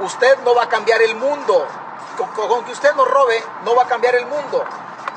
Usted 0.00 0.38
no 0.44 0.54
va 0.54 0.64
a 0.64 0.68
cambiar 0.68 1.02
el 1.02 1.14
mundo. 1.16 1.66
Con, 2.16 2.64
que 2.64 2.72
usted 2.72 2.94
no 2.94 3.04
robe, 3.04 3.42
no 3.64 3.74
va 3.74 3.84
a 3.84 3.86
cambiar 3.86 4.14
el 4.14 4.26
mundo. 4.26 4.64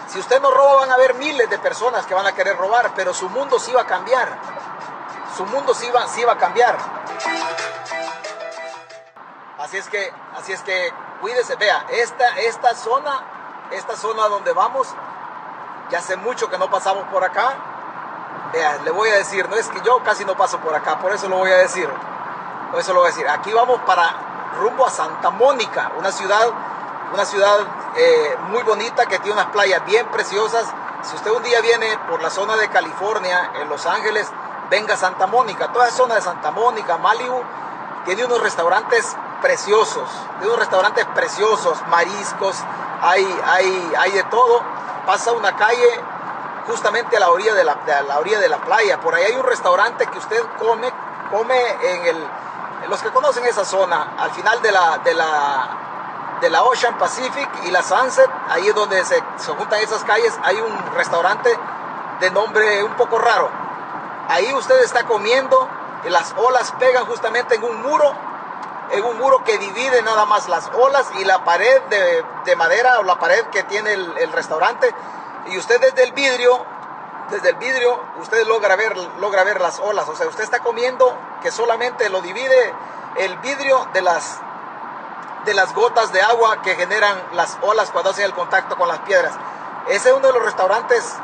Si 0.08 0.20
usted 0.20 0.42
no 0.42 0.52
roba, 0.52 0.78
van 0.78 0.92
a 0.92 0.96
haber 0.96 1.14
miles 1.16 1.50
de 1.50 1.60
personas 1.60 2.06
que 2.06 2.14
van 2.14 2.26
a 2.26 2.34
querer 2.34 2.58
robar, 2.58 2.92
pero 2.96 3.14
su 3.14 3.30
mundo 3.30 3.60
sí 3.60 3.72
va 3.72 3.82
a 3.82 3.86
cambiar. 3.86 4.28
Su 5.36 5.46
mundo 5.46 5.74
sí 5.74 5.90
va, 5.92 6.08
sí 6.08 6.24
a 6.24 6.38
cambiar. 6.38 6.78
Así 9.60 9.78
es 9.78 9.90
que, 9.90 10.14
así 10.38 10.54
es 10.54 10.62
que 10.64 10.94
cuídese, 11.22 11.56
vea, 11.56 11.86
esta, 11.90 12.40
esta 12.40 12.74
zona, 12.76 13.22
esta 13.72 13.96
zona 13.96 14.28
donde 14.28 14.54
vamos, 14.54 14.88
ya 15.92 16.00
hace 16.00 16.16
mucho 16.16 16.50
que 16.50 16.58
no 16.58 16.70
pasamos 16.70 17.04
por 17.10 17.24
acá. 17.24 17.54
Vea, 18.54 18.80
le 18.84 18.92
voy 18.92 19.10
a 19.10 19.16
decir, 19.16 19.48
no 19.50 19.56
es 19.56 19.68
que 19.68 19.82
yo 19.82 20.02
casi 20.04 20.26
no 20.26 20.36
paso 20.36 20.60
por 20.60 20.74
acá, 20.74 21.00
por 21.00 21.14
eso 21.14 21.28
lo 21.28 21.38
voy 21.38 21.52
a 21.52 21.58
decir. 21.58 21.90
Por 22.72 22.80
eso 22.80 22.94
lo 22.94 23.00
voy 23.00 23.10
a 23.10 23.12
decir. 23.12 23.28
Aquí 23.28 23.52
vamos 23.52 23.80
para 23.86 24.14
rumbo 24.60 24.86
a 24.86 24.90
Santa 24.90 25.30
Mónica, 25.30 25.92
una 25.98 26.12
ciudad, 26.12 26.50
una 27.14 27.26
ciudad 27.26 27.60
eh, 27.96 28.38
muy 28.50 28.64
bonita 28.64 29.06
que 29.06 29.20
tiene 29.20 29.34
unas 29.34 29.52
playas 29.52 29.86
bien 29.86 30.08
preciosas. 30.08 30.66
Si 31.04 31.16
usted 31.16 31.32
un 31.32 31.44
día 31.44 31.62
viene 31.62 31.98
por 32.10 32.22
la 32.22 32.30
zona 32.30 32.56
de 32.56 32.70
California, 32.70 33.52
en 33.62 33.70
Los 33.70 33.86
Ángeles, 33.86 34.28
venga 34.70 34.96
Santa 34.96 35.28
Mónica. 35.28 35.72
Toda 35.72 35.86
la 35.86 35.92
zona 35.92 36.16
de 36.16 36.22
Santa 36.22 36.52
Mónica, 36.52 36.98
Malibu, 36.98 37.42
tiene 38.06 38.26
unos 38.26 38.42
restaurantes 38.42 39.16
preciosos, 39.42 40.10
tiene 40.38 40.48
unos 40.48 40.60
restaurantes 40.60 41.06
preciosos, 41.08 41.78
mariscos, 41.88 42.56
hay, 43.02 43.42
hay, 43.46 43.94
hay 43.98 44.12
de 44.12 44.24
todo 44.24 44.62
pasa 45.06 45.32
una 45.32 45.56
calle 45.56 46.00
justamente 46.68 47.18
a 47.18 47.20
la 47.20 47.32
orilla 47.32 47.56
de 47.56 47.64
la, 47.64 47.78
la 48.08 48.20
orilla 48.20 48.40
de 48.40 48.50
la 48.50 48.58
playa. 48.58 49.00
Por 49.00 49.16
ahí 49.16 49.24
hay 49.24 49.36
un 49.36 49.44
restaurante 49.44 50.06
que 50.06 50.18
usted 50.20 50.40
come, 50.60 50.92
come 51.32 51.58
en 51.82 52.06
el, 52.06 52.28
los 52.88 53.02
que 53.02 53.10
conocen 53.10 53.44
esa 53.46 53.66
zona, 53.66 54.14
al 54.20 54.32
final 54.32 54.62
de 54.62 54.72
la, 54.72 55.00
de 55.00 55.14
la, 55.16 55.68
de 56.42 56.50
la 56.50 56.64
Ocean 56.64 56.96
Pacific 56.98 57.50
y 57.66 57.72
la 57.72 57.82
Sunset, 57.82 58.30
ahí 58.50 58.68
es 58.68 58.76
donde 58.76 59.04
se, 59.04 59.22
se 59.38 59.52
juntan 59.52 59.80
esas 59.80 60.04
calles, 60.04 60.38
hay 60.44 60.62
un 60.62 60.78
restaurante 60.96 61.58
de 62.20 62.32
nombre 62.32 62.84
un 62.84 62.94
poco 62.94 63.18
raro. 63.18 63.50
Ahí 64.30 64.54
usted 64.54 64.80
está 64.84 65.06
comiendo 65.06 65.68
y 66.06 66.10
las 66.10 66.34
olas 66.38 66.72
pegan 66.80 67.06
justamente 67.06 67.56
en 67.56 67.64
un 67.64 67.82
muro 67.82 68.14
en 68.92 69.04
un 69.04 69.18
muro 69.18 69.44
que 69.44 69.58
divide 69.58 70.02
nada 70.02 70.26
más 70.26 70.50
las 70.50 70.70
olas 70.74 71.10
y 71.20 71.26
la 71.26 71.44
pared 71.44 71.82
de, 71.90 72.56
madera 72.56 73.00
o 73.00 73.04
la 73.04 73.20
pared 73.20 73.46
que 73.52 73.64
tiene 73.64 73.94
el, 73.94 74.32
restaurante. 74.32 74.94
Y 75.48 75.58
usted 75.58 75.80
desde 75.80 76.04
el 76.04 76.14
vidrio, 76.14 76.66
desde 77.30 77.50
el 77.50 77.56
vidrio, 77.56 78.02
usted 78.20 78.46
logra 78.48 78.76
ver, 78.76 78.98
logra 79.20 79.44
ver 79.44 79.62
las 79.62 79.80
olas. 79.80 80.08
O 80.10 80.16
sea, 80.16 80.28
usted 80.28 80.44
está 80.44 80.60
comiendo 80.60 81.16
que 81.42 81.52
solamente 81.52 82.10
lo 82.10 82.22
divide 82.22 82.74
el 83.18 83.38
vidrio 83.38 83.88
de 83.94 84.02
las, 84.02 84.40
de 85.46 85.54
las 85.54 85.74
gotas 85.74 86.12
de 86.12 86.22
agua 86.22 86.62
que 86.62 86.76
generan 86.76 87.22
las 87.34 87.58
olas 87.62 87.92
cuando 87.92 88.12
hacen 88.12 88.26
el 88.26 88.34
contacto 88.34 88.76
con 88.76 88.88
las 88.88 89.00
piedras. 89.00 89.34
Ese 89.88 90.10
es 90.10 90.16
uno 90.16 90.28
de 90.28 90.34
los 90.34 90.44
restaurantes, 90.44 91.16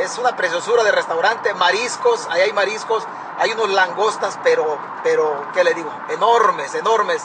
es 0.00 0.18
una 0.18 0.36
preciosura 0.36 0.82
de 0.84 0.92
restaurante, 0.92 1.54
mariscos, 1.54 2.26
ahí 2.30 2.42
hay 2.42 2.52
mariscos 2.52 3.06
hay 3.38 3.50
unos 3.52 3.70
langostas, 3.70 4.38
pero, 4.44 4.78
pero, 5.02 5.46
¿qué 5.52 5.64
le 5.64 5.74
digo? 5.74 5.90
Enormes, 6.10 6.74
enormes, 6.74 7.22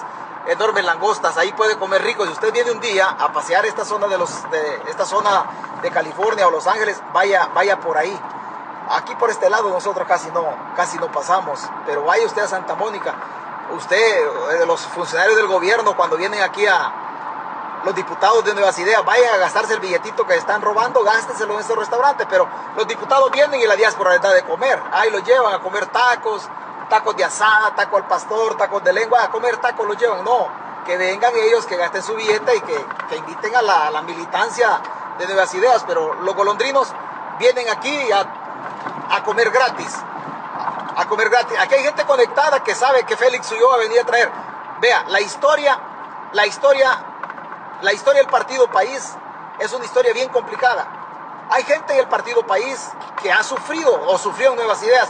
enormes 0.47 0.85
langostas. 0.85 1.37
Ahí 1.37 1.51
puede 1.53 1.77
comer 1.77 2.01
rico. 2.01 2.25
Si 2.25 2.31
usted 2.31 2.51
viene 2.53 2.71
un 2.71 2.79
día 2.79 3.07
a 3.07 3.31
pasear 3.33 3.65
esta 3.65 3.85
zona 3.85 4.07
de, 4.07 4.17
los, 4.17 4.49
de 4.49 4.81
esta 4.87 5.05
zona 5.05 5.45
de 5.81 5.91
California 5.91 6.47
o 6.47 6.51
Los 6.51 6.65
Ángeles, 6.65 6.99
vaya, 7.13 7.49
vaya 7.53 7.79
por 7.79 7.97
ahí. 7.97 8.19
Aquí 8.89 9.13
por 9.15 9.29
este 9.29 9.49
lado 9.49 9.69
nosotros 9.69 10.07
casi 10.07 10.31
no, 10.31 10.45
casi 10.75 10.97
no 10.97 11.11
pasamos, 11.11 11.59
pero 11.85 12.03
vaya 12.03 12.25
usted 12.25 12.41
a 12.41 12.47
Santa 12.47 12.75
Mónica. 12.75 13.13
Usted, 13.75 13.97
eh, 13.97 14.65
los 14.65 14.81
funcionarios 14.87 15.35
del 15.35 15.47
gobierno, 15.47 15.95
cuando 15.97 16.15
vienen 16.15 16.41
aquí 16.41 16.65
a, 16.65 16.93
los 17.83 17.95
diputados 17.95 18.43
de 18.43 18.53
Nuevas 18.53 18.77
Ideas 18.79 19.03
vayan 19.05 19.33
a 19.35 19.37
gastarse 19.37 19.73
el 19.73 19.79
billetito 19.79 20.25
que 20.25 20.35
están 20.35 20.61
robando, 20.61 21.03
gástenselo 21.03 21.53
en 21.53 21.59
estos 21.59 21.77
restaurantes, 21.77 22.27
pero 22.29 22.47
los 22.75 22.87
diputados 22.87 23.31
vienen 23.31 23.61
y 23.61 23.67
la 23.67 23.75
diáspora 23.75 24.11
les 24.11 24.21
da 24.21 24.33
de 24.33 24.43
comer, 24.43 24.81
ahí 24.91 25.09
los 25.09 25.23
llevan 25.23 25.53
a 25.53 25.59
comer 25.59 25.85
tacos, 25.87 26.47
tacos 26.89 27.15
de 27.15 27.23
asada, 27.23 27.75
taco 27.75 27.97
al 27.97 28.07
pastor, 28.07 28.55
tacos 28.57 28.83
de 28.83 28.93
lengua, 28.93 29.23
a 29.23 29.29
comer 29.29 29.57
tacos 29.57 29.87
los 29.87 29.97
llevan, 29.97 30.23
no, 30.23 30.47
que 30.85 30.97
vengan 30.97 31.33
ellos, 31.35 31.65
que 31.65 31.75
gasten 31.75 32.01
su 32.01 32.15
billete 32.15 32.55
y 32.55 32.61
que, 32.61 32.85
que 33.09 33.17
inviten 33.17 33.55
a 33.55 33.61
la, 33.61 33.91
la, 33.91 34.01
militancia 34.01 34.79
de 35.17 35.27
Nuevas 35.27 35.53
Ideas, 35.53 35.83
pero 35.85 36.13
los 36.15 36.35
golondrinos 36.35 36.93
vienen 37.37 37.67
aquí 37.69 38.11
a, 38.11 38.25
a 39.15 39.23
comer 39.23 39.49
gratis, 39.51 39.95
a, 40.95 41.05
comer 41.07 41.29
gratis. 41.29 41.57
Aquí 41.59 41.75
hay 41.75 41.83
gente 41.83 42.05
conectada 42.05 42.63
que 42.63 42.73
sabe 42.73 43.03
que 43.03 43.15
Félix 43.15 43.51
va 43.51 43.75
a 43.75 43.77
venir 43.79 43.99
a 43.99 44.03
traer. 44.05 44.31
Vea, 44.79 45.05
la 45.07 45.19
historia, 45.19 45.79
la 46.33 46.45
historia 46.45 47.16
la 47.81 47.93
historia 47.93 48.21
del 48.21 48.31
Partido 48.31 48.67
País 48.71 49.13
es 49.59 49.71
una 49.73 49.85
historia 49.85 50.13
bien 50.13 50.29
complicada. 50.29 50.87
Hay 51.49 51.63
gente 51.63 51.93
en 51.93 51.99
el 51.99 52.07
Partido 52.07 52.45
País 52.45 52.89
que 53.21 53.31
ha 53.31 53.43
sufrido 53.43 53.93
o 54.07 54.17
sufrió 54.17 54.55
nuevas 54.55 54.81
ideas. 54.83 55.09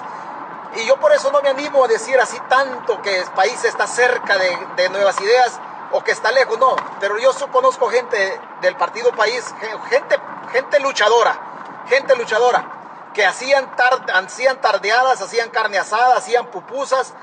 Y 0.76 0.86
yo 0.86 0.98
por 0.98 1.12
eso 1.14 1.32
no 1.32 1.42
me 1.42 1.50
animo 1.50 1.86
a 1.86 1.88
decir 1.88 2.20
así 2.20 2.38
tanto 2.50 3.02
que 3.02 3.20
el 3.20 3.30
país 3.32 3.64
está 3.64 3.88
cerca 3.88 4.38
de, 4.38 4.90
nuevas 4.90 5.20
ideas 5.22 5.60
o 5.92 6.04
que 6.04 6.12
está 6.12 6.32
lejos, 6.32 6.60
no. 6.60 6.76
Pero 7.00 7.18
yo 7.18 7.32
conozco 7.52 7.90
gente 7.90 8.40
del 8.62 8.76
Partido 8.76 9.12
País, 9.14 9.46
gente, 9.90 10.20
gente 10.52 10.80
luchadora, 10.82 11.40
gente 11.88 12.16
luchadora, 12.16 13.12
que 13.14 13.26
hacían, 13.26 13.72
hacían 14.14 14.60
tardeadas, 14.62 15.22
hacían 15.22 15.50
carne 15.50 15.80
asada, 15.80 16.18
hacían 16.18 16.48
pupusas 16.48 17.14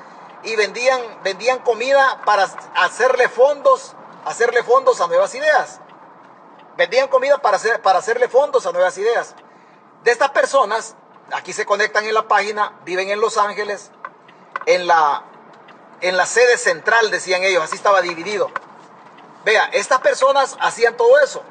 y 0.42 0.57
vendían, 0.57 1.01
vendían 1.22 1.59
comida 1.59 2.22
para 2.24 2.49
hacerle 2.74 3.28
fondos 3.28 3.95
hacerle 4.25 4.62
fondos 4.62 5.01
a 5.01 5.07
nuevas 5.07 5.35
ideas. 5.35 5.81
Vendían 6.77 7.09
comida 7.09 7.39
para, 7.39 7.57
hacer, 7.57 7.81
para 7.83 7.99
hacerle 7.99 8.29
fondos 8.29 8.66
a 8.66 8.72
nuevas 8.72 8.97
ideas. 8.99 9.35
De 10.03 10.11
estas 10.11 10.31
personas, 10.31 10.97
aquí 11.33 11.53
se 11.53 11.64
conectan 11.64 12.05
en 12.05 12.14
la 12.14 12.29
página, 12.29 12.81
viven 12.85 13.11
en 13.11 13.20
Los 13.20 13.39
Ángeles, 13.39 13.91
en 14.66 14.87
la, 14.87 15.25
en 16.01 16.16
la 16.16 16.27
sede 16.27 16.59
central, 16.59 17.11
decían 17.11 17.43
ellos, 17.43 17.62
así 17.62 17.77
estaba 17.77 18.03
dividido. 18.03 18.51
Vea, 19.45 19.66
estas 19.72 20.01
personas 20.01 20.57
hacían 20.61 20.97
todo 20.97 21.18
eso. 21.20 21.43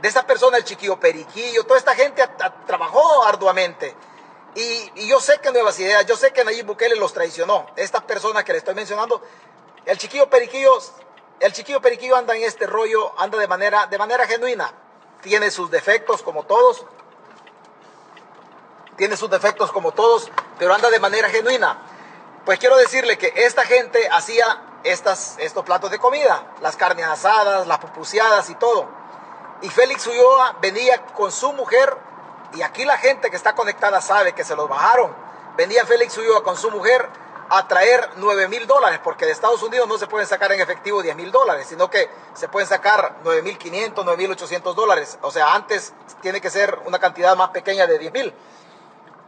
De 0.00 0.08
esta 0.08 0.26
persona, 0.26 0.56
el 0.56 0.64
chiquillo 0.64 0.98
Periquillo, 0.98 1.64
toda 1.64 1.78
esta 1.78 1.94
gente 1.94 2.22
trabajó 2.66 3.24
arduamente. 3.24 3.94
Y, 4.54 5.06
yo 5.06 5.20
sé 5.20 5.40
que 5.40 5.50
Nuevas 5.50 5.78
Ideas, 5.80 6.06
yo 6.06 6.16
sé 6.16 6.32
que 6.32 6.44
Nayib 6.44 6.66
Bukele 6.66 6.96
los 6.96 7.12
traicionó. 7.12 7.66
Estas 7.76 8.02
personas 8.02 8.44
que 8.44 8.52
le 8.52 8.58
estoy 8.58 8.74
mencionando, 8.74 9.22
el 9.84 9.98
chiquillo 9.98 10.28
Periquillo, 10.28 10.78
el 11.40 11.52
chiquillo 11.52 11.80
Periquillo 11.80 12.16
anda 12.16 12.34
en 12.36 12.42
este 12.44 12.66
rollo, 12.66 13.18
anda 13.18 13.38
de 13.38 13.48
manera, 13.48 13.86
de 13.86 13.98
manera 13.98 14.26
genuina. 14.26 14.72
Tiene 15.22 15.50
sus 15.50 15.70
defectos 15.70 16.22
como 16.22 16.44
todos. 16.44 16.84
Tiene 18.96 19.16
sus 19.16 19.28
defectos 19.30 19.72
como 19.72 19.92
todos, 19.92 20.30
pero 20.58 20.74
anda 20.74 20.90
de 20.90 21.00
manera 21.00 21.28
genuina. 21.28 21.78
Pues 22.44 22.58
quiero 22.58 22.76
decirle 22.76 23.18
que 23.18 23.32
esta 23.36 23.64
gente 23.64 24.08
hacía 24.10 24.62
estas, 24.84 25.36
estos 25.38 25.64
platos 25.64 25.90
de 25.90 25.98
comida, 25.98 26.54
las 26.60 26.76
carnes 26.76 27.06
asadas, 27.06 27.66
las 27.66 27.78
pupuseadas 27.78 28.50
y 28.50 28.54
todo. 28.54 28.86
Y 29.62 29.68
Félix 29.70 30.06
Ulloa 30.06 30.56
venía 30.60 31.04
con 31.06 31.32
su 31.32 31.52
mujer, 31.54 31.96
y 32.54 32.62
aquí 32.62 32.84
la 32.84 32.98
gente 32.98 33.30
que 33.30 33.36
está 33.36 33.54
conectada 33.54 34.00
sabe 34.00 34.34
que 34.34 34.44
se 34.44 34.54
los 34.54 34.68
bajaron. 34.68 35.14
Venía 35.56 35.86
Félix 35.86 36.16
Ulloa 36.18 36.44
con 36.44 36.56
su 36.56 36.70
mujer 36.70 37.08
a 37.48 37.68
traer 37.68 38.08
9 38.16 38.48
mil 38.48 38.66
dólares, 38.66 39.00
porque 39.02 39.26
de 39.26 39.32
Estados 39.32 39.62
Unidos 39.62 39.88
no 39.88 39.98
se 39.98 40.06
pueden 40.06 40.26
sacar 40.26 40.52
en 40.52 40.60
efectivo 40.60 41.02
10 41.02 41.16
mil 41.16 41.30
dólares, 41.30 41.66
sino 41.68 41.90
que 41.90 42.08
se 42.34 42.48
pueden 42.48 42.68
sacar 42.68 43.16
9 43.22 43.42
mil 43.42 43.58
500, 43.58 44.04
9 44.04 44.22
mil 44.22 44.30
800 44.32 44.76
dólares. 44.76 45.18
O 45.22 45.30
sea, 45.30 45.54
antes 45.54 45.92
tiene 46.22 46.40
que 46.40 46.50
ser 46.50 46.78
una 46.86 46.98
cantidad 46.98 47.36
más 47.36 47.50
pequeña 47.50 47.86
de 47.86 47.98
10 47.98 48.12
mil. 48.12 48.34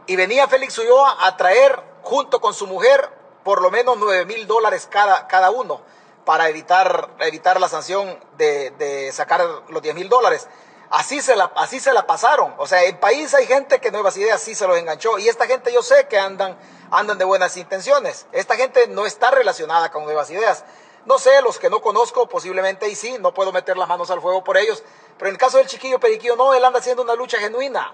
Y 0.07 0.17
venía 0.17 0.49
Félix 0.49 0.79
Ulloa 0.79 1.27
a 1.27 1.37
traer 1.37 1.83
junto 2.03 2.41
con 2.41 2.55
su 2.55 2.67
mujer 2.67 3.11
por 3.43 3.63
lo 3.63 3.71
menos 3.71 3.97
9 3.99 4.25
mil 4.25 4.47
dólares 4.47 4.89
cada, 4.91 5.27
cada 5.29 5.51
uno 5.51 5.81
para 6.27 6.49
evitar, 6.49 7.11
evitar 7.21 7.61
la 7.61 7.69
sanción 7.69 8.19
de, 8.37 9.11
sacar 9.13 9.41
los 9.69 9.81
10 9.81 9.95
mil 9.95 10.09
dólares. 10.09 10.49
Así 10.91 11.21
se, 11.21 11.35
la, 11.37 11.51
así 11.57 11.81
se 11.81 11.93
la 11.93 12.07
pasaron. 12.07 12.55
O 12.59 12.67
sea, 12.67 12.85
en 12.85 12.99
país 12.99 13.35
hay 13.35 13.47
gente 13.47 13.81
que 13.81 13.91
Nuevas 13.91 14.17
Ideas 14.17 14.41
sí 14.41 14.55
se 14.55 14.67
los 14.67 14.79
enganchó. 14.79 15.19
Y 15.19 15.29
esta 15.29 15.47
gente 15.47 15.73
yo 15.73 15.83
sé 15.83 16.07
que 16.09 16.19
andan, 16.19 16.57
andan 16.91 17.19
de 17.19 17.25
buenas 17.25 17.57
intenciones. 17.57 18.27
Esta 18.33 18.57
gente 18.57 18.87
no 18.89 19.07
está 19.07 19.31
relacionada 19.31 19.91
con 19.91 20.05
Nuevas 20.05 20.31
Ideas. 20.31 20.65
No 21.05 21.19
sé, 21.19 21.41
los 21.43 21.59
que 21.59 21.71
no 21.71 21.81
conozco, 21.81 22.29
posiblemente 22.29 22.89
y 22.89 22.95
sí, 22.95 23.17
no 23.21 23.33
puedo 23.33 23.53
meter 23.53 23.77
las 23.77 23.89
manos 23.89 24.11
al 24.11 24.21
fuego 24.21 24.43
por 24.43 24.57
ellos. 24.57 24.83
Pero 25.19 25.29
en 25.29 25.35
el 25.35 25.39
caso 25.39 25.59
del 25.59 25.67
chiquillo 25.67 26.01
Periquillo, 26.01 26.37
no, 26.37 26.55
él 26.55 26.65
anda 26.65 26.79
haciendo 26.79 27.03
una 27.03 27.15
lucha 27.15 27.39
genuina 27.39 27.93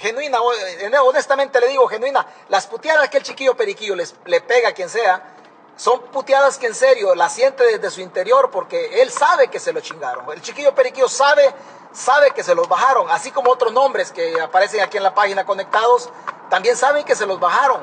genuina, 0.00 0.38
eh, 0.80 0.98
honestamente 0.98 1.60
le 1.60 1.68
digo, 1.68 1.86
genuina, 1.86 2.26
las 2.48 2.66
puteadas 2.66 3.08
que 3.10 3.18
el 3.18 3.22
chiquillo 3.22 3.54
periquillo 3.54 3.94
les, 3.94 4.14
le 4.24 4.40
pega 4.40 4.70
a 4.70 4.72
quien 4.72 4.88
sea, 4.88 5.36
son 5.80 5.98
puteadas 6.12 6.58
que 6.58 6.66
en 6.66 6.74
serio 6.74 7.14
la 7.14 7.30
siente 7.30 7.64
desde 7.64 7.90
su 7.90 8.02
interior 8.02 8.50
porque 8.50 9.00
él 9.00 9.10
sabe 9.10 9.48
que 9.48 9.58
se 9.58 9.72
lo 9.72 9.80
chingaron. 9.80 10.30
El 10.30 10.42
chiquillo 10.42 10.74
periquillo 10.74 11.08
sabe, 11.08 11.54
sabe 11.90 12.32
que 12.32 12.42
se 12.42 12.54
los 12.54 12.68
bajaron, 12.68 13.08
así 13.08 13.30
como 13.30 13.50
otros 13.50 13.72
nombres 13.72 14.12
que 14.12 14.38
aparecen 14.42 14.82
aquí 14.82 14.98
en 14.98 15.02
la 15.02 15.14
página 15.14 15.46
conectados, 15.46 16.10
también 16.50 16.76
saben 16.76 17.02
que 17.06 17.16
se 17.16 17.24
los 17.24 17.40
bajaron. 17.40 17.80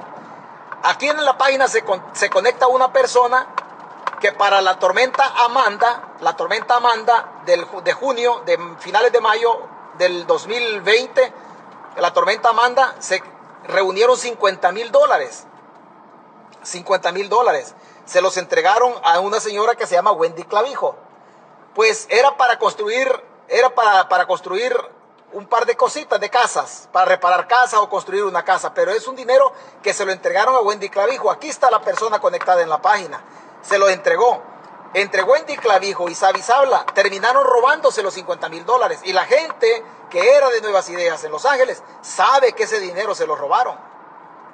Aquí 0.84 1.10
en 1.10 1.26
la 1.26 1.40
página 1.40 1.68
se, 1.68 1.84
se 2.14 2.30
conecta 2.30 2.68
una 2.68 2.94
persona 2.94 3.48
que 4.20 4.32
para 4.32 4.62
la 4.62 4.78
tormenta 4.78 5.34
Amanda, 5.46 6.14
la 6.22 6.36
tormenta 6.36 6.76
Amanda 6.76 7.42
del, 7.48 7.66
de 7.84 7.94
junio, 7.94 8.44
de 8.46 8.60
finales 8.78 9.12
de 9.12 9.22
mayo 9.22 9.60
del 9.98 10.28
2020, 10.28 11.34
la 11.98 12.14
tormenta 12.14 12.50
Amanda 12.50 12.94
se 13.00 13.24
reunieron 13.64 14.16
50 14.16 14.72
mil 14.72 14.92
dólares. 14.92 15.48
50 16.68 17.12
mil 17.12 17.30
dólares. 17.30 17.74
Se 18.06 18.22
los 18.22 18.38
entregaron 18.38 18.94
a 19.04 19.20
una 19.20 19.40
señora 19.40 19.76
que 19.76 19.88
se 19.88 19.96
llama 19.96 20.12
Wendy 20.12 20.44
Clavijo. 20.44 20.96
Pues 21.74 22.08
era 22.10 22.38
para 22.38 22.60
construir, 22.60 23.08
era 23.48 23.74
para, 23.74 24.10
para 24.10 24.26
construir 24.26 24.76
un 25.34 25.46
par 25.46 25.66
de 25.66 25.76
cositas 25.76 26.20
de 26.20 26.30
casas, 26.30 26.90
para 26.92 27.06
reparar 27.06 27.48
casa 27.48 27.82
o 27.82 27.90
construir 27.90 28.24
una 28.24 28.44
casa, 28.44 28.74
pero 28.74 28.92
es 28.92 29.08
un 29.08 29.16
dinero 29.16 29.52
que 29.84 29.94
se 29.94 30.06
lo 30.06 30.12
entregaron 30.12 30.56
a 30.56 30.62
Wendy 30.62 30.90
Clavijo. 30.90 31.30
Aquí 31.30 31.50
está 31.50 31.70
la 31.70 31.82
persona 31.82 32.20
conectada 32.20 32.62
en 32.62 32.70
la 32.70 32.82
página. 32.82 33.24
Se 33.62 33.78
lo 33.78 33.90
entregó. 33.90 34.42
Entre 34.94 35.22
Wendy 35.22 35.58
Clavijo 35.58 36.10
y 36.10 36.16
Sabi 36.16 36.42
Sabla 36.42 36.86
terminaron 36.94 37.44
robándose 37.44 38.02
los 38.02 38.14
50 38.14 38.48
mil 38.50 38.66
dólares. 38.66 39.02
Y 39.04 39.12
la 39.14 39.26
gente 39.26 39.84
que 40.10 40.36
era 40.36 40.50
de 40.50 40.62
Nuevas 40.62 40.90
Ideas 40.90 41.24
en 41.24 41.32
Los 41.32 41.46
Ángeles 41.46 41.84
sabe 42.02 42.54
que 42.54 42.64
ese 42.64 42.80
dinero 42.80 43.14
se 43.14 43.28
lo 43.28 43.36
robaron. 43.36 43.78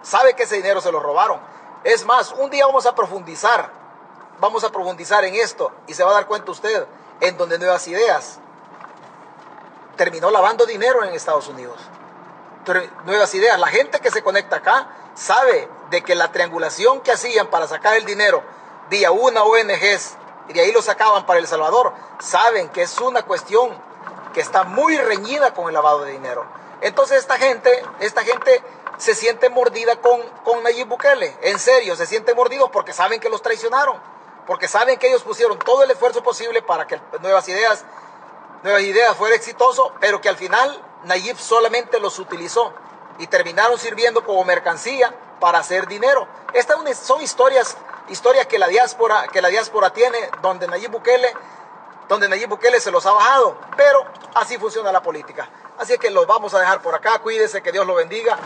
Sabe 0.01 0.35
que 0.35 0.43
ese 0.43 0.55
dinero 0.57 0.81
se 0.81 0.91
lo 0.91 0.99
robaron. 0.99 1.39
Es 1.83 2.05
más, 2.05 2.31
un 2.31 2.49
día 2.49 2.65
vamos 2.65 2.85
a 2.85 2.95
profundizar. 2.95 3.71
Vamos 4.39 4.63
a 4.63 4.69
profundizar 4.69 5.23
en 5.25 5.35
esto 5.35 5.71
y 5.87 5.93
se 5.93 6.03
va 6.03 6.11
a 6.11 6.15
dar 6.15 6.27
cuenta 6.27 6.51
usted 6.51 6.85
en 7.21 7.37
donde 7.37 7.59
Nuevas 7.59 7.87
Ideas 7.87 8.39
terminó 9.95 10.31
lavando 10.31 10.65
dinero 10.65 11.03
en 11.03 11.13
Estados 11.13 11.47
Unidos. 11.47 11.79
Nuevas 13.05 13.33
Ideas, 13.35 13.59
la 13.59 13.67
gente 13.67 13.99
que 13.99 14.11
se 14.11 14.23
conecta 14.23 14.57
acá 14.57 14.87
sabe 15.15 15.69
de 15.89 16.01
que 16.01 16.15
la 16.15 16.31
triangulación 16.31 17.01
que 17.01 17.11
hacían 17.11 17.47
para 17.47 17.67
sacar 17.67 17.95
el 17.95 18.05
dinero 18.05 18.41
vía 18.89 19.11
una 19.11 19.43
ONGs 19.43 20.15
y 20.49 20.53
de 20.53 20.61
ahí 20.61 20.71
lo 20.71 20.81
sacaban 20.81 21.25
para 21.25 21.39
El 21.39 21.47
Salvador, 21.47 21.93
saben 22.19 22.69
que 22.69 22.81
es 22.81 22.99
una 22.99 23.23
cuestión 23.23 23.69
que 24.33 24.41
está 24.41 24.63
muy 24.63 24.97
reñida 24.97 25.53
con 25.53 25.67
el 25.67 25.73
lavado 25.73 26.03
de 26.03 26.11
dinero. 26.11 26.45
Entonces 26.81 27.19
esta 27.19 27.37
gente, 27.37 27.83
esta 27.99 28.23
gente 28.23 28.61
se 28.97 29.15
siente 29.15 29.49
mordida 29.49 29.95
con, 29.97 30.21
con 30.43 30.63
Nayib 30.63 30.87
Bukele, 30.87 31.35
en 31.41 31.59
serio, 31.59 31.95
se 31.95 32.05
siente 32.05 32.33
mordido 32.33 32.71
porque 32.71 32.93
saben 32.93 33.19
que 33.19 33.29
los 33.29 33.41
traicionaron, 33.41 33.97
porque 34.45 34.67
saben 34.67 34.97
que 34.97 35.07
ellos 35.07 35.23
pusieron 35.23 35.57
todo 35.59 35.83
el 35.83 35.91
esfuerzo 35.91 36.23
posible 36.23 36.61
para 36.61 36.87
que 36.87 36.99
Nuevas 37.21 37.47
Ideas, 37.47 37.85
Nuevas 38.63 38.81
Ideas 38.83 39.15
fuera 39.15 39.35
exitoso, 39.35 39.93
pero 39.99 40.21
que 40.21 40.29
al 40.29 40.37
final 40.37 40.81
Nayib 41.03 41.37
solamente 41.37 41.99
los 41.99 42.19
utilizó 42.19 42.73
y 43.19 43.27
terminaron 43.27 43.77
sirviendo 43.77 44.23
como 44.23 44.43
mercancía 44.43 45.13
para 45.39 45.59
hacer 45.59 45.87
dinero. 45.87 46.27
Estas 46.53 46.77
son 46.99 47.21
historias 47.21 47.77
historia 48.09 48.45
que 48.45 48.59
la 48.59 48.67
diáspora, 48.67 49.27
que 49.31 49.41
la 49.41 49.49
diáspora 49.49 49.91
tiene, 49.91 50.17
donde 50.41 50.67
Nayib 50.67 50.91
Bukele, 50.91 51.33
donde 52.07 52.79
se 52.79 52.91
los 52.91 53.05
ha 53.05 53.11
bajado, 53.11 53.57
pero 53.75 54.05
así 54.35 54.57
funciona 54.57 54.91
la 54.91 55.01
política. 55.01 55.49
Así 55.77 55.97
que 55.97 56.09
los 56.09 56.27
vamos 56.27 56.53
a 56.53 56.59
dejar 56.59 56.81
por 56.81 56.93
acá, 56.95 57.19
cuídese, 57.19 57.61
que 57.61 57.71
Dios 57.71 57.87
lo 57.87 57.95
bendiga. 57.95 58.37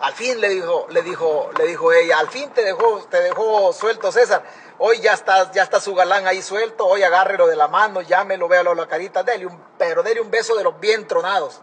Al 0.00 0.12
fin 0.12 0.40
le 0.40 0.48
dijo, 0.48 0.86
le 0.90 1.02
dijo, 1.02 1.50
le 1.56 1.66
dijo 1.66 1.92
ella, 1.92 2.18
al 2.18 2.28
fin 2.28 2.50
te 2.50 2.62
dejó, 2.62 3.04
te 3.08 3.20
dejó 3.20 3.72
suelto 3.72 4.10
César. 4.10 4.42
Hoy 4.78 5.00
ya 5.00 5.12
está, 5.12 5.52
ya 5.52 5.62
está 5.62 5.80
su 5.80 5.94
galán 5.94 6.26
ahí 6.26 6.42
suelto, 6.42 6.86
hoy 6.86 7.02
agárrelo 7.02 7.46
de 7.46 7.56
la 7.56 7.68
mano, 7.68 8.00
llámelo, 8.02 8.48
véalo 8.48 8.74
la 8.74 8.88
carita, 8.88 9.22
dele 9.22 9.46
un, 9.46 9.58
pero 9.78 10.02
dele 10.02 10.20
un 10.20 10.30
beso 10.30 10.56
de 10.56 10.64
los 10.64 10.78
bien 10.80 11.06
tronados. 11.06 11.60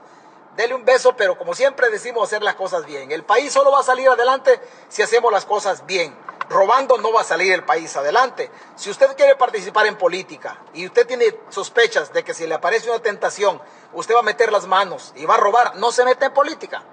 Dele 0.56 0.74
un 0.76 0.84
beso, 0.84 1.16
pero 1.16 1.38
como 1.38 1.54
siempre 1.54 1.90
decimos, 1.90 2.24
hacer 2.24 2.42
las 2.42 2.56
cosas 2.56 2.86
bien. 2.86 3.12
El 3.12 3.24
país 3.24 3.54
solo 3.54 3.72
va 3.72 3.80
a 3.80 3.84
salir 3.84 4.10
adelante 4.10 4.60
si 4.90 5.02
hacemos 5.02 5.32
las 5.32 5.46
cosas 5.46 5.86
bien. 5.86 6.16
Robando 6.50 6.98
no 6.98 7.14
va 7.14 7.22
a 7.22 7.26
salir 7.26 7.54
el 7.54 7.64
país 7.64 7.96
adelante. 7.96 8.52
Si 8.76 8.90
usted 8.90 9.16
quiere 9.16 9.36
participar 9.38 9.86
en 9.86 9.98
política 9.98 10.58
y 10.74 10.86
usted 10.86 11.08
tiene 11.08 11.38
sospechas 11.50 12.12
de 12.12 12.24
que 12.24 12.34
si 12.34 12.48
le 12.48 12.56
aparece 12.56 12.90
una 12.90 13.00
tentación, 13.00 13.62
usted 13.94 14.16
va 14.16 14.20
a 14.20 14.24
meter 14.24 14.52
las 14.52 14.68
manos 14.68 15.14
y 15.16 15.26
va 15.26 15.36
a 15.36 15.38
robar, 15.38 15.76
no 15.78 15.94
se 15.94 16.04
meta 16.04 16.26
en 16.26 16.34
política. 16.34 16.84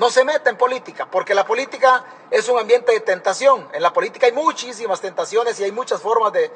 No 0.00 0.08
se 0.08 0.24
meta 0.24 0.48
en 0.48 0.56
política, 0.56 1.10
porque 1.10 1.34
la 1.34 1.44
política 1.44 2.02
es 2.30 2.48
un 2.48 2.58
ambiente 2.58 2.90
de 2.90 3.00
tentación. 3.00 3.68
En 3.74 3.82
la 3.82 3.92
política 3.92 4.24
hay 4.24 4.32
muchísimas 4.32 5.02
tentaciones 5.02 5.60
y 5.60 5.64
hay 5.64 5.72
muchas 5.72 6.00
formas 6.00 6.32
de, 6.32 6.50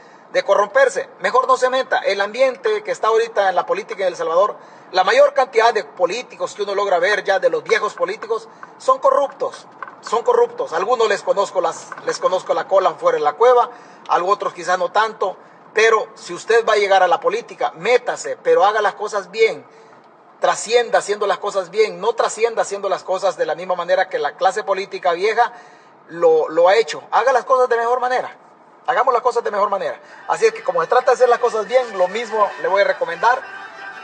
corromperse. 0.47 1.11
Mejor 1.20 1.47
no 1.47 1.59
se 1.59 1.68
meta. 1.68 1.99
El 1.99 2.22
ambiente 2.22 2.82
que 2.82 2.90
está 2.90 3.09
ahorita 3.09 3.51
en 3.51 3.55
la 3.55 3.66
política 3.66 4.03
en 4.03 4.09
El 4.09 4.16
Salvador, 4.16 4.57
la 4.92 5.05
mayor 5.05 5.34
cantidad 5.34 5.74
de 5.74 5.84
políticos 5.84 6.55
que 6.55 6.62
uno 6.62 6.74
logra 6.74 6.99
ver 6.99 7.22
ya 7.22 7.38
de 7.38 7.51
los 7.51 7.62
viejos 7.62 7.92
políticos 7.92 8.49
son 8.78 8.99
corruptos 8.99 9.66
son 10.01 10.22
corruptos. 10.22 10.74
Algunos 10.74 11.09
les 11.09 11.22
conozco, 11.22 11.62
las, 11.62 11.88
les 12.05 12.18
conozco 12.18 12.53
la 12.53 12.68
cola 12.68 12.92
fuera 12.92 13.16
de 13.16 13.24
la 13.24 13.32
cueva, 13.34 13.70
a 14.07 14.22
otros 14.22 14.53
quizás 14.53 14.78
no 14.78 14.92
tanto, 14.92 15.34
pero 15.72 16.09
si 16.14 16.34
usted 16.34 16.62
va 16.66 16.74
a 16.74 16.76
llegar 16.76 17.03
a 17.03 17.09
la 17.09 17.20
política, 17.20 17.72
métase, 17.76 18.36
pero 18.42 18.66
haga 18.66 18.82
las 18.82 18.95
cosas 18.95 19.30
bien, 19.30 19.64
trascienda 20.45 20.99
haciendo 20.99 21.26
las 21.26 21.38
cosas 21.38 21.70
bien, 21.70 22.03
no 22.03 22.12
trascienda 22.12 22.61
haciendo 22.61 22.90
las 22.90 23.03
cosas 23.03 23.38
de 23.38 23.47
la 23.47 23.55
misma 23.55 23.76
manera 23.76 24.11
que 24.11 24.18
la 24.18 24.36
clase 24.36 24.62
política 24.62 25.14
vieja 25.14 25.51
lo, 26.09 26.68
ha 26.68 26.76
hecho. 26.76 27.03
Haga 27.12 27.32
las 27.32 27.47
cosas 27.47 27.66
de 27.70 27.78
mejor 27.78 27.99
manera. 27.99 28.30
Hagamos 28.86 29.14
las 29.14 29.22
cosas 29.22 29.42
de 29.42 29.51
mejor 29.51 29.70
manera. 29.70 29.99
Así 30.28 30.45
es 30.45 30.53
que 30.53 30.62
como 30.62 30.82
se 30.82 30.88
trata 30.88 31.12
de 31.12 31.14
hacer 31.14 31.30
las 31.30 31.38
cosas 31.38 31.66
bien, 31.66 31.97
lo 31.97 32.09
mismo 32.09 32.47
le 32.61 32.68
voy 32.68 32.82
a 32.82 32.84
recomendar 32.84 33.40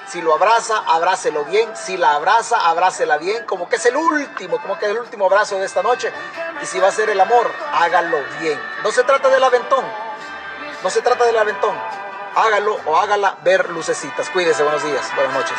si 0.08 0.22
lo 0.22 0.32
abraza, 0.32 0.82
abrácelo 0.86 1.44
bien. 1.44 1.76
Si 1.76 1.98
la 1.98 2.14
abraza, 2.14 2.56
abrácela 2.70 3.18
bien. 3.18 3.44
Como 3.44 3.68
que 3.68 3.76
es 3.76 3.84
el 3.84 3.96
último, 3.96 4.62
como 4.62 4.78
que 4.78 4.86
es 4.86 4.92
el 4.92 4.98
último 4.98 5.26
abrazo 5.26 5.58
de 5.58 5.66
esta 5.66 5.82
noche. 5.82 6.10
Y 6.62 6.64
si 6.64 6.80
va 6.80 6.88
a 6.88 6.92
ser 6.92 7.10
el 7.10 7.20
amor, 7.20 7.52
hágalo 7.70 8.16
bien. 8.40 8.58
No 8.82 8.90
se 8.92 9.04
trata 9.04 9.28
del 9.28 9.44
aventón. 9.44 9.84
No 10.82 10.88
se 10.88 11.02
trata 11.02 11.26
del 11.26 11.36
aventón. 11.36 11.78
hágalo 12.34 12.78
o 12.86 12.96
hágala 12.96 13.36
ver 13.44 13.68
lucecitas. 13.68 14.30
Cuídese, 14.30 14.62
buenos 14.62 14.82
días, 14.82 15.14
buenas 15.14 15.34
noches. 15.34 15.58